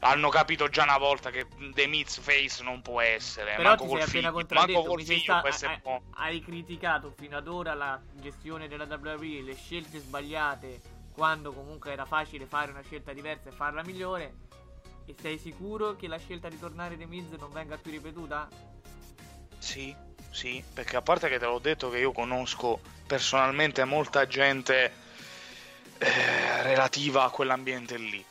hanno 0.00 0.28
capito 0.28 0.68
già 0.68 0.82
una 0.84 0.98
volta 0.98 1.30
che 1.30 1.46
The 1.72 1.86
Miz 1.86 2.18
face 2.20 2.62
non 2.62 2.82
può 2.82 3.00
essere. 3.00 3.56
Però 3.56 3.68
manco 3.70 3.84
ti 3.84 3.88
col 3.88 3.98
sei 4.00 4.06
appena 4.08 4.20
figlio, 4.28 4.32
contraddetto, 4.32 4.78
manco 4.80 4.96
figlio 4.98 5.18
sta- 5.20 5.68
hai- 5.70 6.00
hai 6.14 6.42
criticato 6.42 7.12
fino 7.16 7.36
ad 7.36 7.48
ora 7.48 7.74
la 7.74 8.00
gestione 8.12 8.68
della 8.68 8.84
WWE, 8.84 9.42
le 9.42 9.54
scelte 9.56 9.98
sbagliate, 9.98 10.80
quando 11.12 11.52
comunque 11.52 11.92
era 11.92 12.04
facile 12.04 12.44
fare 12.46 12.70
una 12.70 12.82
scelta 12.82 13.12
diversa 13.12 13.48
e 13.48 13.52
farla 13.52 13.82
migliore. 13.82 14.34
E 15.06 15.14
sei 15.20 15.38
sicuro 15.38 15.96
che 15.96 16.06
la 16.06 16.18
scelta 16.18 16.48
di 16.48 16.58
tornare 16.58 16.96
The 16.98 17.06
Miz 17.06 17.30
non 17.38 17.50
venga 17.52 17.76
più 17.76 17.90
ripetuta? 17.92 18.48
Sì, 19.58 19.94
sì, 20.30 20.62
perché 20.74 20.96
a 20.96 21.02
parte 21.02 21.28
che 21.28 21.38
te 21.38 21.46
l'ho 21.46 21.58
detto 21.58 21.88
che 21.90 21.98
io 21.98 22.12
conosco 22.12 22.80
personalmente 23.06 23.82
molta 23.84 24.26
gente 24.26 25.04
eh, 25.98 26.62
relativa 26.62 27.24
a 27.24 27.30
quell'ambiente 27.30 27.96
lì. 27.96 28.24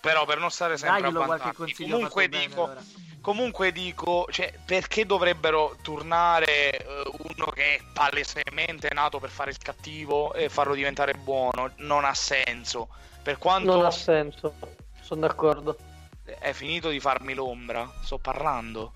Però 0.00 0.24
per 0.24 0.38
non 0.38 0.50
stare 0.50 0.78
sempre 0.78 1.02
Daglielo 1.02 1.22
a 1.22 1.26
vantarmi, 1.26 1.54
consiglio 1.54 1.94
comunque 1.94 2.28
bene, 2.28 2.46
dico, 2.46 2.64
allora. 2.64 2.82
comunque 3.20 3.72
dico, 3.72 4.26
cioè, 4.30 4.54
perché 4.64 5.04
dovrebbero 5.04 5.76
turnare 5.82 6.78
eh, 6.78 7.02
uno 7.34 7.46
che 7.52 7.76
è 7.76 7.80
palesemente 7.92 8.88
nato 8.94 9.18
per 9.18 9.28
fare 9.28 9.50
il 9.50 9.58
cattivo 9.58 10.32
e 10.32 10.48
farlo 10.48 10.74
diventare 10.74 11.12
buono? 11.12 11.72
Non 11.76 12.06
ha 12.06 12.14
senso. 12.14 12.88
Per 13.22 13.36
quanto 13.36 13.76
Non 13.76 13.84
ha 13.84 13.90
senso, 13.90 14.54
sono 15.02 15.20
d'accordo. 15.20 15.76
è 16.24 16.52
finito 16.52 16.88
di 16.88 16.98
farmi 16.98 17.34
l'ombra, 17.34 17.86
sto 18.02 18.16
parlando. 18.16 18.92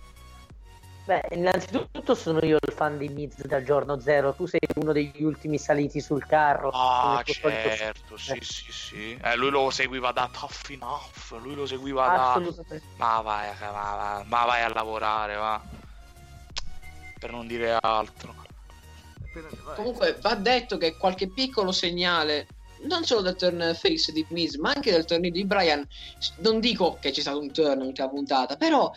Beh, 1.07 1.21
innanzitutto 1.33 2.15
sono 2.15 2.39
io 2.43 2.57
il 2.57 2.73
fan 2.73 2.97
di 2.97 3.09
Miz 3.09 3.45
dal 3.45 3.63
giorno 3.63 4.01
zero, 4.01 4.35
tu 4.35 4.47
sei 4.47 4.61
uno 4.77 4.93
degli 4.93 5.23
ultimi 5.23 5.59
saliti 5.59 6.01
sul 6.01 6.25
carro. 6.25 6.71
Ah, 6.73 7.23
certo, 7.27 8.17
sì, 8.17 8.33
Eh, 8.33 8.39
sì, 8.43 8.73
sì. 8.73 9.19
Eh, 9.23 9.37
lui 9.37 9.51
lo 9.51 9.69
seguiva 9.71 10.13
da 10.13 10.31
Tough 10.33 10.71
Enough, 10.71 11.43
lui 11.43 11.55
lo 11.55 11.67
seguiva 11.67 12.09
da... 12.09 12.31
Assolutamente. 12.31 12.87
Ma 12.97 13.21
vai, 13.21 13.49
a- 13.49 13.57
ma, 13.61 13.71
ma- 13.97 14.25
ma 14.27 14.45
vai 14.47 14.63
a 14.63 14.69
lavorare, 14.73 15.35
va. 15.35 15.61
Per 17.19 17.31
non 17.31 17.47
dire 17.47 17.77
altro. 17.83 18.35
Comunque 19.75 20.19
va 20.23 20.35
detto 20.37 20.79
che 20.79 20.97
qualche 20.97 21.29
piccolo 21.29 21.71
segnale 21.73 22.47
non 22.87 23.05
solo 23.05 23.21
del 23.21 23.37
turn 23.37 23.75
face 23.75 24.13
di 24.13 24.25
Miz, 24.31 24.57
ma 24.57 24.71
anche 24.75 24.91
del 24.91 25.05
turn 25.05 25.21
di 25.21 25.45
Brian. 25.45 25.87
Non 26.39 26.61
dico 26.61 26.99
che 26.99 27.11
c'è 27.11 27.21
stato 27.21 27.41
un 27.41 27.53
turn 27.53 27.79
nell'ultima 27.79 28.09
puntata, 28.09 28.57
però 28.57 28.91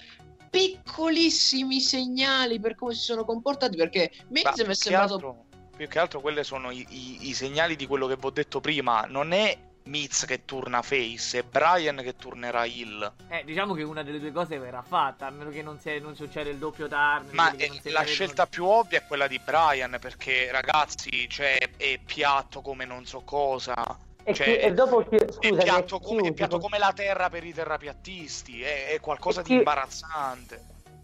piccolissimi 0.49 1.79
segnali 1.79 2.59
per 2.59 2.75
come 2.75 2.93
si 2.93 3.01
sono 3.01 3.25
comportati. 3.25 3.75
Perché 3.77 4.11
Miz 4.29 4.43
mi 4.57 4.65
è 4.71 4.73
sembrato. 4.73 5.13
altro- 5.13 5.45
più 5.75 5.87
che 5.87 5.99
altro 5.99 6.21
quelle 6.21 6.43
sono 6.43 6.71
i, 6.71 6.85
i- 6.89 7.27
i 7.29 7.33
segnali 7.33 7.75
di 7.75 7.85
quello 7.85 8.07
che 8.07 8.15
vi 8.15 8.25
ho 8.25 8.31
detto 8.31 8.59
prima. 8.59 9.01
Non 9.07 9.31
è 9.31 9.57
Miz 9.83 10.25
che 10.25 10.43
turna 10.43 10.81
face, 10.81 11.39
è 11.39 11.43
Brian 11.43 11.97
che 12.03 12.15
turnerà 12.17 12.65
Hill. 12.65 13.09
Eh, 13.29 13.43
diciamo 13.45 13.73
che 13.73 13.83
una 13.83 14.03
delle 14.03 14.19
due 14.19 14.33
cose 14.33 14.57
verrà 14.59 14.81
fatta, 14.81 15.27
a 15.27 15.29
meno 15.29 15.49
che 15.49 15.61
non, 15.61 15.79
sia, 15.79 15.97
non 16.01 16.13
succeda 16.15 16.49
il 16.49 16.57
doppio 16.57 16.87
turn. 16.89 17.27
Ma 17.31 17.49
quelli 17.49 17.63
eh, 17.63 17.67
non 17.69 17.79
si 17.81 17.89
la 17.91 18.03
scelta 18.03 18.47
più 18.47 18.65
ovvia 18.65 18.97
è 18.99 19.05
quella 19.05 19.27
di 19.27 19.39
Brian, 19.39 19.97
perché 20.01 20.51
ragazzi, 20.51 21.29
cioè, 21.29 21.57
è 21.77 21.99
piatto 22.03 22.61
come 22.61 22.83
non 22.83 23.05
so 23.05 23.21
cosa. 23.21 23.75
E, 24.29 24.33
Cioè, 24.33 24.45
chi- 24.45 24.57
e 24.57 24.73
dopo 24.73 25.05
chi- 25.07 25.15
È 25.15 25.31
scusami, 25.31 25.63
piatto, 25.63 25.95
è 25.95 26.01
come, 26.01 26.27
è 26.27 26.33
piatto 26.33 26.59
come 26.59 26.77
la 26.77 26.91
terra 26.93 27.29
per 27.29 27.45
i 27.45 27.53
terrapiattisti, 27.53 28.61
è, 28.61 28.87
è 28.89 28.99
qualcosa 28.99 29.39
E 29.39 29.43
di 29.43 29.49
chi- 29.51 29.55
imbarazzante. 29.55 30.61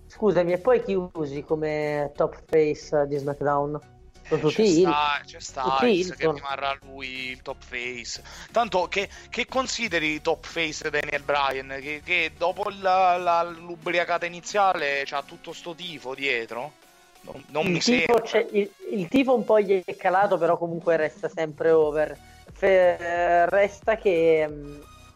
Scusami, 0.08 0.52
e 0.52 0.58
poi 0.58 0.84
chi 0.84 0.94
usi 1.14 1.42
come 1.44 2.12
top 2.18 2.38
face 2.50 3.08
di 3.08 3.16
SmackDown? 3.18 3.80
Eh, 4.28 4.40
c'è, 4.40 4.62
heel. 4.62 4.80
sta, 4.82 5.22
c'è 5.26 5.40
Styles 5.40 6.16
che 6.16 6.32
rimarrà 6.32 6.78
lui 6.84 7.30
il 7.30 7.42
top 7.42 7.64
face. 7.64 8.22
Tanto 8.52 8.88
che, 8.90 9.08
che 9.30 9.46
consideri 9.48 10.20
top 10.22 10.46
face 10.46 10.90
Daniel 10.90 11.24
Bryan? 11.24 11.78
Che, 11.80 12.02
che 12.04 12.32
dopo 12.38 12.70
la, 12.82 13.16
la- 13.16 13.44
l'ubriacata 13.44 14.26
iniziale 14.26 15.04
c'ha 15.06 15.24
tutto 15.26 15.54
sto 15.54 15.74
tifo 15.74 16.14
dietro? 16.14 16.74
Non, 17.22 17.42
non 17.52 17.68
mi 17.68 17.78
il, 17.78 17.84
tifo 17.84 18.26
sembra. 18.26 18.58
il, 18.58 18.70
il 18.92 19.08
tifo 19.08 19.34
un 19.34 19.46
po' 19.46 19.62
gli 19.62 19.82
è 19.82 19.96
calato, 19.96 20.38
però 20.38 20.58
comunque 20.58 20.98
resta 20.98 21.30
sempre 21.30 21.72
over. 21.72 22.18
Eh, 22.66 23.50
resta 23.50 23.98
che 23.98 24.48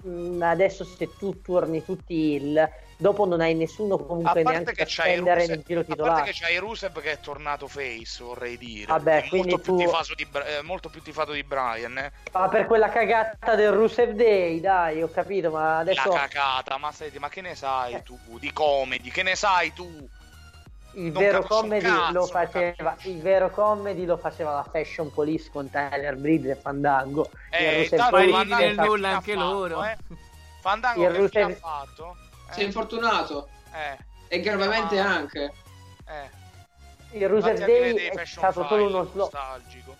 mm, 0.06 0.42
adesso 0.42 0.84
se 0.84 1.10
tu 1.18 1.42
torni 1.42 1.84
tutti 1.84 2.34
il 2.34 2.70
dopo 2.98 3.26
non 3.26 3.42
hai 3.42 3.54
nessuno 3.54 3.98
comunque 3.98 4.44
neanche 4.44 4.74
che 4.74 4.84
da 4.84 4.90
spendere 4.90 5.42
Rusev, 5.42 5.50
nel 5.56 5.64
giro 5.66 5.80
a 5.80 5.84
parte 5.84 6.02
titolare. 6.02 6.32
che 6.32 6.32
c'hai 6.34 6.58
Rusev 6.58 7.00
che 7.00 7.12
è 7.12 7.20
tornato 7.20 7.68
face, 7.68 8.24
vorrei 8.24 8.58
dire. 8.58 8.88
Vabbè, 8.88 9.28
molto, 9.32 9.58
più 9.60 9.78
tu- 9.78 10.14
di, 10.16 10.28
eh, 10.46 10.62
molto 10.64 10.90
più 10.90 11.02
tifato 11.02 11.32
di 11.32 11.44
Brian. 11.44 11.98
Eh. 11.98 12.12
Ma 12.34 12.50
per 12.50 12.66
quella 12.66 12.90
cagata 12.90 13.56
del 13.56 13.72
Rusev 13.72 14.12
Day, 14.12 14.60
dai, 14.60 15.04
ho 15.04 15.10
capito, 15.10 15.52
ma 15.52 15.78
adesso 15.78 16.10
La 16.10 16.28
cacata, 16.28 16.78
ma, 16.78 16.92
senti, 16.92 17.20
ma 17.20 17.30
che 17.30 17.42
ne 17.42 17.56
sai 17.56 18.02
tu 18.04 18.18
di 18.40 18.52
comedy? 18.52 19.10
Che 19.10 19.24
ne 19.24 19.36
sai 19.36 19.72
tu? 19.74 20.10
Il 20.98 21.12
vero 21.12 21.44
comedy 21.44 21.86
cazzo, 21.88 22.12
lo 22.12 22.26
faceva 22.26 22.90
capisci. 22.92 23.10
il 23.12 23.22
vero 23.22 23.50
comedy 23.50 24.06
lo 24.06 24.18
faceva 24.18 24.54
la 24.54 24.64
Fashion 24.64 25.12
Police 25.14 25.50
con 25.52 25.70
Tyler 25.70 26.16
Breeze 26.18 26.52
e 26.52 26.56
Fandango. 26.56 27.30
Eh, 27.52 27.82
il 27.82 27.90
Rusev 27.90 28.00
Fandango 28.10 28.56
nel 28.56 28.76
nulla 28.76 29.10
anche 29.10 29.34
fatto, 29.34 29.46
loro. 29.46 29.84
eh? 29.84 29.98
Fandango 30.62 31.02
Il 31.04 31.08
che 31.08 31.14
fine 31.30 31.44
ha 31.44 31.46
Rusev- 31.48 31.60
fatto? 31.60 32.18
Si 32.52 32.60
è 32.60 32.64
Eh, 32.64 32.66
infortunato. 32.66 33.50
eh, 33.74 33.98
E 34.30 34.40
gravemente 34.42 35.02
Ma- 35.02 35.10
anche. 35.16 35.54
eh. 36.08 36.30
il 37.18 37.30
Rusev 37.30 37.54
dire 37.56 37.94
Day 37.94 37.96
è 38.10 38.26
stato 38.26 38.54
solo 38.54 38.68
file 38.68 38.82
uno 38.84 39.04
slogan 39.04 39.18
nostalgico. 39.18 39.96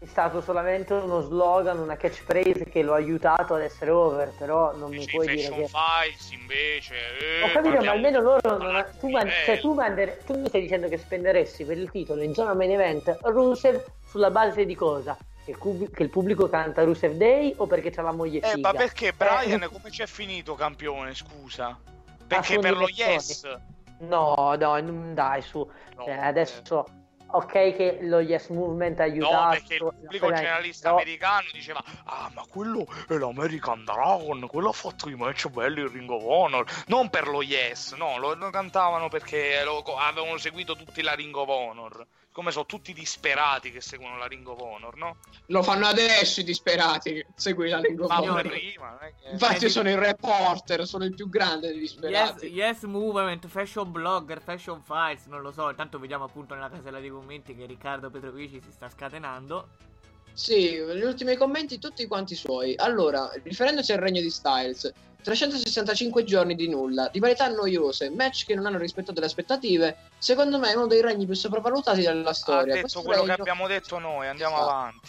È 0.00 0.06
stato 0.06 0.40
solamente 0.40 0.94
uno 0.94 1.22
slogan, 1.22 1.76
una 1.80 1.96
catchphrase 1.96 2.66
che 2.70 2.82
lo 2.82 2.92
ha 2.92 2.96
aiutato 2.96 3.54
ad 3.54 3.62
essere 3.62 3.90
over, 3.90 4.32
però 4.38 4.72
non 4.76 4.90
mi 4.90 5.04
puoi 5.04 5.26
dire 5.26 5.48
che... 5.48 5.66
files 5.68 6.30
invece... 6.30 6.94
eh, 7.18 7.42
Ho 7.42 7.50
capito, 7.50 7.82
ma 7.82 7.90
almeno 7.90 8.20
loro 8.20 8.56
non 8.58 8.76
ha- 8.76 8.84
tu, 8.84 9.08
man- 9.08 9.28
cioè, 9.44 9.58
tu, 9.58 9.74
mandere- 9.74 10.22
tu 10.24 10.38
mi 10.38 10.46
stai 10.46 10.60
dicendo 10.60 10.86
che 10.88 10.98
spenderesti 10.98 11.64
per 11.64 11.78
il 11.78 11.90
titolo 11.90 12.22
in 12.22 12.32
zona 12.32 12.54
main 12.54 12.70
event 12.70 13.18
Rusev 13.22 13.84
sulla 14.06 14.30
base 14.30 14.64
di 14.64 14.76
cosa? 14.76 15.16
Che 15.44 15.50
il, 15.50 15.58
cub- 15.58 15.90
che 15.90 16.02
il 16.04 16.10
pubblico 16.10 16.48
canta 16.48 16.84
Rusev 16.84 17.14
Day 17.14 17.54
o 17.56 17.66
perché 17.66 17.90
c'ha 17.90 18.02
la 18.02 18.12
moglie 18.12 18.38
Eh, 18.38 18.50
figa? 18.50 18.70
ma 18.70 18.78
perché 18.78 19.12
Brian 19.12 19.62
Eh, 19.64 19.66
come 19.66 19.90
c'è 19.90 20.06
finito 20.06 20.54
campione, 20.54 21.12
scusa? 21.12 21.76
Perché 22.24 22.60
per 22.60 22.76
lo 22.76 22.86
direzioni. 22.86 23.12
yes... 23.14 23.58
No, 24.00 24.54
no, 24.56 24.78
non 24.80 25.12
dai 25.12 25.42
su. 25.42 25.58
No, 25.96 26.04
Cioè, 26.04 26.28
eh. 26.36 26.72
Ok 27.30 27.52
che 27.76 27.98
lo 28.02 28.20
Yes 28.20 28.48
Movement 28.48 29.00
ha 29.00 29.04
aiutato... 29.04 29.42
No, 29.44 29.50
perché 29.50 29.74
il 29.74 29.80
pubblico 29.80 30.26
però- 30.26 30.36
generalista 30.38 30.88
no, 30.90 30.96
americano 30.96 31.48
diceva 31.52 31.82
Ah, 32.04 32.30
ma 32.34 32.42
quello 32.48 32.86
è 33.08 33.14
l'American 33.14 33.84
Dragon, 33.84 34.46
quello 34.46 34.68
ha 34.70 34.72
fatto 34.72 35.08
i 35.08 35.14
match 35.14 35.48
belli 35.48 35.80
in 35.80 35.92
Ring 35.92 36.10
of 36.10 36.22
Honor. 36.24 36.64
Non 36.86 37.10
per 37.10 37.28
lo 37.28 37.42
yes, 37.42 37.92
no, 37.92 38.16
lo, 38.18 38.34
lo 38.34 38.50
cantavano 38.50 39.08
perché 39.08 39.62
lo- 39.64 39.82
avevano 39.96 40.38
seguito 40.38 40.74
tutti 40.74 41.02
la 41.02 41.14
Ring 41.14 41.34
of 41.36 41.48
Honor. 41.48 42.06
Come 42.30 42.52
sono 42.52 42.66
tutti 42.66 42.92
disperati 42.92 43.72
che 43.72 43.80
seguono 43.80 44.16
la 44.16 44.26
Ring 44.26 44.46
of 44.46 44.60
Honor, 44.60 44.96
no? 44.96 45.16
Lo 45.46 45.62
fanno 45.62 45.86
adesso 45.86 46.38
i 46.40 46.44
disperati. 46.44 47.24
Segui 47.34 47.68
la 47.68 47.78
lingua. 47.80 48.06
Ma 48.06 48.16
Signori. 48.20 48.48
prima, 48.48 48.96
che- 48.98 49.30
Infatti, 49.32 49.64
io 49.64 49.70
sono 49.70 49.90
il 49.90 49.96
reporter, 49.96 50.86
sono 50.86 51.04
il 51.04 51.14
più 51.14 51.28
grande 51.28 51.68
dei 51.68 51.78
Yes, 51.80 51.90
disperati. 51.92 52.46
yes 52.46 52.82
Movement, 52.82 53.46
Fashion 53.48 53.90
Blogger, 53.90 54.40
Fashion 54.40 54.82
Files, 54.84 55.24
non 55.26 55.40
lo 55.40 55.50
so. 55.50 55.68
Intanto 55.68 55.98
vediamo 55.98 56.24
appunto 56.24 56.54
nella 56.54 56.70
casella 56.70 57.00
dei 57.00 57.10
commenti 57.10 57.56
che 57.56 57.66
Riccardo 57.66 58.08
Petrovici 58.10 58.60
si 58.60 58.70
sta 58.70 58.88
scatenando. 58.88 59.68
Sì, 60.32 60.74
gli 60.76 61.02
ultimi 61.02 61.34
commenti 61.34 61.80
tutti 61.80 62.06
quanti 62.06 62.36
suoi. 62.36 62.74
Allora, 62.76 63.28
riferendosi 63.42 63.90
al 63.90 63.98
regno 63.98 64.20
di 64.20 64.30
Styles, 64.30 64.92
365 65.22 66.24
giorni 66.24 66.54
di 66.54 66.68
nulla, 66.68 67.08
rivalità 67.12 67.48
noiose, 67.48 68.10
match 68.10 68.46
che 68.46 68.54
non 68.54 68.66
hanno 68.66 68.78
rispettato 68.78 69.20
le 69.20 69.26
aspettative, 69.26 69.96
secondo 70.18 70.58
me 70.58 70.70
è 70.70 70.74
uno 70.74 70.86
dei 70.86 71.00
regni 71.00 71.26
più 71.26 71.34
sopravvalutati 71.34 72.00
della 72.02 72.30
ha 72.30 72.34
storia. 72.34 72.74
detto 72.74 72.80
Questo 72.80 73.02
quello 73.02 73.22
che 73.22 73.28
regno- 73.28 73.42
abbiamo 73.42 73.66
detto 73.66 73.98
noi, 73.98 74.26
andiamo 74.28 74.54
Esatto. 74.56 74.70
avanti. 74.70 75.08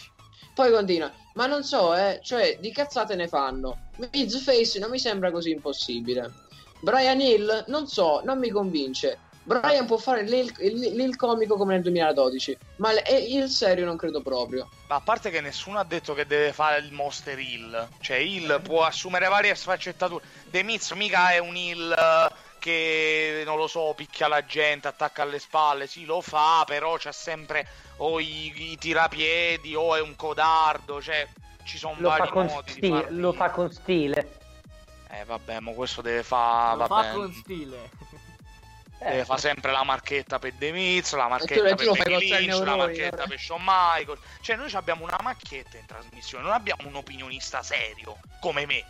Poi 0.52 0.70
continua, 0.72 1.10
ma 1.34 1.46
non 1.46 1.62
so, 1.62 1.94
eh, 1.94 2.20
cioè, 2.22 2.58
di 2.60 2.72
cazzate 2.72 3.14
ne 3.14 3.28
fanno. 3.28 3.90
Miz 4.12 4.42
Face 4.42 4.78
non 4.78 4.90
mi 4.90 4.98
sembra 4.98 5.30
così 5.30 5.50
impossibile. 5.52 6.30
Brian 6.80 7.20
Hill, 7.20 7.64
non 7.68 7.86
so, 7.86 8.20
non 8.24 8.38
mi 8.38 8.50
convince. 8.50 9.18
Brian 9.58 9.84
può 9.86 9.96
fare 9.96 10.22
l'il, 10.22 10.54
il- 10.58 11.16
comico 11.16 11.56
come 11.56 11.72
nel 11.72 11.82
2012, 11.82 12.56
ma 12.76 12.90
il 12.92 13.48
serio 13.48 13.84
non 13.84 13.96
credo 13.96 14.22
proprio. 14.22 14.68
Ma 14.86 14.94
a 14.96 15.00
parte 15.00 15.30
che 15.30 15.40
nessuno 15.40 15.80
ha 15.80 15.84
detto 15.84 16.14
che 16.14 16.24
deve 16.24 16.52
fare 16.52 16.78
il 16.78 16.92
Monster 16.92 17.36
Hill, 17.36 17.88
cioè 18.00 18.18
Hill 18.18 18.60
può 18.62 18.84
assumere 18.84 19.26
varie 19.26 19.54
sfaccettature. 19.56 20.24
The 20.50 20.62
Miz 20.62 20.92
mica 20.92 21.30
è 21.30 21.38
un 21.38 21.56
Hill 21.56 21.90
eh, 21.90 22.32
che 22.60 23.42
non 23.44 23.56
lo 23.56 23.66
so, 23.66 23.92
picchia 23.96 24.28
la 24.28 24.44
gente, 24.44 24.86
attacca 24.86 25.22
alle 25.22 25.40
spalle, 25.40 25.88
sì, 25.88 26.04
lo 26.04 26.20
fa, 26.20 26.62
però 26.64 26.96
c'ha 26.96 27.10
sempre 27.12 27.66
o 27.96 28.20
i, 28.20 28.70
i 28.72 28.78
tirapiedi 28.78 29.74
o 29.74 29.96
è 29.96 30.00
un 30.00 30.14
codardo, 30.14 31.02
cioè 31.02 31.26
ci 31.64 31.76
sono 31.76 31.96
Lo 31.98 32.08
vari 32.08 32.22
fa, 32.26 32.32
con 32.32 32.46
modi 32.46 32.66
di 32.66 32.72
stile, 32.78 33.00
farlo. 33.02 33.20
lo 33.20 33.32
fa 33.32 33.50
con 33.50 33.72
stile. 33.72 34.38
Eh 35.12 35.24
vabbè, 35.24 35.58
ma 35.58 35.72
questo 35.72 36.02
deve 36.02 36.22
fare, 36.22 36.76
lo 36.78 36.86
vabbè, 36.86 37.08
fa 37.08 37.14
con 37.14 37.32
stile. 37.32 37.90
Deve 39.00 39.20
Eh, 39.20 39.24
fare 39.24 39.40
sempre 39.40 39.72
la 39.72 39.82
marchetta 39.82 40.38
per 40.38 40.52
The 40.54 40.72
Miz, 40.72 41.12
la 41.14 41.28
marchetta 41.28 41.74
per 41.74 41.90
Becky 41.90 42.18
Lynch, 42.18 42.60
la 42.64 42.76
marchetta 42.76 43.24
eh. 43.24 43.28
per 43.28 43.38
Shawn 43.38 43.62
Michaels. 43.64 44.20
Cioè 44.42 44.56
noi 44.56 44.70
abbiamo 44.72 45.04
una 45.04 45.18
macchietta 45.22 45.78
in 45.78 45.86
trasmissione, 45.86 46.44
non 46.44 46.52
abbiamo 46.52 46.86
un 46.86 46.94
opinionista 46.96 47.62
serio 47.62 48.18
come 48.40 48.66
me. 48.66 48.84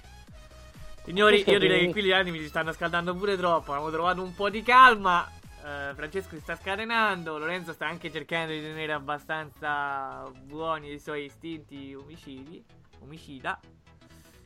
Signori, 1.05 1.43
io 1.49 1.59
direi 1.59 1.87
che 1.87 1.93
qui 1.93 2.03
gli 2.03 2.13
animi 2.13 2.39
si 2.41 2.49
stanno 2.49 2.73
scaldando 2.73 3.15
pure 3.15 3.37
troppo. 3.37 3.73
Abbiamo 3.73 3.91
trovato 3.91 4.23
un 4.23 4.35
po' 4.35 4.51
di 4.51 4.63
calma. 4.63 5.29
Eh, 5.65 5.93
Francesco 5.95 6.35
si 6.37 6.41
sta 6.41 6.57
scatenando. 6.57 7.39
Lorenzo 7.39 7.73
sta 7.73 7.87
anche 7.87 8.13
cercando 8.13 8.53
di 8.53 8.61
tenere 8.61 8.93
abbastanza 8.93 10.31
buoni 10.43 10.93
i 10.93 10.99
suoi 11.01 11.25
istinti 11.25 11.95
omicidi. 11.95 12.63
Omicida. 13.01 13.59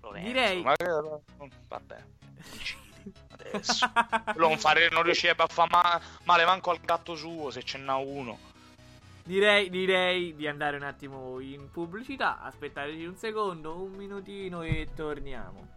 Lorenzo, 0.01 0.29
Direi- 0.29 0.63
ma 0.63 0.77
che- 0.77 0.85
vabbè, 1.69 1.97
adesso. 3.29 3.91
Non, 4.37 4.59
fare, 4.59 4.89
non 4.91 5.03
riuscirebbe 5.03 5.43
a 5.43 5.47
fare 5.47 5.69
ma- 5.71 6.01
male 6.25 6.45
manco 6.45 6.71
al 6.71 6.81
gatto 6.81 7.15
suo 7.15 7.51
se 7.51 7.63
ce 7.63 7.79
n'ha 7.79 7.97
uno. 7.97 8.39
Direi, 9.27 9.71
direi 9.71 10.35
di 10.35 10.47
andare 10.47 10.77
un 10.77 10.83
attimo 10.83 11.41
in 11.41 11.71
pubblicità. 11.71 12.43
Aspettateci 12.43 13.05
un 13.05 13.17
secondo, 13.17 13.83
un 13.83 13.93
minutino 13.93 14.63
e 14.63 14.89
torniamo. 14.95 15.74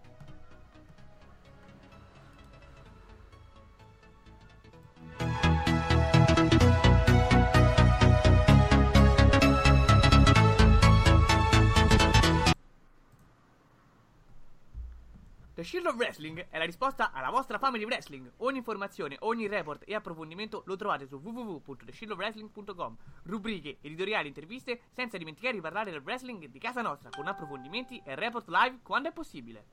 The 15.58 15.64
Shield 15.64 15.88
of 15.88 15.96
Wrestling 15.96 16.50
è 16.52 16.60
la 16.60 16.66
risposta 16.66 17.12
alla 17.12 17.32
vostra 17.32 17.58
fame 17.58 17.80
di 17.80 17.84
wrestling. 17.84 18.32
Ogni 18.38 18.60
informazione, 18.60 19.16
ogni 19.22 19.48
report 19.48 19.82
e 19.88 19.96
approfondimento 19.96 20.62
lo 20.68 20.76
trovate 20.76 21.08
su 21.08 21.16
www.theshieldofwrestling.com. 21.16 22.96
Rubriche, 23.24 23.80
editoriali, 23.82 24.28
interviste, 24.28 24.82
senza 24.92 25.18
dimenticare 25.18 25.56
di 25.56 25.62
parlare 25.62 25.90
del 25.90 26.04
wrestling 26.04 26.46
di 26.46 26.60
casa 26.60 26.84
nostra 26.84 27.10
con 27.10 27.26
approfondimenti 27.26 28.00
e 28.06 28.14
report 28.14 28.48
live 28.50 28.82
quando 28.84 29.10
è 29.10 29.12
possibile. 29.12 29.66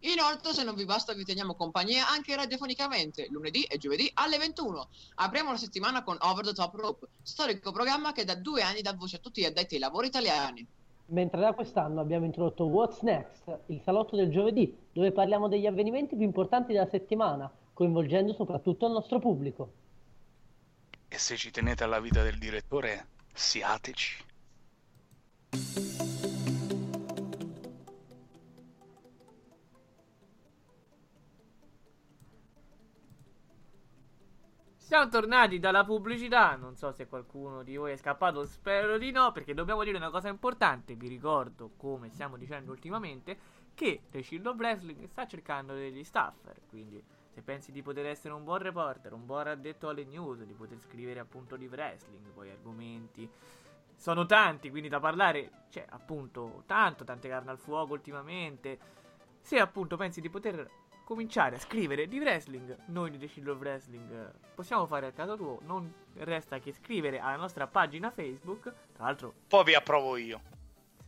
Inoltre, 0.00 0.52
se 0.52 0.64
non 0.64 0.74
vi 0.74 0.84
basta, 0.84 1.12
vi 1.12 1.22
teniamo 1.22 1.54
compagnia 1.54 2.08
anche 2.08 2.34
radiofonicamente, 2.34 3.28
lunedì 3.30 3.62
e 3.62 3.78
giovedì 3.78 4.10
alle 4.14 4.36
21. 4.36 4.88
Apriamo 5.14 5.52
la 5.52 5.58
settimana 5.58 6.02
con 6.02 6.16
Over 6.18 6.46
the 6.46 6.54
Top 6.54 6.74
Rope, 6.74 7.06
storico 7.22 7.70
programma 7.70 8.10
che 8.10 8.24
da 8.24 8.34
due 8.34 8.62
anni 8.62 8.82
dà 8.82 8.94
voce 8.94 9.14
a 9.14 9.20
tutti 9.20 9.42
gli 9.42 9.44
addetti 9.44 9.74
ai 9.74 9.80
lavori 9.80 10.08
italiani. 10.08 10.66
Mentre 11.06 11.40
da 11.40 11.52
quest'anno 11.52 12.00
abbiamo 12.00 12.24
introdotto 12.24 12.64
What's 12.66 13.02
Next, 13.02 13.60
il 13.66 13.80
salotto 13.82 14.16
del 14.16 14.30
giovedì, 14.30 14.74
dove 14.92 15.12
parliamo 15.12 15.48
degli 15.48 15.66
avvenimenti 15.66 16.16
più 16.16 16.24
importanti 16.24 16.72
della 16.72 16.86
settimana, 16.86 17.50
coinvolgendo 17.74 18.32
soprattutto 18.32 18.86
il 18.86 18.92
nostro 18.92 19.18
pubblico. 19.18 19.72
E 21.08 21.18
se 21.18 21.36
ci 21.36 21.50
tenete 21.50 21.84
alla 21.84 22.00
vita 22.00 22.22
del 22.22 22.38
direttore, 22.38 23.06
siateci. 23.32 24.24
Siamo 34.92 35.08
tornati 35.08 35.58
dalla 35.58 35.84
pubblicità, 35.84 36.54
non 36.54 36.76
so 36.76 36.92
se 36.92 37.06
qualcuno 37.06 37.62
di 37.62 37.76
voi 37.76 37.92
è 37.92 37.96
scappato, 37.96 38.44
spero 38.44 38.98
di 38.98 39.10
no, 39.10 39.32
perché 39.32 39.54
dobbiamo 39.54 39.84
dire 39.84 39.96
una 39.96 40.10
cosa 40.10 40.28
importante, 40.28 40.96
vi 40.96 41.08
ricordo, 41.08 41.70
come 41.78 42.10
stiamo 42.10 42.36
dicendo 42.36 42.72
ultimamente, 42.72 43.38
che 43.72 44.02
The 44.10 44.22
Shield 44.22 44.44
of 44.48 44.58
Wrestling 44.58 45.02
sta 45.06 45.26
cercando 45.26 45.72
degli 45.72 46.04
staffer, 46.04 46.60
quindi 46.68 47.02
se 47.30 47.40
pensi 47.40 47.72
di 47.72 47.80
poter 47.80 48.04
essere 48.04 48.34
un 48.34 48.44
buon 48.44 48.58
reporter, 48.58 49.14
un 49.14 49.24
buon 49.24 49.46
addetto 49.46 49.88
alle 49.88 50.04
news, 50.04 50.42
di 50.42 50.52
poter 50.52 50.78
scrivere 50.78 51.20
appunto 51.20 51.56
di 51.56 51.68
wrestling, 51.68 52.26
poi 52.26 52.50
argomenti. 52.50 53.26
Sono 53.96 54.26
tanti, 54.26 54.68
quindi 54.68 54.90
da 54.90 55.00
parlare 55.00 55.68
c'è 55.70 55.86
appunto 55.88 56.64
tanto, 56.66 57.04
tante 57.04 57.30
carne 57.30 57.50
al 57.50 57.58
fuoco 57.58 57.94
ultimamente. 57.94 58.78
Se 59.40 59.58
appunto 59.58 59.96
pensi 59.96 60.20
di 60.20 60.28
poter 60.28 60.68
cominciare 61.12 61.56
a 61.56 61.58
scrivere 61.58 62.06
di 62.08 62.18
wrestling, 62.18 62.76
noi 62.86 63.10
di 63.10 63.18
The 63.18 63.28
Shield 63.28 63.48
of 63.48 63.58
Wrestling 63.60 64.10
eh, 64.10 64.32
possiamo 64.54 64.86
fare 64.86 65.06
a 65.06 65.12
caso 65.12 65.36
tuo, 65.36 65.58
non 65.64 65.92
resta 66.14 66.58
che 66.58 66.72
scrivere 66.72 67.18
alla 67.20 67.36
nostra 67.36 67.66
pagina 67.66 68.10
Facebook, 68.10 68.62
tra 68.92 69.04
l'altro 69.04 69.34
Poi 69.46 69.64
vi 69.64 69.74
approvo 69.74 70.16
io. 70.16 70.40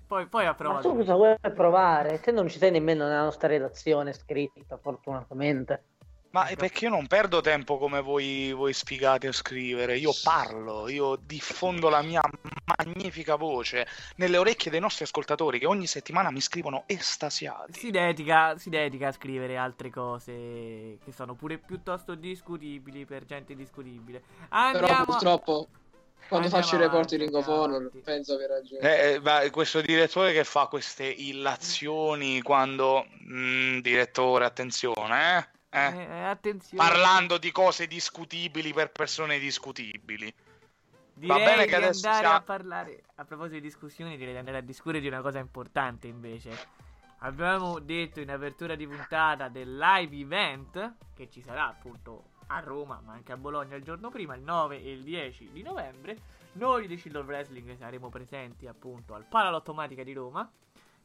poi, 0.06 0.26
poi 0.26 0.44
Ma 0.44 0.50
approva 0.50 0.80
tu 0.80 0.90
tu. 0.90 0.96
cosa 0.96 1.14
vuoi 1.14 1.36
provare? 1.54 2.20
Te 2.20 2.30
non 2.30 2.48
ci 2.48 2.58
sei 2.58 2.70
nemmeno 2.70 3.04
nella 3.06 3.22
nostra 3.24 3.48
redazione 3.48 4.12
scritta, 4.12 4.76
fortunatamente. 4.76 5.84
Ma 6.34 6.46
è 6.46 6.56
perché 6.56 6.86
io 6.86 6.90
non 6.90 7.06
perdo 7.06 7.40
tempo 7.40 7.78
come 7.78 8.00
voi, 8.00 8.52
voi 8.52 8.72
sfigate 8.72 9.28
a 9.28 9.32
scrivere, 9.32 9.96
io 9.96 10.10
parlo, 10.20 10.88
io 10.88 11.14
diffondo 11.14 11.88
la 11.88 12.02
mia 12.02 12.22
magnifica 12.76 13.36
voce 13.36 13.86
nelle 14.16 14.36
orecchie 14.36 14.68
dei 14.68 14.80
nostri 14.80 15.04
ascoltatori 15.04 15.60
che 15.60 15.66
ogni 15.66 15.86
settimana 15.86 16.32
mi 16.32 16.40
scrivono 16.40 16.82
estasiati. 16.86 17.78
Si 17.78 17.92
dedica, 17.92 18.58
si 18.58 18.68
dedica 18.68 19.06
a 19.06 19.12
scrivere 19.12 19.56
altre 19.56 19.90
cose 19.90 20.98
che 21.04 21.12
sono 21.14 21.34
pure 21.34 21.58
piuttosto 21.58 22.16
discutibili 22.16 23.04
per 23.04 23.26
gente 23.26 23.54
discutibile. 23.54 24.24
Andiamo 24.48 24.86
Però 24.88 25.04
purtroppo 25.04 25.68
quando 26.26 26.46
Andiamo 26.46 26.64
faccio 26.64 26.74
i 26.74 26.78
report 26.80 27.08
di 27.10 27.14
avanti, 27.14 27.32
Ring 27.32 27.34
of 27.34 27.46
Honor 27.46 27.90
penso 28.02 28.34
aver 28.34 28.48
ragione. 28.48 28.80
Eh, 28.80 29.12
eh, 29.12 29.20
ma 29.20 29.48
questo 29.50 29.80
direttore 29.80 30.32
che 30.32 30.42
fa 30.42 30.66
queste 30.66 31.04
illazioni 31.04 32.42
quando... 32.42 33.06
Mm, 33.24 33.78
direttore, 33.78 34.44
attenzione, 34.44 35.38
eh? 35.38 35.52
Eh, 35.74 35.86
Eh, 35.86 36.02
eh, 36.04 36.22
attenzione. 36.24 36.82
Parlando 36.88 37.36
di 37.38 37.50
cose 37.50 37.86
discutibili 37.88 38.72
per 38.72 38.92
persone 38.92 39.38
discutibili. 39.38 40.32
Direi 41.16 41.38
Va 41.38 41.44
bene 41.44 41.62
che 41.64 41.68
di 41.68 41.74
adesso 41.74 42.06
andare 42.06 42.26
sia- 42.26 42.34
a 42.36 42.40
parlare 42.42 43.02
a 43.16 43.24
proposito 43.24 43.54
di 43.56 43.60
discussioni, 43.60 44.16
direi 44.16 44.32
di 44.32 44.38
andare 44.38 44.58
a 44.58 44.60
discutere 44.62 45.00
di 45.00 45.08
una 45.08 45.20
cosa 45.20 45.38
importante 45.38 46.06
invece. 46.06 46.82
Abbiamo 47.18 47.78
detto 47.80 48.20
in 48.20 48.30
apertura 48.30 48.74
di 48.74 48.86
puntata 48.86 49.48
del 49.48 49.76
live 49.76 50.16
event 50.16 50.94
che 51.14 51.28
ci 51.30 51.40
sarà 51.42 51.66
appunto 51.68 52.30
a 52.48 52.60
Roma, 52.60 53.00
ma 53.04 53.12
anche 53.14 53.32
a 53.32 53.36
Bologna 53.36 53.74
il 53.76 53.82
giorno 53.82 54.10
prima, 54.10 54.34
il 54.34 54.42
9 54.42 54.80
e 54.82 54.92
il 54.92 55.02
10 55.02 55.50
di 55.50 55.62
novembre. 55.62 56.18
Noi 56.52 56.86
di 56.86 56.96
Shield 56.98 57.16
of 57.16 57.26
Wrestling 57.26 57.76
saremo 57.76 58.10
presenti 58.10 58.66
appunto 58.66 59.14
al 59.14 59.24
Palalottomatica 59.24 60.02
di 60.04 60.12
Roma. 60.12 60.48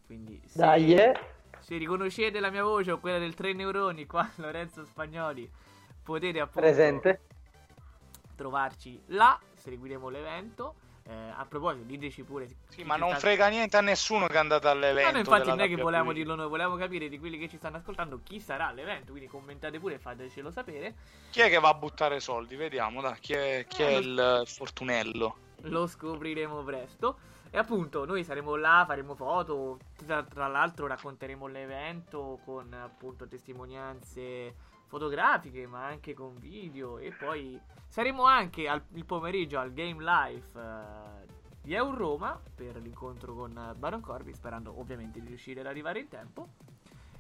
Quindi 0.06 0.42
se, 0.46 0.60
Dai, 0.60 0.94
eh. 0.96 1.14
Se 1.62 1.78
riconoscete 1.78 2.40
la 2.40 2.50
mia 2.50 2.64
voce 2.64 2.92
o 2.92 3.00
quella 3.00 3.18
del 3.20 3.34
3 3.34 3.54
neuroni 3.54 4.06
qua 4.06 4.30
Lorenzo 4.38 4.86
Spagnoli, 4.86 5.50
potete 6.04 6.40
appunto 6.40 6.60
presente. 6.62 7.22
trovarci 8.36 9.02
là, 9.08 9.40
seguiremo 9.56 10.10
l'evento. 10.10 10.76
Eh, 11.10 11.12
a 11.36 11.44
proposito, 11.50 11.86
diteci 11.86 12.22
pure. 12.22 12.48
Sì, 12.68 12.84
ma 12.84 12.96
non 12.96 13.10
sta- 13.10 13.20
frega 13.22 13.48
niente 13.48 13.76
a 13.78 13.82
nessuno 13.82 14.28
che 14.28 14.34
è 14.36 14.38
andato 14.38 14.70
all'evento. 14.70 15.12
no, 15.12 15.18
infatti 15.18 15.48
non 15.48 15.60
è 15.60 15.68
che 15.68 15.76
volevamo 15.76 16.12
dirlo 16.14 16.36
noi, 16.36 16.48
volevamo 16.48 16.76
capire 16.76 17.10
di 17.10 17.18
quelli 17.18 17.40
che 17.40 17.50
ci 17.50 17.58
stanno 17.58 17.78
ascoltando 17.78 18.20
chi 18.22 18.40
sarà 18.40 18.68
all'evento, 18.68 19.10
quindi 19.10 19.28
commentate 19.28 19.80
pure 19.80 19.96
e 19.96 19.98
fatecelo 20.00 20.52
sapere. 20.52 20.94
Chi 21.32 21.40
è 21.42 21.50
che 21.50 21.58
va 21.60 21.70
a 21.70 21.74
buttare 21.74 22.20
soldi? 22.20 22.56
Vediamo, 22.56 23.02
dai, 23.02 23.18
chi 23.20 23.34
è, 23.34 23.66
chi 23.68 23.82
è 23.82 23.96
Eh, 23.96 23.98
il 23.98 24.44
fortunello? 24.46 25.36
Lo 25.64 25.88
scopriremo 25.88 26.62
presto. 26.62 27.18
E 27.52 27.58
appunto, 27.58 28.06
noi 28.06 28.24
saremo 28.24 28.56
là, 28.56 28.84
faremo 28.86 29.16
foto. 29.16 29.80
Tra, 29.96 30.24
tra 30.24 30.48
l'altro, 30.48 30.86
racconteremo 30.86 31.48
l'evento 31.48 32.40
con 32.46 32.72
appunto 32.74 33.28
testimonianze 33.28 34.56
fotografiche, 34.86 35.66
ma 35.66 35.86
anche 35.86 36.14
con 36.14 36.38
video. 36.38 37.00
E 37.00 37.12
poi 37.12 37.60
saremo 37.88 38.24
anche 38.24 38.68
al, 38.68 38.84
il 38.94 39.06
pomeriggio 39.06 39.58
al 39.58 39.74
Game 39.74 40.04
Life 40.04 40.60
eh, 40.60 41.28
di 41.62 41.74
Euroma 41.74 42.40
per 42.54 42.76
l'incontro 42.78 43.34
con 43.34 43.74
Baron 43.78 44.02
Corby, 44.02 44.34
sperando 44.34 44.80
ovviamente 44.80 45.20
di 45.20 45.28
riuscire 45.28 45.62
ad 45.62 45.66
arrivare 45.66 46.00
in 46.00 46.08
tempo. 46.08 46.50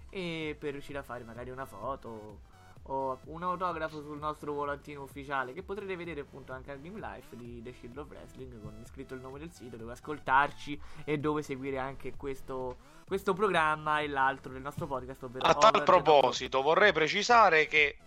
E 0.10 0.56
per 0.60 0.74
riuscire 0.74 1.00
a 1.00 1.04
fare 1.04 1.24
magari 1.24 1.50
una 1.50 1.66
foto 1.66 2.58
o 2.84 3.20
un 3.26 3.44
autografo 3.44 4.02
sul 4.02 4.18
nostro 4.18 4.54
volantino 4.54 5.04
ufficiale 5.04 5.54
che 5.54 5.64
potrete 5.64 5.96
vedere 5.96 6.22
appunto 6.22 6.54
anche 6.54 6.72
al 6.72 6.80
Game 6.80 7.00
Life 7.00 7.36
di 7.36 7.62
The 7.62 7.74
Shield 7.74 7.98
of 7.98 8.10
Wrestling 8.10 8.62
con 8.62 8.82
scritto 8.86 9.14
il 9.14 9.22
nome 9.22 9.40
del 9.40 9.52
sito 9.52 9.78
dove 9.78 9.92
ascoltarci 9.92 10.80
e 11.04 11.18
dove 11.18 11.42
seguire 11.42 11.78
anche 11.78 12.16
questo, 12.16 12.78
questo 13.06 13.34
programma 13.34 14.00
e 14.00 14.08
l'altro 14.08 14.52
del 14.52 14.62
nostro 14.62 14.88
podcast 14.88 15.28
A 15.40 15.54
tal 15.56 15.84
proposito, 15.84 16.62
vorrei 16.62 16.92
precisare 16.94 17.68
che 17.68 17.98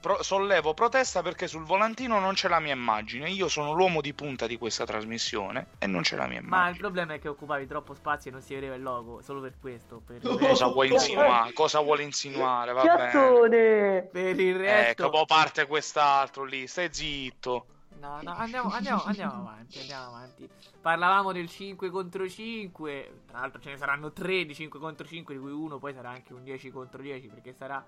pro- 0.00 0.22
sollevo 0.22 0.74
protesta 0.74 1.22
perché 1.22 1.46
sul 1.46 1.64
volantino 1.64 2.18
non 2.18 2.34
c'è 2.34 2.48
la 2.48 2.60
mia 2.60 2.72
immagine. 2.74 3.30
Io 3.30 3.48
sono 3.48 3.72
l'uomo 3.72 4.00
di 4.00 4.12
punta 4.14 4.46
di 4.46 4.56
questa 4.58 4.84
trasmissione 4.84 5.68
e 5.78 5.86
non 5.86 6.02
c'è 6.02 6.16
la 6.16 6.26
mia 6.26 6.40
ma 6.40 6.42
il 6.42 6.44
immagine. 6.46 6.78
problema 6.78 7.14
è 7.14 7.18
che 7.20 7.28
occupavi 7.28 7.66
troppo 7.66 7.94
spazio 7.94 8.30
e 8.30 8.32
non 8.32 8.42
si 8.42 8.54
vedeva 8.54 8.74
il 8.74 8.82
logo 8.82 9.20
solo 9.22 9.40
per 9.40 9.54
questo 9.60 10.00
per 10.04 10.20
Cosa 10.20 10.66
vuoi 10.68 10.90
insinuare? 10.90 11.52
Cosa 11.52 11.80
vuole 11.80 12.02
insinuare? 12.02 12.72
Va 12.72 12.82
bene. 12.82 14.08
Per 14.10 14.40
il 14.40 14.56
Ecco, 14.56 14.62
resto 14.62 15.10
poi 15.10 15.24
parte 15.26 15.66
quest'altro 15.66 16.44
lì, 16.44 16.66
stai 16.66 16.88
zitto. 16.92 17.66
No, 18.00 18.18
no, 18.22 18.34
andiamo, 18.34 18.70
andiamo, 18.70 19.02
andiamo 19.04 19.32
avanti, 19.34 19.78
andiamo 19.80 20.06
avanti. 20.06 20.48
Parlavamo 20.80 21.32
del 21.32 21.48
5 21.50 21.90
contro 21.90 22.26
5. 22.26 23.22
Tra 23.26 23.40
l'altro 23.40 23.60
ce 23.60 23.70
ne 23.70 23.76
saranno 23.76 24.10
3 24.10 24.46
di 24.46 24.54
5 24.54 24.78
contro 24.80 25.06
5, 25.06 25.34
di 25.34 25.40
cui 25.40 25.50
uno 25.52 25.78
poi 25.78 25.92
sarà 25.92 26.08
anche 26.08 26.32
un 26.32 26.42
10 26.42 26.70
contro 26.70 27.02
10, 27.02 27.28
perché 27.28 27.52
sarà 27.52 27.84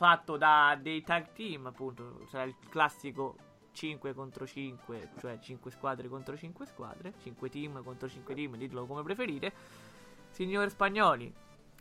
fatto 0.00 0.38
da 0.38 0.78
dei 0.80 1.02
tag 1.02 1.26
team, 1.34 1.66
appunto. 1.66 2.22
Sarà 2.30 2.44
il 2.44 2.54
classico 2.70 3.36
5 3.72 4.14
contro 4.14 4.46
5, 4.46 5.10
cioè 5.18 5.38
5 5.38 5.70
squadre 5.70 6.08
contro 6.08 6.38
5 6.38 6.64
squadre, 6.64 7.12
5 7.22 7.50
team 7.50 7.82
contro 7.84 8.08
5 8.08 8.34
team, 8.34 8.56
ditelo 8.56 8.86
come 8.86 9.02
preferite. 9.02 9.52
Signor 10.30 10.70
Spagnoli, 10.70 11.30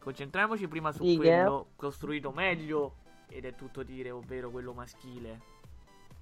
concentriamoci 0.01 0.67
prima 0.67 0.91
su 0.91 1.01
Dica. 1.01 1.21
quello 1.21 1.67
costruito 1.77 2.31
meglio, 2.31 2.95
ed 3.29 3.45
è 3.45 3.55
tutto 3.55 3.83
dire, 3.83 4.11
ovvero 4.11 4.49
quello 4.49 4.73
maschile. 4.73 5.39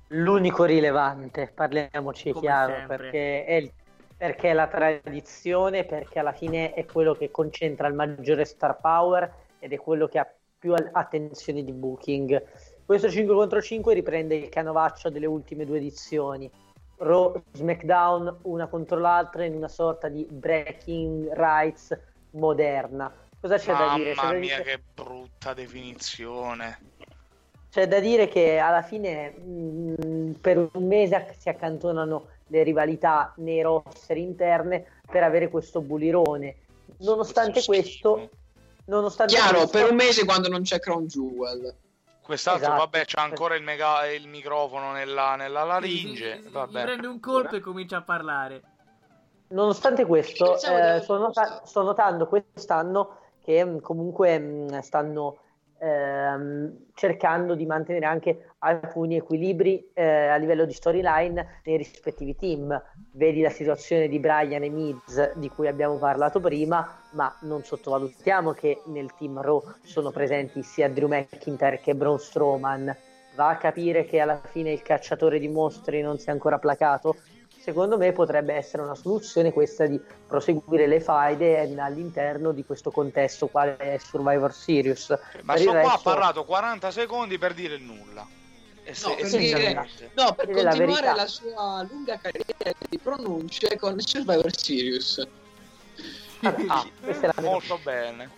L'unico 0.09 0.65
rilevante, 0.65 1.51
parliamoci 1.53 2.29
Come 2.29 2.45
chiaro, 2.45 2.73
sempre. 2.75 2.97
perché 2.97 3.45
è, 3.45 3.53
il- 3.55 3.73
perché 4.15 4.49
è 4.51 4.53
la 4.53 4.67
tradizione, 4.67 5.83
perché 5.83 6.19
alla 6.19 6.31
fine 6.31 6.73
è 6.73 6.85
quello 6.85 7.15
che 7.15 7.31
concentra 7.31 7.87
il 7.87 7.95
maggiore 7.95 8.45
star 8.45 8.79
power 8.79 9.33
ed 9.57 9.73
è 9.73 9.77
quello 9.77 10.07
che 10.07 10.19
ha 10.19 10.27
più 10.59 10.73
attenzione 10.73 11.63
di 11.63 11.71
booking. 11.71 12.43
Questo 12.85 13.09
5 13.09 13.35
contro 13.35 13.61
5 13.61 13.93
riprende 13.93 14.35
il 14.35 14.49
canovaccio 14.49 15.09
delle 15.09 15.25
ultime 15.25 15.65
due 15.65 15.77
edizioni. 15.77 16.49
Raw, 16.97 17.39
SmackDown 17.53 18.39
una 18.43 18.67
contro 18.67 18.97
l'altra 18.97 19.45
in 19.45 19.55
una 19.55 19.67
sorta 19.67 20.07
di 20.07 20.25
breaking 20.29 21.31
rights 21.33 21.97
moderna. 22.31 23.13
Cosa 23.39 23.57
c'è 23.57 23.73
da 23.73 23.93
dire? 23.95 24.15
Mamma 24.15 24.33
mia, 24.33 24.57
dire- 24.57 24.63
che 24.63 24.83
brutta 24.95 25.53
definizione. 25.53 26.79
C'è 27.69 27.87
da 27.87 27.99
dire 27.99 28.27
che 28.27 28.57
alla 28.57 28.81
fine 28.81 29.29
mh, 29.29 30.31
per 30.41 30.69
un 30.71 30.87
mese 30.87 31.35
si 31.37 31.49
accantonano 31.49 32.29
le 32.47 32.63
rivalità 32.63 33.33
nei 33.37 33.61
roster 33.61 34.17
interne 34.17 34.85
per 35.05 35.21
avere 35.21 35.49
questo 35.49 35.81
bulirone. 35.81 36.55
Nonostante 36.99 37.63
Questo 37.63 38.13
questo, 38.13 38.37
nonostante 38.87 39.33
Chiaro, 39.33 39.59
questo, 39.59 39.77
per 39.77 39.89
un 39.89 39.95
mese 39.95 40.25
quando 40.25 40.49
non 40.49 40.63
c'è 40.63 40.79
Crown 40.79 41.05
Jewel. 41.05 41.75
Quest'altro, 42.21 42.65
Esatto. 42.65 42.83
vabbè, 42.83 43.05
c'ha 43.05 43.21
ancora 43.21 43.55
il, 43.55 43.63
mega- 43.63 44.05
il 44.11 44.27
microfono 44.27 44.91
nella, 44.91 45.37
nella 45.37 45.63
laringe. 45.63 46.35
Sì, 46.35 46.41
sì, 46.41 46.47
sì, 46.47 46.51
vabbè. 46.51 46.79
gli 46.79 46.83
prende 46.83 47.07
un 47.07 47.19
colpo 47.21 47.55
e 47.55 47.61
comincia 47.61 47.97
a 47.97 48.01
parlare. 48.01 48.61
nonostante 49.49 50.05
questo, 50.05 50.55
eh, 50.55 50.99
sto, 51.01 51.17
nota- 51.17 51.61
sto 51.63 51.83
notando 51.83 52.27
quest'anno 52.27 53.19
che 53.41 53.63
mh, 53.63 53.79
comunque 53.79 54.37
mh, 54.37 54.79
stanno 54.81 55.37
ehm, 55.79 56.87
cercando 56.95 57.55
di 57.55 57.65
mantenere 57.65 58.05
anche 58.05 58.55
alcuni 58.59 59.15
equilibri 59.15 59.91
eh, 59.93 60.27
a 60.27 60.35
livello 60.35 60.65
di 60.65 60.73
storyline 60.73 61.61
nei 61.63 61.77
rispettivi 61.77 62.35
team. 62.35 62.81
Vedi 63.13 63.41
la 63.41 63.49
situazione 63.51 64.09
di 64.09 64.19
Brian 64.19 64.63
e 64.63 64.69
Miz 64.69 65.33
di 65.35 65.49
cui 65.49 65.67
abbiamo 65.67 65.97
parlato 65.97 66.39
prima, 66.39 67.03
ma 67.17 67.35
non 67.41 67.63
sottovalutiamo 67.63 68.53
che 68.53 68.83
nel 68.85 69.11
team 69.17 69.41
Raw 69.41 69.61
sono 69.81 70.11
presenti 70.11 70.61
sia 70.61 70.87
Drew 70.87 71.07
McIntyre 71.07 71.79
che 71.81 71.95
Braun 71.95 72.19
Strowman. 72.19 72.95
Va 73.33 73.49
a 73.49 73.57
capire 73.57 74.05
che 74.05 74.19
alla 74.19 74.39
fine 74.51 74.71
il 74.71 74.83
cacciatore 74.83 75.39
di 75.39 75.47
mostri 75.47 76.01
non 76.01 76.19
si 76.19 76.29
è 76.29 76.31
ancora 76.31 76.59
placato. 76.59 77.15
Secondo 77.59 77.97
me 77.97 78.11
potrebbe 78.13 78.53
essere 78.53 78.83
una 78.83 78.93
soluzione 78.95 79.51
questa 79.51 79.87
di 79.87 79.99
proseguire 80.27 80.85
le 80.87 81.01
faide 81.01 81.59
all'interno 81.79 82.51
di 82.51 82.63
questo 82.63 82.91
contesto 82.91 83.47
quale 83.47 83.77
è 83.77 83.97
Survivor 83.97 84.53
Series. 84.53 85.09
Ma 85.41 85.53
Per 85.53 85.61
sto 85.61 85.71
il 85.73 85.79
qua 85.79 85.89
ha 85.89 85.93
resto- 85.93 86.09
parlato 86.09 86.45
40 86.45 86.91
secondi 86.91 87.37
per 87.39 87.53
dire 87.55 87.77
nulla. 87.79 88.25
Se- 88.91 89.09
No, 89.09 89.15
per 89.15 89.27
dire-. 89.29 89.73
No, 90.13 90.33
per 90.33 90.47
la 90.49 90.69
continuare 90.69 90.85
verità. 90.85 91.13
la, 91.15 91.25
sua 91.27 91.85
lunga 91.89 92.17
carriera 92.21 92.77
di 92.87 92.97
pronunce 92.99 93.75
con 93.77 93.99
Survivor 93.99 94.55
Series. 94.55 95.27
Ah, 96.41 96.85
mia- 97.01 97.33
Molto 97.41 97.79
bene. 97.83 98.29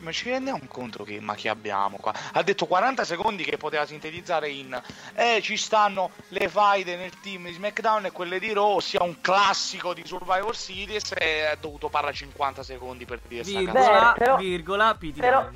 ma 0.00 0.12
ci 0.12 0.30
rendiamo 0.30 0.60
conto 0.66 1.04
che 1.04 1.20
ma 1.20 1.34
chi 1.34 1.48
abbiamo 1.48 1.96
qua? 1.98 2.12
Ha 2.32 2.42
detto 2.42 2.66
40 2.66 3.04
secondi 3.04 3.44
che 3.44 3.56
poteva 3.58 3.84
sintetizzare 3.86 4.48
in 4.48 4.80
eh 5.14 5.40
ci 5.42 5.56
stanno 5.56 6.10
le 6.28 6.48
faide 6.48 6.96
nel 6.96 7.18
team 7.20 7.46
di 7.46 7.52
SmackDown 7.52 8.06
e 8.06 8.10
quelle 8.10 8.38
di 8.38 8.52
Raw, 8.52 8.78
sia 8.80 9.02
un 9.02 9.20
classico 9.20 9.92
di 9.92 10.02
Survivor 10.04 10.56
Series 10.56 11.12
e 11.16 11.44
ha 11.44 11.56
dovuto 11.56 11.88
parlare 11.90 12.14
50 12.14 12.62
secondi 12.62 13.04
per 13.04 13.20
dire 13.26 13.44
sta 13.44 13.58
Virgola, 13.58 13.82
cazzo. 13.82 14.12
Beh, 14.12 14.18
però- 14.18 14.36
virgola, 14.36 14.94
Piti 14.94 15.20
però-. 15.20 15.50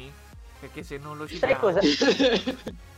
Perché 0.60 0.82
se 0.82 0.98
non 0.98 1.16
lo 1.16 1.26
Sai 1.26 1.36
citiamo... 1.38 1.60
cosa? 1.60 1.80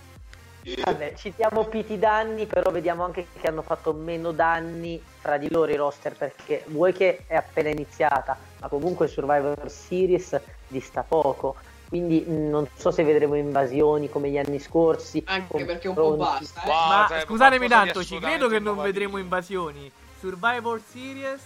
Vabbè, 0.84 1.14
citiamo 1.14 1.64
Piti 1.64 1.98
danni, 1.98 2.46
però 2.46 2.70
vediamo 2.70 3.04
anche 3.04 3.28
che 3.40 3.46
hanno 3.46 3.62
fatto 3.62 3.92
meno 3.92 4.32
danni 4.32 5.00
fra 5.20 5.36
di 5.36 5.48
loro 5.48 5.70
i 5.70 5.76
roster 5.76 6.16
perché 6.16 6.64
vuoi 6.66 6.92
che 6.92 7.22
è 7.26 7.36
appena 7.36 7.68
iniziata, 7.68 8.36
ma 8.60 8.68
comunque 8.68 9.06
Survivor 9.06 9.70
Series 9.70 10.40
dista 10.66 11.02
poco. 11.02 11.54
Quindi 11.88 12.24
mh, 12.26 12.48
non 12.48 12.68
so 12.74 12.90
se 12.90 13.04
vedremo 13.04 13.36
invasioni 13.36 14.10
come 14.10 14.28
gli 14.28 14.38
anni 14.38 14.58
scorsi. 14.58 15.22
Anche 15.26 15.64
perché 15.64 15.86
un 15.86 15.94
po' 15.94 16.16
basta, 16.16 16.62
eh. 16.62 16.68
Wow. 16.68 16.88
Ma 16.88 17.06
sarebbe 17.08 17.26
scusatemi 17.26 17.68
tanto, 17.68 18.02
ci 18.02 18.18
credo 18.18 18.48
che 18.48 18.58
non 18.58 18.76
vedremo 18.80 19.18
invasioni. 19.18 19.90
Survivor 20.18 20.80
Series, 20.80 21.42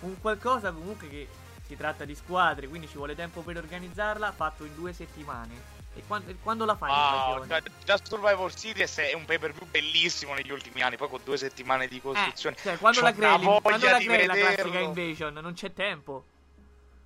un 0.00 0.18
qualcosa 0.20 0.72
comunque 0.72 1.08
che 1.08 1.28
si 1.66 1.76
tratta 1.76 2.06
di 2.06 2.14
squadre, 2.14 2.66
quindi 2.68 2.88
ci 2.88 2.96
vuole 2.96 3.14
tempo 3.14 3.42
per 3.42 3.58
organizzarla, 3.58 4.32
fatto 4.32 4.64
in 4.64 4.74
due 4.74 4.94
settimane. 4.94 5.73
E 5.96 6.02
quando, 6.06 6.30
e 6.30 6.36
quando 6.42 6.64
la 6.64 6.74
fai 6.74 7.46
cioè, 7.46 7.62
già 7.84 7.98
Survivor 8.02 8.52
Series 8.52 8.98
è 8.98 9.12
un 9.14 9.24
pay 9.24 9.38
per 9.38 9.52
view 9.52 9.66
bellissimo 9.68 10.34
negli 10.34 10.50
ultimi 10.50 10.82
anni, 10.82 10.96
poi 10.96 11.08
con 11.08 11.20
due 11.24 11.36
settimane 11.36 11.86
di 11.86 12.00
costruzione. 12.00 12.56
Eh, 12.56 12.60
cioè, 12.60 12.78
quando 12.78 12.98
C'ho 12.98 13.04
la 13.04 13.12
crei, 13.12 13.60
quando 13.62 13.86
la 13.88 13.98
crei 13.98 14.26
la 14.26 14.34
classica 14.34 14.78
invasion, 14.80 15.34
non 15.34 15.52
c'è 15.52 15.72
tempo. 15.72 16.24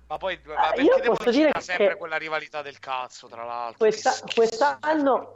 Ma 0.07 0.17
poi 0.17 0.39
ma 0.43 0.55
Ah, 0.55 0.71
perché 0.71 1.01
posso 1.03 1.29
dire 1.29 1.51
sempre 1.59 1.89
che- 1.89 1.95
quella 1.97 2.17
rivalità 2.17 2.63
del 2.63 2.79
cazzo, 2.79 3.27
tra 3.27 3.43
l'altro. 3.43 3.77
Questa- 3.77 4.15
quest'anno- 4.33 5.35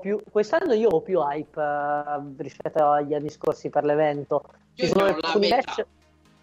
più- 0.00 0.22
quest'anno 0.30 0.72
io 0.72 0.88
ho 0.88 1.02
più 1.02 1.20
hype 1.20 1.60
eh, 1.60 2.42
rispetto 2.42 2.90
agli 2.90 3.12
anni 3.12 3.28
scorsi 3.28 3.68
per 3.68 3.84
l'evento. 3.84 4.42
Ci 4.74 4.86
sono, 4.86 5.04
alcuni 5.04 5.50
metà. 5.50 5.56
match, 5.66 5.86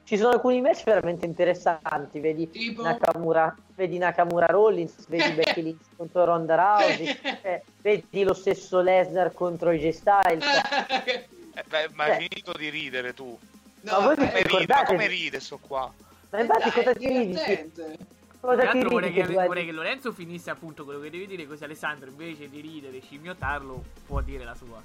ci 0.06 0.18
sono 0.18 0.32
alcuni 0.32 0.62
match 0.62 0.84
veramente 0.84 1.26
interessanti. 1.26 2.20
Vedi 2.20 2.49
Tipo... 2.49 2.82
Nakamura, 2.84 3.56
vedi 3.76 3.97
Nakamura 3.97 4.47
Rollins, 4.47 5.08
vedi 5.08 5.32
Becky 5.34 5.62
Lynch 5.62 5.86
contro 5.95 6.26
Ronda 6.26 6.56
Rousey, 6.56 7.08
eh, 7.41 7.64
vedi 7.82 8.24
lo 8.24 8.34
stesso 8.34 8.82
Lesnar 8.82 9.34
contro 9.34 9.70
AJ 9.70 9.89
Styles. 9.89 10.45
Eh, 11.56 11.64
beh, 11.68 11.89
ma 11.93 12.08
Eh. 12.08 12.12
hai 12.14 12.28
finito 12.28 12.51
di 12.58 12.70
ridere 12.70 13.14
tu. 13.14 13.38
Ma 13.82 13.99
voi 13.99 14.16
vi 14.16 14.26
Come 14.26 14.41
ride, 14.41 14.74
ma 14.74 14.84
come 14.86 15.06
ride 15.06 15.39
sto 15.39 15.60
qua? 15.60 15.93
Ma 16.32 16.39
infatti 16.39 16.72
cosa 16.72 16.95
ti 16.95 17.08
ridi? 17.08 17.34
Cosa 17.36 18.62
Tra 18.62 18.72
ti 18.72 18.80
l'altro 18.80 18.89
vorrei 18.89 19.12
ridi 19.12 19.22
che, 19.22 19.45
vorrei 19.45 19.66
che 19.66 19.72
Lorenzo 19.72 20.12
finisse 20.12 20.49
appunto 20.49 20.84
quello 20.84 20.99
che 20.99 21.12
devi 21.12 21.28
dire, 21.28 21.45
così 21.45 21.64
Alessandro 21.64 22.10
invece 22.10 22.49
di 22.49 22.60
ridere 22.60 22.97
e 22.97 23.01
scimmiottarlo 23.01 23.84
può 24.08 24.20
dire 24.22 24.43
la 24.43 24.56
sua. 24.56 24.82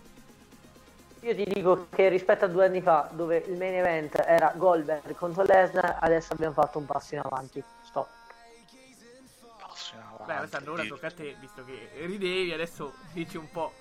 Io 1.21 1.35
ti 1.35 1.45
dico 1.45 1.89
che 1.91 2.09
rispetto 2.09 2.45
a 2.45 2.49
due 2.49 2.66
anni 2.66 2.81
fa, 2.81 3.09
dove 3.12 3.39
il 3.47 3.57
main 3.57 3.75
event 3.75 4.23
era 4.25 4.53
Goldberg 4.57 5.14
contro 5.14 5.43
Lesnar, 5.43 5.99
adesso 6.01 6.33
abbiamo 6.33 6.55
fatto 6.55 6.79
un 6.79 6.87
passo 6.87 7.14
in 7.14 7.21
avanti. 7.25 7.62
Stop. 7.85 8.09
Passo 9.59 9.95
in 9.95 10.01
avanti, 10.01 10.25
Beh 10.27 10.33
Alessandro 10.35 10.73
ora 10.75 10.83
Dio. 10.83 10.95
tocca 10.95 11.09
a 11.09 11.11
te, 11.11 11.37
visto 11.41 11.64
che 11.64 11.91
ridevi, 12.07 12.53
adesso 12.53 12.95
dici 13.12 13.37
un 13.37 13.51
po'. 13.51 13.73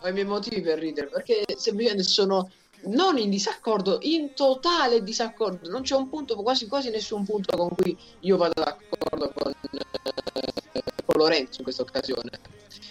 Ho 0.00 0.08
i 0.08 0.12
miei 0.12 0.26
motivi 0.26 0.60
per 0.60 0.78
ridere 0.78 1.06
perché 1.06 1.44
semplicemente 1.56 2.02
sono 2.02 2.50
non 2.82 3.18
in 3.18 3.30
disaccordo, 3.30 3.98
in 4.02 4.34
totale 4.34 5.02
disaccordo. 5.02 5.68
Non 5.70 5.82
c'è 5.82 5.94
un 5.94 6.08
punto, 6.08 6.36
quasi 6.36 6.66
quasi 6.66 6.90
nessun 6.90 7.24
punto 7.24 7.56
con 7.56 7.70
cui 7.74 7.96
io 8.20 8.36
vado 8.36 8.62
d'accordo 8.62 9.32
con, 9.34 9.52
eh, 9.70 10.82
con 11.04 11.16
Lorenzo 11.16 11.58
in 11.58 11.64
questa 11.64 11.82
occasione. 11.82 12.30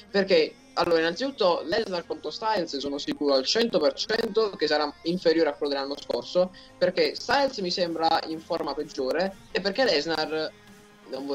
Perché, 0.09 0.55
allora, 0.73 0.99
innanzitutto, 0.99 1.61
Lesnar 1.65 2.05
contro 2.05 2.29
Styles 2.29 2.77
sono 2.77 2.97
sicuro 2.97 3.33
al 3.33 3.43
100% 3.43 4.55
che 4.55 4.67
sarà 4.67 4.91
inferiore 5.03 5.49
a 5.49 5.53
quello 5.53 5.73
dell'anno 5.73 5.97
scorso. 5.97 6.51
Perché 6.77 7.15
Styles 7.15 7.57
mi 7.59 7.71
sembra 7.71 8.19
in 8.27 8.39
forma 8.39 8.73
peggiore 8.73 9.35
e 9.51 9.61
perché 9.61 9.83
Lesnar, 9.83 10.51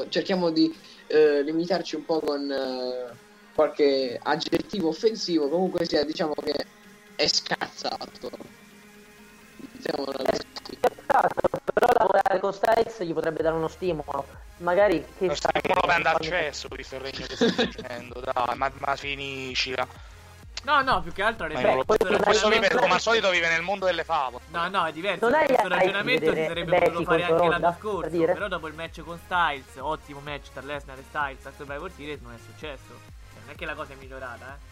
cerchiamo 0.09 0.49
di 0.49 0.73
eh, 1.07 1.41
limitarci 1.43 1.95
un 1.95 2.05
po' 2.05 2.19
con 2.19 2.51
eh, 2.51 3.27
qualche 3.53 4.17
aggettivo 4.21 4.89
offensivo, 4.89 5.49
comunque 5.49 5.85
sia, 5.85 6.03
diciamo 6.03 6.33
che 6.33 6.65
è 7.19 7.27
scazzato. 7.27 8.29
Esatto, 9.81 11.49
però 11.73 11.87
lavorare 11.97 12.39
con 12.39 12.53
Styles 12.53 13.01
gli 13.03 13.13
potrebbe 13.13 13.41
dare 13.43 13.55
uno 13.55 13.67
stimolo. 13.67 14.25
Magari 14.57 15.05
che 15.17 15.27
Lo 15.27 15.35
sai, 15.35 15.51
stimolo 15.59 15.81
per 15.81 15.89
andare 15.91 16.17
quando- 16.17 16.35
accesso, 16.35 16.67
visto 16.69 16.95
il 16.95 17.01
regno 17.01 17.25
che 17.25 17.35
stai 17.35 17.51
facendo, 17.51 18.19
dai, 18.23 18.55
ma, 18.57 18.71
ma 18.77 18.95
finiscila. 18.95 19.85
No, 20.63 20.81
no, 20.81 21.01
più 21.01 21.13
che 21.13 21.21
altro 21.23 21.47
non 21.47 21.61
lo- 21.61 21.83
poi 21.85 21.97
questo 21.97 22.49
vive, 22.49 22.69
come 22.69 22.93
al 22.93 22.99
solito 23.01 23.29
vive 23.29 23.47
nel 23.49 23.61
mondo 23.61 23.85
delle 23.85 24.03
favole. 24.03 24.43
No, 24.49 24.67
no, 24.69 24.85
è 24.85 24.91
diverso. 24.91 25.25
Non 25.29 25.39
hai 25.39 25.45
Questo 25.47 25.67
ragionamento 25.67 26.33
si 26.33 26.43
sarebbe 26.45 26.63
Becky 26.65 26.85
potuto 26.91 27.03
fare 27.05 27.21
anche 27.23 27.35
Ronda, 27.35 27.57
l'anno 27.57 27.69
per 27.71 27.79
scorso. 27.79 28.09
dire? 28.09 28.33
Però 28.33 28.47
dopo 28.47 28.67
il 28.67 28.73
match 28.73 29.01
con 29.03 29.19
Styles, 29.25 29.65
ottimo 29.77 30.19
match 30.19 30.51
tra 30.53 30.61
Lesnar 30.61 30.97
e 30.99 31.03
Styles 31.07 31.45
a 31.45 31.51
Survivor 31.55 31.91
Series, 31.95 32.19
non 32.21 32.33
è 32.33 32.37
successo. 32.45 32.87
Cioè, 32.87 33.41
non 33.45 33.49
è 33.53 33.55
che 33.55 33.65
la 33.65 33.73
cosa 33.73 33.93
è 33.93 33.95
migliorata, 33.95 34.45
eh. 34.55 34.68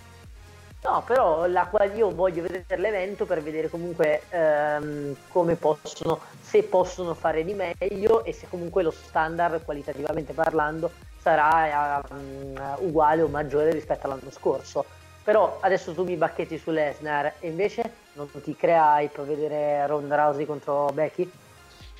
No, 0.83 1.03
però 1.05 1.47
la 1.47 1.65
quale 1.65 1.95
io 1.95 2.11
voglio 2.13 2.43
vedere 2.43 2.77
l'evento 2.79 3.25
per 3.25 3.41
vedere 3.41 3.69
comunque 3.69 4.21
ehm, 4.29 5.15
come 5.29 5.55
possono, 5.55 6.21
se 6.39 6.63
possono 6.63 7.13
fare 7.13 7.43
di 7.43 7.53
meglio 7.53 8.23
e 8.23 8.31
se 8.31 8.47
comunque 8.47 8.83
lo 8.83 8.91
standard 8.91 9.63
qualitativamente 9.65 10.33
parlando 10.33 10.91
sarà 11.19 12.01
ehm, 12.09 12.75
uguale 12.79 13.21
o 13.23 13.27
maggiore 13.27 13.71
rispetto 13.71 14.05
all'anno 14.05 14.31
scorso. 14.31 14.85
Però 15.23 15.57
adesso 15.61 15.93
tu 15.93 16.03
mi 16.05 16.15
bacchetti 16.15 16.57
su 16.57 16.71
Lesnar 16.71 17.33
e 17.39 17.47
invece 17.49 17.95
non 18.13 18.29
ti 18.41 18.55
crea 18.55 18.99
hype 19.01 19.23
vedere 19.23 19.85
Ronda 19.87 20.15
Rousey 20.15 20.45
contro 20.45 20.85
Becky? 20.93 21.29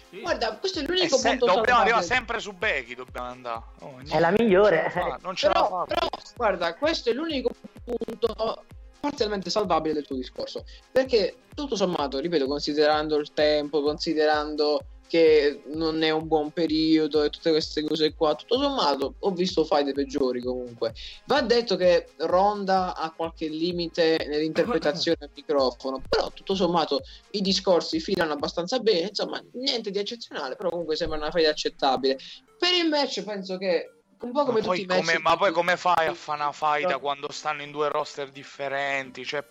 Sì. 0.09 0.21
Guarda, 0.21 0.55
questo 0.55 0.79
è 0.79 0.83
E 0.83 0.85
l'unico 0.85 1.17
se- 1.17 1.27
punto 1.29 1.45
dobbiamo 1.45 1.65
salvabile. 1.65 1.81
arrivare 1.81 2.05
sempre 2.05 2.39
su 2.39 2.53
Becky, 2.53 2.95
dobbiamo 2.95 3.27
andare. 3.27 3.61
Oh, 3.79 3.95
È 4.09 4.17
la 4.19 4.31
migliore. 4.31 4.93
Non 5.21 5.35
ce 5.35 5.47
la 5.47 5.53
Però, 5.53 5.67
fa. 5.67 5.83
però, 5.85 6.07
guarda, 6.37 6.73
questo 6.75 7.09
è 7.09 7.13
l'unico 7.13 7.49
punto 7.95 8.63
parzialmente 8.99 9.49
salvabile 9.49 9.93
del 9.93 10.05
tuo 10.05 10.15
discorso. 10.15 10.65
Perché 10.91 11.37
tutto 11.53 11.75
sommato, 11.75 12.19
ripeto, 12.19 12.45
considerando 12.45 13.17
il 13.17 13.31
tempo, 13.33 13.81
considerando 13.81 14.81
che 15.07 15.61
non 15.67 16.03
è 16.03 16.09
un 16.09 16.27
buon 16.27 16.51
periodo 16.51 17.23
e 17.23 17.29
tutte 17.29 17.51
queste 17.51 17.81
cose 17.81 18.13
qua, 18.13 18.35
tutto 18.35 18.59
sommato 18.59 19.15
ho 19.19 19.31
visto 19.31 19.63
fight 19.63 19.93
peggiori 19.93 20.41
comunque. 20.41 20.93
Va 21.25 21.41
detto 21.41 21.77
che 21.77 22.09
Ronda 22.17 22.93
ha 22.93 23.11
qualche 23.13 23.47
limite 23.47 24.25
nell'interpretazione 24.27 25.17
al 25.21 25.29
microfono, 25.33 26.01
però 26.07 26.29
tutto 26.31 26.55
sommato 26.55 27.01
i 27.31 27.41
discorsi 27.41 28.01
filano 28.01 28.33
abbastanza 28.33 28.79
bene, 28.79 29.07
insomma, 29.07 29.41
niente 29.53 29.91
di 29.91 29.99
eccezionale, 29.99 30.57
però 30.57 30.69
comunque 30.69 30.97
sembra 30.97 31.17
una 31.17 31.31
fight 31.31 31.47
accettabile. 31.47 32.19
Per 32.59 32.73
il 32.73 32.89
match 32.89 33.23
penso 33.23 33.57
che 33.57 33.91
un 34.19 34.31
po' 34.31 34.45
come 34.45 34.59
Ma 34.59 34.65
poi, 34.65 34.79
tutti 34.79 34.81
i 34.81 34.85
match 34.85 35.05
come, 35.05 35.19
ma 35.19 35.37
poi 35.37 35.51
come 35.51 35.77
fai 35.77 36.07
a 36.07 36.13
fare 36.13 36.41
una 36.41 36.51
faida 36.51 36.93
No. 36.93 36.99
quando 36.99 37.31
stanno 37.31 37.61
in 37.61 37.71
due 37.71 37.89
roster 37.89 38.29
differenti? 38.29 39.23
Cioè, 39.25 39.43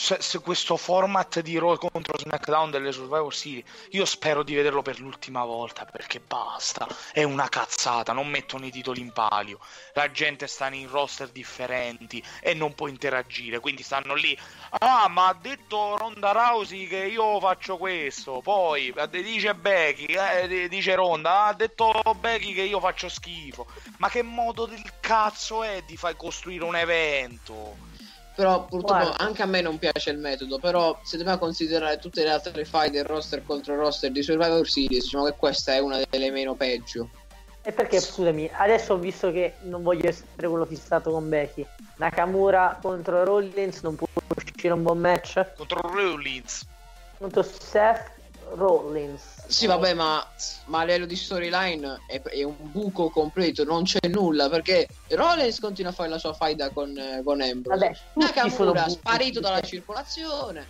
se, 0.00 0.16
se 0.22 0.38
questo 0.38 0.78
format 0.78 1.40
di 1.40 1.58
Raw 1.58 1.76
contro 1.76 2.16
SmackDown 2.16 2.70
delle 2.70 2.90
Survivor 2.90 3.34
Series, 3.34 3.66
io 3.90 4.06
spero 4.06 4.42
di 4.42 4.54
vederlo 4.54 4.80
per 4.80 4.98
l'ultima 4.98 5.44
volta 5.44 5.84
perché 5.84 6.20
basta, 6.20 6.88
è 7.12 7.22
una 7.22 7.50
cazzata, 7.50 8.14
non 8.14 8.26
mettono 8.26 8.64
i 8.64 8.70
titoli 8.70 9.02
in 9.02 9.12
palio, 9.12 9.58
la 9.92 10.10
gente 10.10 10.46
sta 10.46 10.72
in 10.72 10.88
roster 10.88 11.28
differenti 11.28 12.24
e 12.40 12.54
non 12.54 12.74
può 12.74 12.86
interagire, 12.86 13.60
quindi 13.60 13.82
stanno 13.82 14.14
lì, 14.14 14.34
ah 14.78 15.06
ma 15.08 15.28
ha 15.28 15.34
detto 15.34 15.98
Ronda 15.98 16.32
Rousey 16.32 16.86
che 16.86 17.04
io 17.04 17.38
faccio 17.38 17.76
questo, 17.76 18.40
poi 18.42 18.94
eh, 18.96 19.08
dice 19.10 19.54
Becky, 19.54 20.06
eh, 20.06 20.68
dice 20.70 20.94
Ronda, 20.94 21.42
"Ah, 21.42 21.46
ha 21.48 21.52
detto 21.52 22.00
Becky 22.18 22.54
che 22.54 22.62
io 22.62 22.80
faccio 22.80 23.10
schifo, 23.10 23.66
ma 23.98 24.08
che 24.08 24.22
modo 24.22 24.64
del 24.64 24.94
cazzo 25.00 25.62
è 25.62 25.82
di 25.82 25.98
far 25.98 26.16
costruire 26.16 26.64
un 26.64 26.76
evento? 26.76 27.89
Però 28.40 28.64
purtroppo 28.64 29.02
Guarda. 29.02 29.18
anche 29.18 29.42
a 29.42 29.44
me 29.44 29.60
non 29.60 29.78
piace 29.78 30.08
il 30.08 30.16
metodo, 30.16 30.58
però 30.58 30.98
se 31.02 31.18
dobbiamo 31.18 31.38
considerare 31.38 31.98
tutte 31.98 32.22
le 32.22 32.30
altre 32.30 32.64
fight 32.64 32.90
del 32.90 33.04
roster 33.04 33.44
contro 33.44 33.76
roster 33.76 34.10
di 34.10 34.22
Survivor 34.22 34.66
Series, 34.66 35.02
diciamo 35.02 35.26
che 35.26 35.34
questa 35.36 35.74
è 35.74 35.78
una 35.78 36.00
delle 36.08 36.30
meno 36.30 36.54
peggio. 36.54 37.10
E 37.60 37.70
perché, 37.72 38.00
scusami, 38.00 38.48
adesso 38.54 38.94
ho 38.94 38.96
visto 38.96 39.30
che 39.30 39.56
non 39.64 39.82
voglio 39.82 40.08
essere 40.08 40.48
quello 40.48 40.64
fissato 40.64 41.10
con 41.10 41.28
Becky. 41.28 41.66
Nakamura 41.96 42.78
contro 42.80 43.24
Rollins 43.24 43.82
non 43.82 43.96
può 43.96 44.06
uscire 44.34 44.72
un 44.72 44.84
buon 44.84 45.00
match. 45.00 45.44
Contro 45.56 45.80
Rollins. 45.82 46.66
Contro 47.18 47.42
Seth 47.42 48.10
Rollins. 48.54 49.39
Sì, 49.50 49.66
vabbè, 49.66 49.94
ma, 49.94 50.24
ma 50.66 50.80
a 50.80 50.84
livello 50.84 51.06
di 51.06 51.16
storyline 51.16 52.02
è, 52.06 52.22
è 52.22 52.42
un 52.44 52.54
buco 52.58 53.10
completo, 53.10 53.64
non 53.64 53.82
c'è 53.82 53.98
nulla, 54.08 54.48
perché 54.48 54.86
Rollins 55.08 55.58
continua 55.58 55.90
a 55.90 55.94
fare 55.94 56.08
la 56.08 56.18
sua 56.18 56.32
faida 56.32 56.70
con, 56.70 56.96
eh, 56.96 57.20
con 57.24 57.40
Ambrose. 57.40 57.78
Vabbè, 57.78 57.96
Nakamura 58.14 58.88
sparito 58.88 59.40
dalla 59.40 59.60
circolazione. 59.60 60.66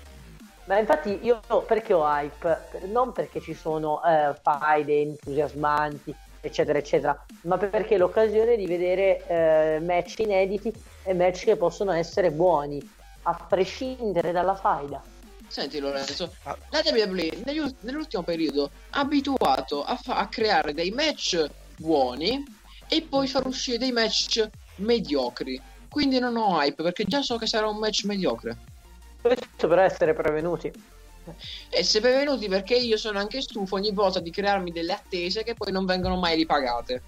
Ma 0.64 0.78
infatti 0.78 1.18
io 1.22 1.40
perché 1.66 1.92
ho 1.92 2.06
hype? 2.06 2.68
Non 2.86 3.12
perché 3.12 3.40
ci 3.40 3.54
sono 3.54 4.02
eh, 4.04 4.34
faide 4.40 5.00
entusiasmanti, 5.00 6.14
eccetera, 6.40 6.78
eccetera, 6.78 7.26
ma 7.42 7.58
perché 7.58 7.96
è 7.96 7.98
l'occasione 7.98 8.56
di 8.56 8.66
vedere 8.66 9.26
eh, 9.26 9.80
match 9.80 10.20
inediti 10.20 10.72
e 11.02 11.12
match 11.12 11.44
che 11.44 11.56
possono 11.56 11.92
essere 11.92 12.30
buoni, 12.30 12.80
a 13.22 13.46
prescindere 13.48 14.32
dalla 14.32 14.54
faida. 14.54 15.02
Senti 15.50 15.80
Lorenzo, 15.80 16.32
la 16.44 16.80
WWE 16.84 17.42
negli 17.44 17.58
ult- 17.58 17.82
nell'ultimo 17.82 18.22
periodo 18.22 18.70
ha 18.90 19.00
abituato 19.00 19.82
a, 19.82 19.96
fa- 19.96 20.18
a 20.18 20.28
creare 20.28 20.72
dei 20.72 20.92
match 20.92 21.44
buoni 21.76 22.44
e 22.88 23.02
poi 23.02 23.26
far 23.26 23.44
uscire 23.48 23.76
dei 23.76 23.90
match 23.90 24.48
mediocri. 24.76 25.60
Quindi 25.88 26.20
non 26.20 26.36
ho 26.36 26.62
hype 26.62 26.84
perché 26.84 27.04
già 27.04 27.20
so 27.22 27.36
che 27.36 27.48
sarà 27.48 27.66
un 27.66 27.78
match 27.78 28.04
mediocre. 28.04 28.56
Questo 29.20 29.66
per 29.66 29.80
essere 29.80 30.14
prevenuti. 30.14 30.70
E 31.68 31.82
se 31.82 32.00
benvenuti 32.00 32.48
perché 32.48 32.76
io 32.76 32.96
sono 32.96 33.18
anche 33.18 33.42
stufo 33.42 33.74
ogni 33.74 33.92
volta 33.92 34.20
di 34.20 34.30
crearmi 34.30 34.70
delle 34.70 34.92
attese 34.92 35.42
che 35.42 35.54
poi 35.54 35.72
non 35.72 35.84
vengono 35.84 36.16
mai 36.16 36.36
ripagate. 36.36 37.02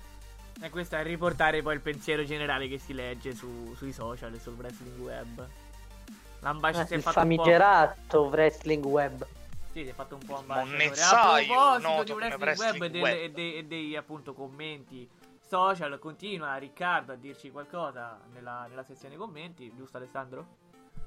E 0.60 0.68
questo 0.68 0.96
è 0.96 1.02
riportare 1.04 1.62
poi 1.62 1.74
il 1.74 1.80
pensiero 1.80 2.24
generale 2.24 2.66
che 2.68 2.78
si 2.78 2.92
legge 2.92 3.36
su- 3.36 3.72
sui 3.76 3.92
social 3.92 4.34
e 4.34 4.40
sul 4.40 4.54
wrestling 4.54 4.98
web. 4.98 5.48
L'ambasciatore 6.42 6.86
si 6.86 6.92
è 6.92 6.96
il 6.96 7.02
fatto 7.02 7.20
un 7.20 7.28
po'. 7.28 7.34
famigerato 7.34 8.22
wrestling 8.22 8.84
web. 8.84 9.26
Sì, 9.72 9.84
si 9.84 9.88
è 9.88 9.92
fatto 9.92 10.14
un 10.16 10.24
po' 10.26 10.36
ambasciatore. 10.36 11.46
A 11.46 11.78
proposito 11.78 12.02
di 12.02 12.12
wrestling, 12.12 12.42
wrestling 12.42 12.82
web 12.82 12.94
e, 12.94 13.00
web. 13.00 13.16
e 13.16 13.30
dei, 13.30 13.54
e 13.54 13.64
dei, 13.64 13.96
appunto 13.96 14.34
commenti 14.34 15.08
social, 15.46 15.98
continua 15.98 16.56
Riccardo 16.56 17.12
a 17.12 17.16
dirci 17.16 17.50
qualcosa 17.50 18.18
nella, 18.32 18.66
nella 18.68 18.84
sezione 18.84 19.16
commenti, 19.16 19.72
giusto 19.76 19.98
Alessandro? 19.98 20.60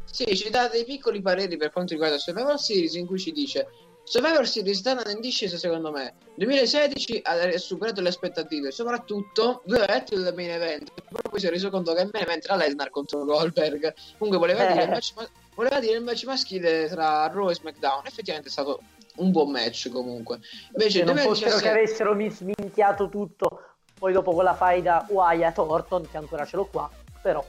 Sì, 0.05 0.35
ci 0.37 0.49
dà 0.49 0.67
dei 0.67 0.85
piccoli 0.85 1.21
pareri 1.21 1.57
per 1.57 1.71
quanto 1.71 1.93
riguarda 1.93 2.17
Survivor 2.17 2.59
Series 2.59 2.93
in 2.93 3.07
cui 3.07 3.19
ci 3.19 3.31
dice 3.31 3.67
Survivor 4.05 4.47
Series 4.47 4.77
sta 4.77 4.91
andando 4.91 5.09
in 5.11 5.19
discesa 5.19 5.57
secondo 5.57 5.91
me. 5.91 6.13
2016 6.35 7.21
ha 7.23 7.57
superato 7.57 8.01
le 8.01 8.09
aspettative 8.09 8.71
soprattutto 8.71 9.61
doveva 9.65 9.95
essere 10.01 10.21
il 10.21 10.33
main 10.35 10.51
event. 10.51 10.91
Però 10.93 11.29
poi 11.29 11.39
si 11.39 11.47
è 11.47 11.49
reso 11.49 11.69
conto 11.69 11.93
che 11.93 12.01
il 12.01 12.09
main 12.13 12.23
event 12.23 12.45
era 12.45 12.55
Lesnar 12.55 12.89
contro 12.91 13.25
Goldberg. 13.25 13.93
Comunque 14.17 14.37
voleva, 14.39 14.67
Eh. 14.69 14.71
dire, 14.73 14.83
il 14.83 14.89
match, 14.89 15.13
ma- 15.15 15.27
voleva 15.55 15.79
dire 15.79 15.97
il 15.97 16.03
match 16.03 16.23
maschile 16.25 16.87
tra 16.87 17.27
Raw 17.27 17.49
e 17.49 17.55
SmackDown. 17.55 18.05
Effettivamente 18.05 18.49
è 18.49 18.51
stato 18.51 18.81
un 19.15 19.31
buon 19.31 19.49
match 19.49 19.89
comunque. 19.89 20.39
Invece 20.71 21.03
non 21.03 21.15
fossero 21.17 21.49
2017 21.49 21.61
che 21.61 21.69
avessero 21.69 22.13
mis- 22.13 22.41
minchiato 22.41 23.09
tutto, 23.09 23.61
poi 23.97 24.13
dopo 24.13 24.33
con 24.33 24.43
la 24.43 24.53
faida 24.53 25.05
Wyatt 25.09 25.57
Orton, 25.57 26.07
che 26.09 26.17
ancora 26.17 26.45
ce 26.45 26.57
l'ho 26.57 26.65
qua, 26.65 26.89
però 27.21 27.43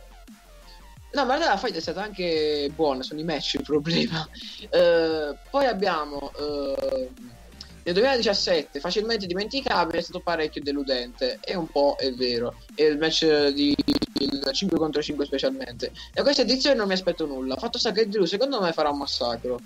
No, 1.12 1.24
ma 1.24 1.36
la 1.38 1.56
fight 1.56 1.76
è 1.76 1.80
stata 1.80 2.02
anche 2.02 2.70
buona, 2.74 3.02
sono 3.02 3.20
i 3.20 3.24
match 3.24 3.54
il 3.54 3.62
problema. 3.62 4.28
Eh, 4.68 5.36
poi 5.50 5.66
abbiamo 5.66 6.32
eh, 6.38 7.10
nel 7.84 7.94
2017, 7.94 8.80
facilmente 8.80 9.26
dimenticabile, 9.26 9.98
è 9.98 10.02
stato 10.02 10.20
parecchio 10.20 10.62
deludente, 10.62 11.38
e 11.42 11.56
un 11.56 11.68
po' 11.68 11.94
è 11.96 12.12
vero. 12.12 12.56
E 12.74 12.84
il 12.84 12.98
match 12.98 13.48
di 13.48 13.74
il 14.18 14.50
5 14.52 14.78
contro 14.78 15.02
5 15.02 15.24
specialmente. 15.24 15.92
Da 16.12 16.22
questa 16.22 16.42
edizione 16.42 16.76
non 16.76 16.86
mi 16.86 16.94
aspetto 16.94 17.26
nulla. 17.26 17.56
Fatto 17.56 17.78
sta 17.78 17.92
che 17.92 18.08
Drew 18.08 18.24
secondo 18.24 18.60
me 18.60 18.72
farà 18.72 18.90
un 18.90 18.98
massacro. 18.98 19.58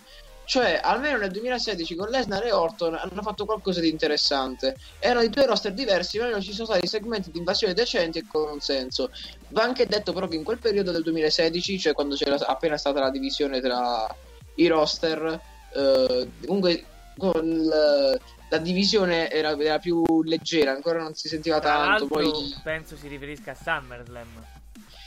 Cioè, 0.51 0.80
almeno 0.82 1.16
nel 1.18 1.30
2016 1.30 1.94
con 1.94 2.09
Lesnar 2.09 2.44
e 2.44 2.51
Orton 2.51 2.96
hanno 2.96 3.22
fatto 3.22 3.44
qualcosa 3.44 3.78
di 3.78 3.88
interessante. 3.88 4.74
Erano 4.98 5.20
di 5.20 5.28
due 5.28 5.46
roster 5.46 5.72
diversi, 5.72 6.18
ma 6.18 6.24
almeno 6.24 6.42
ci 6.42 6.53
sono 6.53 6.66
stati 6.66 6.88
segmenti 6.88 7.30
di 7.30 7.38
invasione 7.38 7.72
decenti 7.72 8.18
e 8.18 8.24
con 8.26 8.51
un 8.55 8.59
senso. 8.59 9.12
Va 9.51 9.62
anche 9.62 9.86
detto 9.86 10.12
però 10.12 10.26
che 10.26 10.34
in 10.34 10.42
quel 10.42 10.59
periodo 10.59 10.90
del 10.90 11.05
2016, 11.05 11.78
cioè 11.78 11.92
quando 11.92 12.16
c'era 12.16 12.34
appena 12.48 12.76
stata 12.76 12.98
la 12.98 13.11
divisione 13.11 13.61
tra 13.61 14.12
i 14.57 14.66
roster, 14.66 15.40
eh, 15.72 16.30
comunque 16.44 16.84
con 17.16 17.46
il- 17.46 18.20
la 18.48 18.59
divisione 18.59 19.30
era, 19.30 19.57
era 19.57 19.78
più 19.78 20.03
leggera, 20.24 20.72
ancora 20.72 21.01
non 21.01 21.14
si 21.14 21.28
sentiva 21.28 21.61
Tra 21.61 21.70
tanto. 21.74 22.09
Poi 22.09 22.57
penso 22.64 22.96
si 22.96 23.07
riferisca 23.07 23.53
a 23.53 23.55
SummerSlam. 23.55 24.59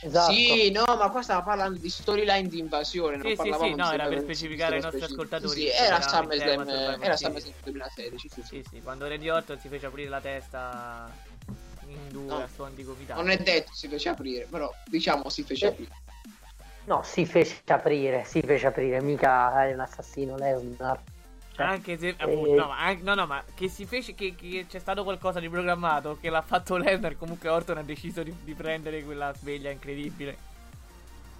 Esatto. 0.04 0.32
Sì, 0.32 0.70
no, 0.70 0.84
ma 0.86 1.10
qua 1.10 1.22
stava 1.22 1.42
parlando 1.42 1.78
di 1.78 1.88
storyline 1.88 2.48
di 2.48 2.58
invasione. 2.58 3.16
non 3.16 3.22
Sì, 3.22 3.30
sì, 3.30 3.36
parlavamo 3.36 3.70
sì, 3.70 3.74
di 3.74 3.80
no, 3.80 3.92
era 3.92 4.06
per 4.08 4.20
specificare 4.20 4.76
ai 4.76 4.82
nostri 4.82 5.00
specifico. 5.00 5.22
ascoltatori 5.22 5.60
Sì, 5.60 5.66
sì, 5.68 5.82
era 5.82 6.00
SummerSlam, 6.00 6.68
era 6.68 7.16
Series. 7.16 7.18
SummerSlam 7.18 7.54
2016. 7.62 8.28
Sì, 8.28 8.42
sì. 8.42 8.42
Sì, 8.42 8.62
sì, 8.68 8.82
quando 8.82 9.08
Randy 9.08 9.28
Orton 9.28 9.58
si 9.58 9.68
fece 9.68 9.86
aprire 9.86 10.08
la 10.08 10.20
testa 10.20 11.10
in 11.88 12.08
due 12.10 12.26
No. 12.26 12.42
a 12.42 12.48
suon 12.48 12.74
di 12.74 12.84
gomitato. 12.84 13.20
Non 13.20 13.30
è 13.30 13.36
detto 13.36 13.72
si 13.72 13.88
fece 13.88 14.08
aprire, 14.08 14.46
però 14.50 14.72
diciamo 14.84 15.28
si 15.28 15.42
fece 15.42 15.66
Eh. 15.66 15.68
aprire. 15.70 15.90
No, 16.86 17.02
si 17.02 17.24
fece 17.24 17.62
aprire, 17.68 18.24
si 18.24 18.42
fece 18.42 18.66
aprire, 18.66 19.00
mica 19.00 19.64
è 19.66 19.72
un 19.72 19.80
assassino 19.80 20.36
Lesnar. 20.36 21.00
Cioè, 21.54 21.66
Anche 21.66 21.96
se, 21.98 22.08
eh, 22.08 22.14
appunto, 22.18 22.54
no, 22.54 22.66
ma, 22.66 22.78
anche- 22.80 23.02
no, 23.04 23.14
no, 23.14 23.26
ma 23.26 23.42
che 23.54 23.68
si 23.68 23.86
fece, 23.86 24.14
che, 24.14 24.34
che 24.34 24.66
c'è 24.68 24.80
stato 24.80 25.04
qualcosa 25.04 25.38
di 25.38 25.48
programmato, 25.48 26.18
che 26.20 26.28
l'ha 26.28 26.42
fatto 26.42 26.76
Lesnar, 26.76 27.16
comunque 27.16 27.48
Orton 27.48 27.78
ha 27.78 27.82
deciso 27.82 28.24
di, 28.24 28.34
di 28.42 28.54
prendere 28.54 29.04
quella 29.04 29.32
sveglia 29.34 29.70
incredibile. 29.70 30.36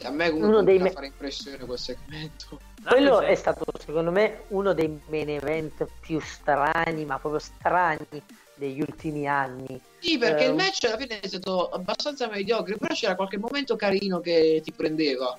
A 0.04 0.10
me 0.10 0.30
comunque 0.30 0.48
Uno 0.56 0.62
dei 0.62 0.78
me- 0.78 0.90
fare 0.90 1.06
impressione 1.06 1.64
quel 1.64 1.78
segmento. 1.78 2.60
Quello 2.84 3.20
è 3.20 3.34
stato 3.34 3.64
secondo 3.78 4.10
me 4.10 4.42
uno 4.48 4.72
dei 4.72 5.00
main 5.08 5.30
event 5.30 5.86
più 6.00 6.20
strani, 6.20 7.04
ma 7.04 7.18
proprio 7.18 7.40
strani 7.40 8.06
degli 8.54 8.80
ultimi 8.80 9.26
anni. 9.26 9.80
Sì, 10.00 10.18
perché 10.18 10.44
Eh, 10.44 10.48
il 10.48 10.54
match 10.54 10.84
alla 10.84 10.96
fine 10.96 11.20
è 11.20 11.26
stato 11.26 11.70
abbastanza 11.70 12.28
mediocre, 12.28 12.76
però 12.76 12.94
c'era 12.94 13.16
qualche 13.16 13.38
momento 13.38 13.74
carino 13.76 14.20
che 14.20 14.60
ti 14.62 14.72
prendeva. 14.72 15.36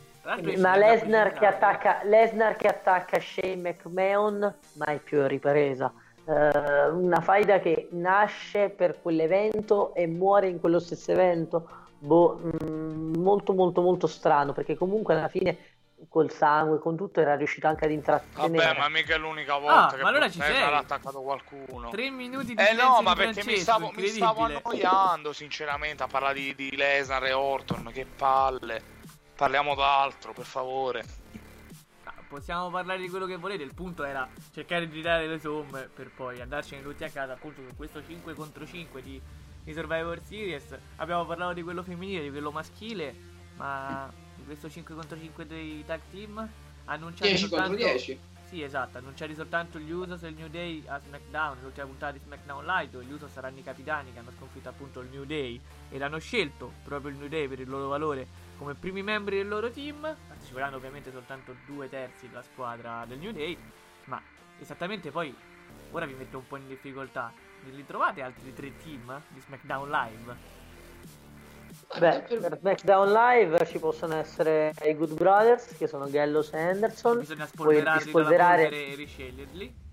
Ma 0.58 0.76
Lesnar 0.76 1.34
che, 1.34 1.46
attacca, 1.46 2.00
Lesnar 2.04 2.56
che 2.56 2.68
attacca 2.68 3.20
Shane 3.20 3.56
McMahon, 3.58 4.56
mai 4.74 4.98
più 5.00 5.26
ripresa. 5.28 5.94
Eh, 6.28 6.90
una 6.90 7.22
faida 7.22 7.60
che 7.60 7.90
nasce 7.92 8.70
per 8.70 9.00
quell'evento 9.02 9.94
e 9.94 10.08
muore 10.08 10.48
in 10.48 10.60
quello 10.60 10.80
stesso 10.80 11.12
evento. 11.12 11.70
Boh, 12.00 12.40
mm, 12.64 13.16
molto 13.18 13.54
molto 13.54 13.82
molto 13.82 14.08
strano 14.08 14.52
perché 14.54 14.76
comunque 14.76 15.16
alla 15.16 15.28
fine 15.28 15.58
col 16.10 16.32
sangue, 16.32 16.80
con 16.80 16.96
tutto 16.96 17.22
era 17.22 17.36
riuscito 17.36 17.68
anche 17.68 17.86
ad 17.86 17.92
intrattenere. 17.92 18.66
Vabbè, 18.66 18.80
ma 18.80 18.90
mica 18.90 19.16
è 19.16 19.18
l'unica 19.18 19.58
volta 19.58 19.88
Ah, 19.88 19.94
che 19.96 20.02
ma 20.02 20.10
allora 20.10 20.30
ci 20.30 20.42
sei. 20.42 20.62
ha 20.62 20.78
attaccato 20.78 21.22
qualcuno. 21.22 21.90
Tre 21.90 22.10
minuti 22.10 22.54
di 22.54 22.62
Eh 22.62 22.74
no, 22.74 23.02
ma 23.02 23.14
perché 23.14 23.44
mi 23.46 23.58
stavo, 23.58 23.92
mi 23.96 24.08
stavo 24.08 24.42
annoiando 24.42 25.32
sinceramente 25.34 26.04
a 26.04 26.08
parlare 26.08 26.34
di, 26.34 26.56
di 26.56 26.76
Lesnar 26.76 27.24
e 27.26 27.34
Orton, 27.34 27.92
che 27.94 28.06
palle. 28.06 28.94
Parliamo 29.36 29.76
d'altro, 29.76 30.32
per 30.32 30.46
favore. 30.46 31.04
Ah, 32.06 32.14
Possiamo 32.28 32.70
parlare 32.70 33.02
di 33.02 33.10
quello 33.10 33.26
che 33.26 33.36
volete, 33.36 33.64
il 33.64 33.74
punto 33.74 34.06
era 34.06 34.28
cercare 34.54 34.88
di 34.88 35.02
dare 35.02 35.28
le 35.28 35.40
somme 35.40 35.90
per 35.94 36.10
poi 36.10 36.40
andarcene 36.40 36.82
tutti 36.82 37.04
a 37.04 37.10
casa 37.10 37.34
appunto 37.34 37.62
su 37.68 37.76
questo 37.76 38.02
5 38.06 38.34
contro 38.34 38.66
5 38.66 39.02
di, 39.02 39.22
di 39.64 39.74
Survivor 39.74 40.22
Series. 40.24 40.78
Abbiamo 40.96 41.26
parlato 41.26 41.54
di 41.54 41.64
quello 41.64 41.84
femminile, 41.84 42.24
di 42.24 42.30
quello 42.30 42.52
maschile, 42.52 43.14
ma 43.58 44.10
di 44.36 44.46
questo 44.46 44.70
5 44.70 44.96
contro 44.96 45.18
5 45.18 45.46
dei 45.46 45.84
tag 45.86 46.00
team 46.12 46.50
annunciati 46.86 47.30
10 47.30 47.50
contro 47.50 47.58
soltanto 47.68 47.84
10. 47.84 48.20
Sì, 48.46 48.62
esatto, 48.62 49.00
annunciati 49.00 49.34
soltanto 49.34 49.80
gli 49.80 49.92
Usos 49.92 50.24
e 50.24 50.28
il 50.28 50.36
New 50.36 50.48
Day 50.48 50.84
a 50.86 51.00
SmackDown, 51.00 51.58
l'ultima 51.62 51.88
puntata 51.88 52.12
di 52.14 52.20
SmackDown 52.24 52.64
Live, 52.64 52.92
dove 52.92 53.04
gli 53.04 53.12
Usos 53.12 53.32
saranno 53.32 53.58
i 53.60 53.64
capitani 53.64 54.14
che 54.14 54.20
hanno 54.20 54.32
sconfitto 54.38 54.70
appunto 54.70 55.02
il 55.02 55.10
New 55.10 55.26
Day 55.26 55.60
ed 55.90 56.02
hanno 56.02 56.20
scelto 56.20 56.72
proprio 56.84 57.10
il 57.10 57.18
New 57.18 57.28
Day 57.28 57.48
per 57.48 57.60
il 57.60 57.68
loro 57.68 57.88
valore 57.88 58.45
come 58.58 58.74
primi 58.74 59.04
membri 59.04 59.38
del 59.38 59.48
loro 59.48 59.70
team. 59.70 60.02
Parteciperanno 60.28 60.76
ovviamente 60.76 61.12
soltanto 61.12 61.56
due 61.66 61.90
terzi 61.90 62.28
della 62.28 62.44
squadra 62.44 63.06
del 63.08 63.20
New 63.20 63.32
Day, 63.32 63.58
ma 64.06 64.22
esattamente 64.60 65.12
poi, 65.12 65.36
ora 65.92 66.06
vi 66.06 66.14
metto 66.14 66.38
un 66.38 66.48
po' 66.48 66.58
in 66.58 66.68
difficoltà, 66.68 67.32
li 67.64 67.86
trovate 67.86 68.22
altri 68.22 68.54
tre 68.54 68.76
team 68.78 69.22
di 69.30 69.40
SmackDown 69.40 69.90
Live? 69.90 70.64
Beh, 72.00 72.38
per 72.40 72.58
SmackDown 72.58 73.12
Live 73.12 73.66
ci 73.68 73.80
possono 73.80 74.16
essere 74.16 74.74
i 74.84 74.94
Good 74.96 75.14
Brothers, 75.14 75.78
che 75.78 75.88
sono 75.88 76.10
Gallows 76.10 76.54
e 76.54 76.60
Anderson, 76.60 77.20
Bisogna 77.20 77.46
spolverarli 77.46 78.12
polvere 78.12 78.70
e 78.70 78.96
risceglierli. 78.96 79.84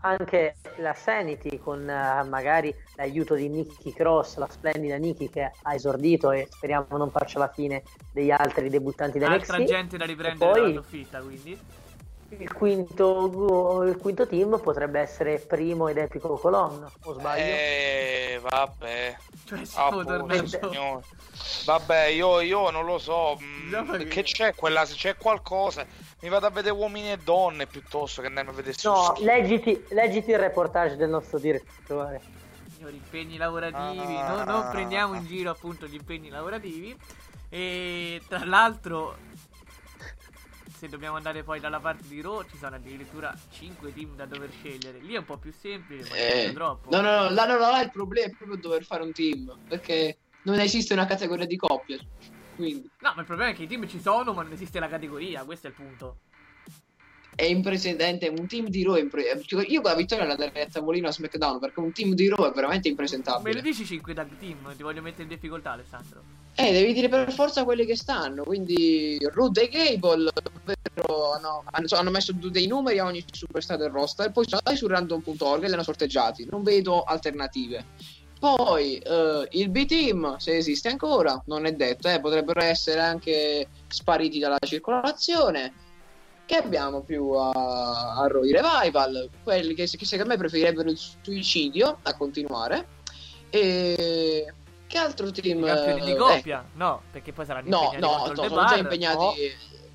Anche 0.00 0.56
la 0.76 0.94
Sanity 0.94 1.58
con 1.58 1.88
eh, 1.88 2.22
magari 2.28 2.74
l'aiuto 2.96 3.34
di 3.34 3.48
Nikki 3.48 3.92
Cross, 3.92 4.36
la 4.36 4.48
splendida 4.48 4.96
Nikki 4.96 5.28
che 5.28 5.50
ha 5.62 5.74
esordito 5.74 6.30
e 6.30 6.46
speriamo 6.50 6.96
non 6.96 7.10
faccia 7.10 7.38
la 7.38 7.48
fine 7.48 7.82
degli 8.12 8.30
altri 8.30 8.68
debuttanti 8.70 9.18
da 9.18 9.28
Altra 9.28 9.58
NXT. 9.58 9.68
gente 9.70 9.96
da 9.96 10.04
riprendere 10.04 10.50
poi- 10.52 10.60
dalla 10.60 10.74
soffitta, 10.82 11.20
quindi. 11.20 11.76
Il 12.30 12.52
quinto, 12.52 13.82
il 13.84 13.96
quinto 13.96 14.26
team 14.26 14.60
potrebbe 14.60 15.00
essere 15.00 15.38
Primo 15.38 15.88
ed 15.88 15.96
Epico 15.96 16.36
Colonna, 16.36 16.90
o 17.04 17.12
sbaglio? 17.14 17.42
Eh, 17.42 18.40
vabbè. 18.42 19.16
Cioè, 19.46 19.62
tornati. 19.64 20.46
signore. 20.46 21.02
Vabbè, 21.64 22.04
io, 22.08 22.40
io 22.40 22.68
non 22.68 22.84
lo 22.84 22.98
so. 22.98 23.38
mm, 23.42 23.64
Diciamo 23.64 23.92
che- 23.92 24.04
Che 24.08 24.22
c'è 24.24 24.54
quella? 24.54 24.84
Se 24.84 24.94
c'è 24.94 25.16
qualcosa, 25.16 25.86
mi 26.20 26.28
vado 26.28 26.46
a 26.46 26.50
vedere 26.50 26.74
uomini 26.74 27.12
e 27.12 27.16
donne 27.18 27.66
piuttosto 27.66 28.20
che 28.20 28.26
andarmi 28.26 28.50
a 28.50 28.54
vedere 28.54 28.76
No, 28.84 29.14
leggiti, 29.20 29.84
leggiti 29.90 30.30
il 30.30 30.38
reportage 30.38 30.96
del 30.96 31.08
nostro 31.08 31.38
direttore. 31.38 32.20
Signori, 32.74 32.96
impegni 32.96 33.36
lavorativi, 33.36 34.16
Ah. 34.16 34.44
no- 34.44 34.44
non 34.44 34.70
prendiamo 34.70 35.14
in 35.14 35.26
giro 35.26 35.50
appunto 35.50 35.86
gli 35.86 35.94
impegni 35.94 36.28
lavorativi. 36.28 36.96
E 37.48 38.20
tra 38.28 38.44
l'altro, 38.44 39.16
se 40.76 40.88
dobbiamo 40.88 41.16
andare 41.16 41.42
poi 41.42 41.60
dalla 41.60 41.80
parte 41.80 42.06
di 42.08 42.20
Raw, 42.20 42.42
ci 42.48 42.56
sono 42.56 42.76
addirittura 42.76 43.34
5 43.50 43.92
team 43.92 44.14
da 44.14 44.26
dover 44.26 44.50
scegliere. 44.52 44.98
Lì 44.98 45.14
è 45.14 45.18
un 45.18 45.24
po' 45.24 45.38
più 45.38 45.52
semplice, 45.52 46.08
ma 46.10 46.16
Eh, 46.16 46.44
è 46.50 46.52
troppo. 46.52 46.90
No, 46.90 47.00
no, 47.00 47.22
no, 47.22 47.30
là, 47.30 47.46
no, 47.46 47.54
no, 47.54 47.70
là 47.70 47.80
il 47.80 47.90
problema 47.90 48.26
è 48.26 48.34
proprio 48.36 48.58
dover 48.58 48.84
fare 48.84 49.02
un 49.02 49.12
team. 49.12 49.56
Perché 49.66 50.18
non 50.42 50.58
esiste 50.60 50.92
una 50.92 51.06
categoria 51.06 51.46
di 51.46 51.56
coppie. 51.56 51.98
Quindi 52.58 52.90
No, 53.00 53.12
ma 53.14 53.20
il 53.20 53.26
problema 53.26 53.50
è 53.52 53.54
che 53.54 53.62
i 53.62 53.66
team 53.68 53.86
ci 53.88 54.00
sono, 54.00 54.32
ma 54.32 54.42
non 54.42 54.52
esiste 54.52 54.80
la 54.80 54.88
categoria. 54.88 55.44
Questo 55.44 55.68
è 55.68 55.70
il 55.70 55.76
punto. 55.76 56.18
è 57.36 57.44
impresentabile. 57.44 58.28
Un 58.36 58.48
team 58.48 58.66
di 58.66 58.82
Raw 58.82 58.94
è 58.96 59.00
impre- 59.00 59.40
cioè, 59.46 59.64
Io 59.68 59.80
con 59.80 59.92
la 59.92 59.96
vittoria 59.96 60.24
la 60.24 60.34
darei 60.34 60.62
a 60.64 60.66
tavolino 60.66 61.06
a 61.06 61.12
SmackDown. 61.12 61.60
Perché 61.60 61.78
un 61.78 61.92
team 61.92 62.14
di 62.14 62.28
Raw 62.28 62.50
è 62.50 62.52
veramente 62.52 62.88
Me 62.88 62.94
lo 62.96 63.00
impresentabile. 63.02 63.60
dici 63.62 63.84
5 63.86 64.12
tag 64.12 64.28
team? 64.38 64.74
Ti 64.76 64.82
voglio 64.82 65.02
mettere 65.02 65.22
in 65.22 65.28
difficoltà, 65.28 65.70
Alessandro. 65.72 66.20
Eh, 66.56 66.72
devi 66.72 66.92
dire 66.92 67.08
per 67.08 67.32
forza 67.32 67.62
quelli 67.62 67.86
che 67.86 67.94
stanno. 67.94 68.42
Quindi 68.42 69.16
Rude 69.30 69.62
e 69.62 69.68
Gable, 69.68 70.28
ovvero 70.60 71.32
hanno, 71.34 71.62
hanno- 71.70 71.86
hanno 71.90 72.10
messo 72.10 72.32
dei 72.32 72.66
numeri 72.66 72.98
a 72.98 73.04
ogni 73.04 73.24
superstar 73.30 73.76
del 73.78 73.90
roster. 73.90 74.32
Poi 74.32 74.42
sono 74.42 74.56
andati 74.64 74.76
su 74.76 74.88
random.org 74.88 75.62
e 75.62 75.66
li 75.68 75.72
hanno 75.74 75.84
sorteggiati. 75.84 76.48
Non 76.50 76.64
vedo 76.64 77.04
alternative. 77.04 77.84
Poi 78.38 78.98
eh, 78.98 79.48
il 79.50 79.68
B-Team, 79.68 80.36
se 80.36 80.56
esiste 80.56 80.88
ancora, 80.88 81.40
non 81.46 81.66
è 81.66 81.72
detto, 81.72 82.08
eh, 82.08 82.20
potrebbero 82.20 82.62
essere 82.62 83.00
anche 83.00 83.68
spariti 83.88 84.38
dalla 84.38 84.58
circolazione. 84.64 85.72
Che 86.46 86.56
abbiamo 86.56 87.00
più 87.02 87.32
a, 87.32 87.50
a? 87.50 88.26
I 88.26 88.52
Revival, 88.52 89.28
quelli 89.42 89.74
che, 89.74 89.86
che 89.86 90.04
secondo 90.06 90.32
me 90.32 90.38
preferirebbero 90.38 90.88
il 90.88 90.96
suicidio 90.96 91.98
a 92.02 92.16
continuare. 92.16 92.86
E 93.50 94.54
che 94.86 94.98
altro 94.98 95.30
team? 95.30 95.64
Campioni 95.66 96.04
di 96.04 96.12
eh, 96.12 96.16
coppia? 96.16 96.64
No, 96.74 97.02
perché 97.10 97.32
poi 97.32 97.44
saranno 97.44 97.68
No, 97.68 97.90
impegnati 97.92 98.00
no, 98.00 98.16
no, 98.16 98.34
sono 98.34 98.42
The 98.42 98.48
già 98.48 98.54
Bar. 98.54 98.78
impegnati. 98.78 99.16
No. 99.16 99.34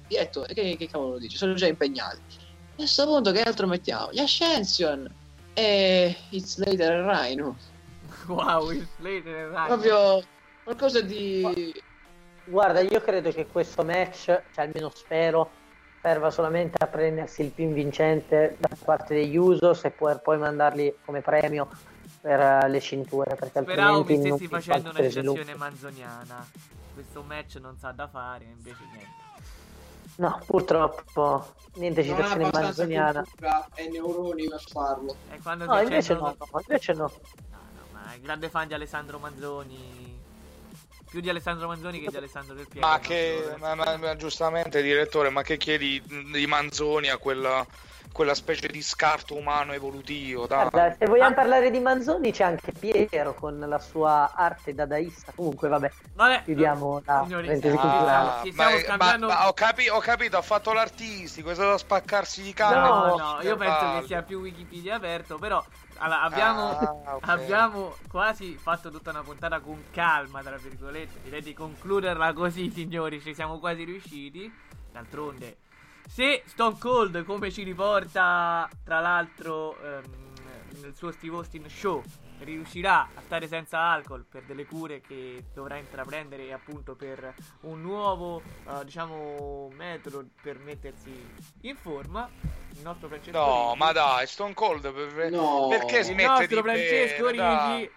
Diretto, 0.07 0.41
che, 0.41 0.75
che 0.77 0.87
cavolo 0.89 1.17
dici? 1.17 1.37
Sono 1.37 1.53
già 1.53 1.65
impegnati. 1.65 2.21
A 2.37 2.75
questo 2.75 3.05
punto, 3.05 3.31
che 3.31 3.41
altro 3.41 3.65
mettiamo? 3.65 4.09
Gli 4.11 4.19
Ascension 4.19 5.11
e 5.53 6.15
It's 6.29 6.57
Later 6.57 7.03
Rhino. 7.05 7.57
Wow, 8.27 8.71
il 8.71 8.87
e 9.01 9.21
Rhino. 9.21 9.65
Proprio 9.65 10.23
qualcosa 10.63 11.01
di. 11.01 11.73
Guarda, 12.45 12.81
io 12.81 13.01
credo 13.01 13.31
che 13.31 13.47
questo 13.47 13.83
match, 13.83 14.25
cioè 14.25 14.65
almeno 14.65 14.91
spero, 14.93 15.51
serva 16.01 16.29
solamente 16.29 16.83
a 16.83 16.87
prendersi 16.87 17.41
il 17.41 17.51
pin 17.51 17.73
vincente 17.73 18.57
da 18.59 18.75
parte 18.83 19.13
degli 19.13 19.37
Usos 19.37 19.85
e 19.85 19.91
poi, 19.91 20.17
poi 20.21 20.37
mandarli 20.37 20.93
come 21.05 21.21
premio 21.21 21.69
per 22.19 22.39
eh, 22.39 22.69
le 22.69 22.79
cinture. 22.81 23.35
Perché 23.35 23.61
Speravo 23.61 23.97
altrimenti 23.99 24.23
mi 24.23 24.29
non 24.29 24.37
stessi 24.37 24.51
facendo 24.51 24.91
fa 24.91 24.99
una 24.99 25.09
citazione 25.09 25.55
manzoniana. 25.55 26.47
Questo 26.93 27.23
match 27.23 27.55
non 27.55 27.77
sa 27.77 27.91
da 27.91 28.07
fare, 28.07 28.45
invece 28.45 28.83
niente. 28.91 29.21
No, 30.15 30.39
purtroppo 30.45 31.53
niente 31.75 32.03
citazione 32.03 32.49
manzoniana. 32.51 33.23
e 33.75 33.89
neuroni 33.89 34.47
per 34.47 34.61
farlo. 34.61 35.15
E 35.31 35.39
quando 35.41 35.65
No, 35.65 35.81
invece 35.81 36.13
no, 36.13 36.35
invece 36.67 36.93
no. 36.93 37.11
Grande 38.21 38.49
fan 38.49 38.67
di 38.67 38.73
Alessandro 38.73 39.19
Manzoni. 39.19 40.21
Più 41.09 41.21
di 41.21 41.29
Alessandro 41.29 41.67
Manzoni 41.67 41.99
che 41.99 42.09
di 42.09 42.17
Alessandro 42.17 42.55
Del 42.55 42.67
Piero. 42.67 42.87
Ma 42.87 42.97
che, 42.99 43.53
ma, 43.59 43.75
ma- 43.75 43.97
ma 43.97 44.15
giustamente, 44.15 44.81
direttore, 44.81 45.29
ma 45.29 45.43
che 45.43 45.57
chiedi 45.57 46.01
di 46.31 46.47
Manzoni 46.47 47.09
a 47.09 47.17
quella, 47.17 47.63
quella 48.11 48.33
specie 48.33 48.65
di 48.67 48.81
scarto 48.81 49.35
umano 49.35 49.73
evolutivo? 49.73 50.47
Guarda, 50.47 50.95
se 50.97 51.05
vogliamo 51.05 51.29
Ah. 51.29 51.35
parlare 51.35 51.69
di 51.69 51.79
Manzoni 51.79 52.31
c'è 52.31 52.45
anche 52.45 52.71
Piero 52.71 53.35
con 53.35 53.59
la 53.59 53.77
sua 53.77 54.33
arte 54.33 54.73
dadaista. 54.73 55.33
Comunque, 55.35 55.67
vabbè, 55.69 55.91
Vabbè, 56.15 56.41
chiudiamo 56.45 57.03
la 57.05 57.21
signori, 57.25 57.45
parentesi 57.45 57.75
ah, 57.77 57.79
culturale. 57.79 58.51
Ma- 58.53 58.97
ma- 58.97 59.17
ma 59.27 59.47
ho, 59.49 59.53
capi- 59.53 59.89
ho 59.89 59.99
capito, 59.99 60.37
ha 60.37 60.41
fatto 60.41 60.73
l'artistico, 60.73 61.51
è 61.51 61.53
stato 61.53 61.69
da 61.69 61.77
spaccarsi 61.77 62.41
di 62.41 62.53
cane. 62.53 62.75
No, 62.87 63.05
No, 63.05 63.15
no, 63.17 63.41
io 63.43 63.55
penso 63.55 63.99
che 63.99 64.05
sia 64.07 64.23
più 64.23 64.39
Wikipedia 64.39 64.95
aperto, 64.95 65.37
però 65.37 65.63
allora, 65.97 66.21
abbiamo, 66.21 67.01
Ah, 67.05 67.15
ok. 67.15 67.27
abbiamo 67.27 67.95
quasi 68.09 68.55
fatto 68.57 68.89
tutta 68.89 69.09
una 69.11 69.21
puntata 69.23 69.59
con 69.59 69.83
calma, 69.91 70.41
tra 70.41 70.57
virgolette. 70.57 71.19
Direi 71.23 71.41
di 71.41 71.53
concluderla 71.53 72.33
così, 72.33 72.69
signori, 72.69 73.21
ci 73.21 73.33
siamo 73.33 73.59
quasi 73.59 73.83
riusciti. 73.83 74.51
D'altronde, 74.91 75.57
se 76.07 76.43
Stone 76.45 76.77
Cold, 76.77 77.23
come 77.25 77.51
ci 77.51 77.63
riporta 77.63 78.69
tra 78.83 78.99
l'altro 78.99 79.75
ehm, 79.81 80.03
nel 80.81 80.93
suo 80.95 81.11
Steve 81.11 81.35
Austin 81.37 81.67
Show, 81.69 82.03
riuscirà 82.43 83.07
a 83.13 83.21
stare 83.21 83.47
senza 83.47 83.79
alcol 83.79 84.25
per 84.29 84.43
delle 84.43 84.65
cure 84.65 85.01
che 85.01 85.43
dovrà 85.53 85.77
intraprendere 85.77 86.51
appunto 86.53 86.95
per 86.95 87.33
un 87.61 87.81
nuovo 87.81 88.41
eh, 88.67 88.83
diciamo 88.85 89.69
metodo 89.75 90.25
per 90.41 90.59
mettersi 90.59 91.11
in 91.61 91.75
forma 91.75 92.29
il 92.75 92.81
nostro 92.81 93.07
Francesco 93.07 93.37
No, 93.37 93.65
Righi- 93.67 93.77
ma 93.77 93.91
dai, 93.91 94.27
Stone 94.27 94.53
Cold, 94.53 94.91
per- 94.91 95.31
No. 95.31 95.67
perché 95.69 95.97
il 95.99 96.03
smette 96.05 96.23
nostro 96.25 96.47
di 96.47 96.61
Francesco 96.61 97.23
bere, 97.23 97.35
dai? 97.37 97.91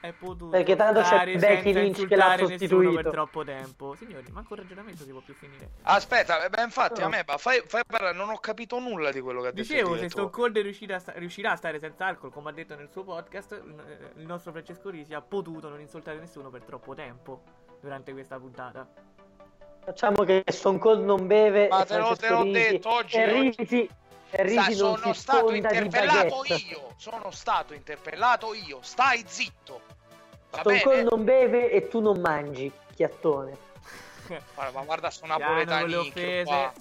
È 0.00 0.12
potuto 0.12 0.50
Perché 0.50 0.76
tanto 0.76 1.00
c'è 1.00 1.36
Becky 1.36 1.72
Lynch 1.72 1.72
che 1.74 1.80
insultare 2.04 2.16
l'ha 2.20 2.28
nessuno 2.36 2.48
sostituito. 2.50 3.02
per 3.02 3.10
troppo 3.10 3.42
tempo 3.44 3.94
signori 3.96 4.30
manco 4.30 4.54
il 4.54 4.60
ragionamento 4.60 5.02
si 5.02 5.10
può 5.10 5.20
più 5.20 5.34
finire 5.34 5.70
Aspetta, 5.82 6.44
eh, 6.44 6.48
beh, 6.50 6.62
infatti 6.62 7.00
No. 7.00 7.06
a 7.06 7.08
me, 7.08 7.24
ma 7.26 7.36
fai, 7.36 7.62
fai 7.66 7.82
parlare, 7.84 8.14
non 8.16 8.28
ho 8.30 8.38
capito 8.38 8.78
nulla 8.78 9.10
di 9.10 9.20
quello 9.20 9.40
che 9.40 9.48
ha 9.48 9.50
detto 9.50 9.62
Dicevo, 9.62 9.96
se. 9.98 10.30
Cold 10.30 10.56
riuscirà 10.58 10.96
a, 10.96 10.98
sta- 11.00 11.12
riuscirà 11.16 11.50
a 11.50 11.56
stare 11.56 11.80
senza 11.80 12.06
alcol, 12.06 12.30
come 12.30 12.50
ha 12.50 12.52
detto 12.52 12.76
nel 12.76 12.88
suo 12.92 13.02
podcast, 13.02 13.52
eh, 13.52 14.20
il 14.20 14.24
nostro 14.26 14.52
Francesco 14.52 14.88
Risi 14.88 15.14
ha 15.14 15.20
potuto 15.20 15.68
non 15.68 15.80
insultare 15.80 16.18
nessuno 16.18 16.48
per 16.48 16.62
troppo 16.62 16.94
tempo 16.94 17.42
durante 17.80 18.12
questa 18.12 18.38
puntata. 18.38 18.86
Facciamo 19.84 20.22
che 20.22 20.44
Stone 20.46 20.78
Cold 20.78 21.02
non 21.04 21.26
beve. 21.26 21.66
Ma 21.68 21.82
e 21.82 21.86
te 21.86 21.96
l'ho- 21.98 22.14
Francesco 22.14 22.26
te 22.26 22.32
l'ho 22.32 22.42
Risi- 22.42 22.70
detto 22.70 22.88
oggi, 22.90 23.16
E 23.16 23.24
oggi- 23.24 23.54
Risi, 23.56 23.90
e 24.30 24.42
Risi 24.42 24.74
Sa, 24.74 24.84
non 24.84 24.98
sono 24.98 25.12
si 25.14 25.20
stato 25.20 25.50
interpellato 25.52 26.42
io, 26.46 26.92
sono 26.96 27.30
stato 27.30 27.72
interpellato 27.74 28.54
io, 28.54 28.78
stai 28.82 29.24
zitto. 29.26 29.80
Stone 30.50 30.82
Cold 30.82 31.08
non 31.10 31.24
beve 31.24 31.70
e 31.70 31.88
tu 31.88 32.00
non 32.00 32.20
mangi, 32.20 32.70
chiattone. 32.94 33.56
Guarda, 34.54 34.78
ma 34.78 34.84
guarda 34.84 35.10
offese. 36.00 36.44
qua. 36.44 36.72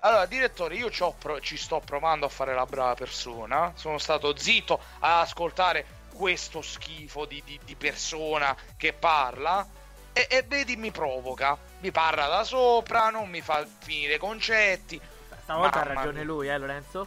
Allora, 0.00 0.26
direttore, 0.26 0.76
io 0.76 0.90
ci, 0.90 1.02
ho 1.02 1.12
pro- 1.18 1.40
ci 1.40 1.56
sto 1.56 1.80
provando 1.84 2.26
a 2.26 2.28
fare 2.28 2.54
la 2.54 2.66
brava 2.66 2.94
persona. 2.94 3.72
Sono 3.74 3.98
stato 3.98 4.36
zitto 4.36 4.80
a 5.00 5.20
ascoltare 5.20 5.84
questo 6.14 6.62
schifo 6.62 7.24
di, 7.24 7.42
di- 7.44 7.58
di 7.64 7.74
persona 7.74 8.56
che 8.76 8.92
parla. 8.92 9.66
E, 10.12 10.26
e 10.30 10.42
vedi, 10.46 10.76
mi 10.76 10.92
provoca. 10.92 11.58
Mi 11.80 11.90
parla 11.90 12.26
da 12.28 12.44
sopra, 12.44 13.10
non 13.10 13.28
mi 13.28 13.40
fa 13.40 13.66
finire 13.80 14.18
concetti. 14.18 15.00
Stavolta 15.42 15.80
ha 15.80 15.84
Mamma 15.84 15.94
ragione 15.94 16.18
mia. 16.18 16.24
lui, 16.24 16.48
eh 16.48 16.58
Lorenzo? 16.58 17.06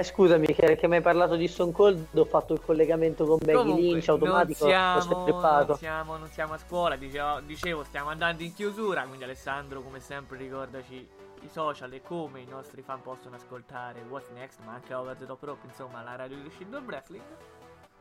Eh, 0.00 0.02
scusami, 0.02 0.46
che, 0.46 0.76
che 0.76 0.88
mi 0.88 0.96
hai 0.96 1.02
parlato 1.02 1.36
di 1.36 1.46
Stone 1.46 1.72
Cold, 1.72 2.06
ho 2.14 2.24
fatto 2.24 2.54
il 2.54 2.62
collegamento 2.62 3.26
con 3.26 3.38
Comunque, 3.38 3.82
Lynch 3.82 4.08
automatico, 4.08 4.64
non 4.64 4.72
siamo, 4.72 5.26
non, 5.26 5.76
siamo, 5.76 6.16
non 6.16 6.28
siamo 6.30 6.54
a 6.54 6.58
scuola, 6.58 6.96
dicevo, 6.96 7.40
dicevo, 7.40 7.84
stiamo 7.84 8.08
andando 8.08 8.42
in 8.42 8.54
chiusura, 8.54 9.02
quindi 9.02 9.24
Alessandro 9.24 9.82
come 9.82 10.00
sempre 10.00 10.38
ricordaci 10.38 11.06
i 11.42 11.48
social 11.52 11.92
e 11.92 12.00
come 12.00 12.40
i 12.40 12.46
nostri 12.46 12.80
fan 12.80 13.02
possono 13.02 13.36
ascoltare 13.36 14.00
What's 14.08 14.30
Next, 14.30 14.60
ma 14.64 14.72
anche 14.72 14.94
Over 14.94 15.16
the 15.16 15.26
Top 15.26 15.42
Rope, 15.42 15.66
insomma 15.66 16.02
la 16.02 16.16
radio 16.16 16.38
di 16.38 16.50
Shield 16.56 16.72
of 16.72 16.84
Wrestling. 16.86 17.24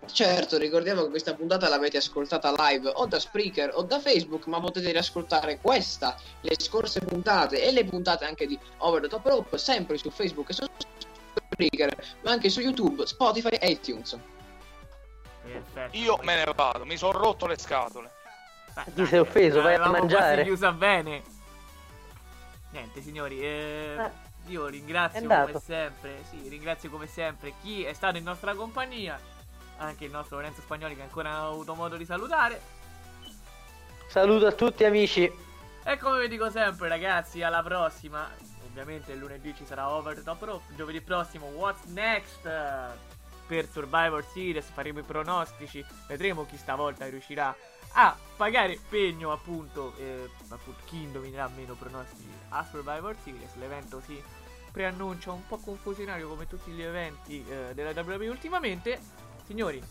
Certo, 0.05 0.57
ricordiamo 0.57 1.01
che 1.01 1.09
questa 1.09 1.33
puntata 1.33 1.67
l'avete 1.67 1.97
ascoltata 1.97 2.53
live 2.55 2.93
o 2.95 3.07
da 3.07 3.19
Spreaker 3.19 3.71
o 3.73 3.83
da 3.83 3.99
Facebook, 3.99 4.47
ma 4.47 4.61
potete 4.61 4.89
riascoltare 4.89 5.59
questa, 5.59 6.15
le 6.39 6.55
scorse 6.57 7.01
puntate 7.01 7.61
e 7.61 7.73
le 7.73 7.83
puntate 7.83 8.23
anche 8.23 8.47
di 8.47 8.57
Over 8.77 9.01
the 9.01 9.09
Top 9.09 9.25
Rope 9.25 9.57
sempre 9.57 9.97
su 9.97 10.09
Facebook 10.09 10.49
e 10.51 10.53
su 10.53 10.63
Spreaker, 11.33 11.95
ma 12.21 12.31
anche 12.31 12.49
su 12.49 12.61
YouTube, 12.61 13.05
Spotify 13.05 13.49
e 13.49 13.69
iTunes. 13.71 14.17
Perfetto. 15.41 15.97
Io 15.97 16.17
me 16.23 16.35
ne 16.35 16.51
vado, 16.55 16.85
mi 16.85 16.97
sono 16.97 17.17
rotto 17.17 17.47
le 17.47 17.57
scatole. 17.57 18.11
Beh, 18.73 18.83
Ti 18.85 18.91
dai, 18.93 19.05
sei 19.07 19.19
offeso, 19.19 19.61
vai 19.61 19.75
a 19.75 19.87
mangiare. 19.89 20.33
quasi 20.35 20.43
chiusa 20.43 20.71
bene. 20.71 21.23
Niente, 22.71 23.01
signori, 23.01 23.41
eh, 23.41 23.95
Eh, 23.97 24.11
io 24.47 24.67
ringrazio 24.67 25.27
come 25.27 25.59
sempre, 25.59 26.23
sì, 26.29 26.47
ringrazio 26.49 26.89
come 26.89 27.07
sempre 27.07 27.53
chi 27.61 27.83
è 27.83 27.93
stato 27.93 28.17
in 28.17 28.23
nostra 28.23 28.53
compagnia, 28.53 29.19
anche 29.77 30.05
il 30.05 30.11
nostro 30.11 30.35
Lorenzo 30.37 30.61
Spagnoli 30.61 30.95
che 30.95 31.01
ancora 31.01 31.31
non 31.31 31.39
ha 31.39 31.47
avuto 31.47 31.73
modo 31.73 31.97
di 31.97 32.05
salutare. 32.05 32.61
Saluto 34.07 34.45
a 34.47 34.51
tutti 34.51 34.83
amici. 34.85 35.31
E 35.83 35.97
come 35.97 36.21
vi 36.21 36.27
dico 36.27 36.49
sempre, 36.51 36.87
ragazzi, 36.89 37.41
alla 37.41 37.63
prossima. 37.63 38.29
Ovviamente 38.79 39.13
lunedì 39.15 39.53
ci 39.55 39.65
sarà 39.65 39.89
Over 39.89 40.23
Top 40.23 40.41
Rope. 40.41 40.73
Giovedì 40.73 41.01
prossimo, 41.01 41.47
What's 41.47 41.83
Next? 41.87 42.49
Per 43.45 43.67
Survivor 43.67 44.23
Series 44.23 44.69
faremo 44.69 44.99
i 44.99 45.03
pronostici. 45.03 45.83
Vedremo 46.07 46.45
chi 46.45 46.55
stavolta 46.55 47.05
riuscirà 47.09 47.53
a 47.93 48.15
pagare 48.37 48.79
pegno, 48.87 49.33
appunto. 49.33 49.93
eh, 49.97 50.29
appunto 50.47 50.79
chi 50.85 51.01
indovinerà 51.01 51.49
meno 51.53 51.73
pronostici 51.73 52.29
a 52.49 52.63
Survivor 52.63 53.15
Series. 53.21 53.53
L'evento 53.55 54.01
si 54.05 54.21
preannuncia 54.71 55.33
un 55.33 55.45
po' 55.45 55.57
confusionario 55.57 56.29
come 56.29 56.47
tutti 56.47 56.71
gli 56.71 56.81
eventi 56.81 57.45
eh, 57.49 57.73
della 57.73 57.91
WWE 58.01 58.29
ultimamente. 58.29 58.97
Signori, 59.45 59.83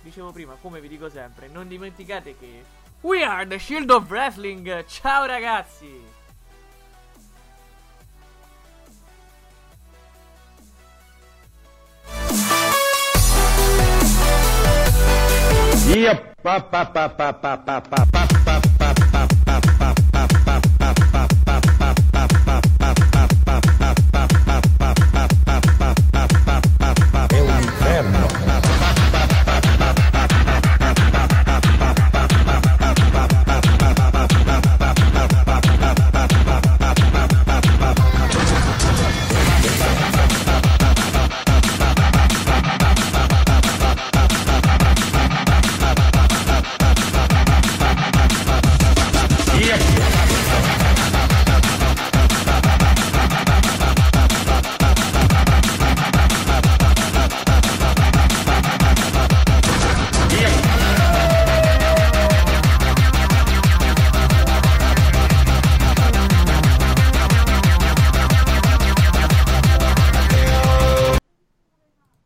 dicevo 0.00 0.32
prima, 0.32 0.54
come 0.54 0.80
vi 0.80 0.88
dico 0.88 1.10
sempre, 1.10 1.48
non 1.48 1.68
dimenticate 1.68 2.38
che 2.38 2.64
We 3.02 3.22
are 3.22 3.46
the 3.46 3.58
Shield 3.58 3.90
of 3.90 4.08
Wrestling. 4.08 4.86
Ciao 4.86 5.26
ragazzi! 5.26 6.19
Yep. 15.90 16.30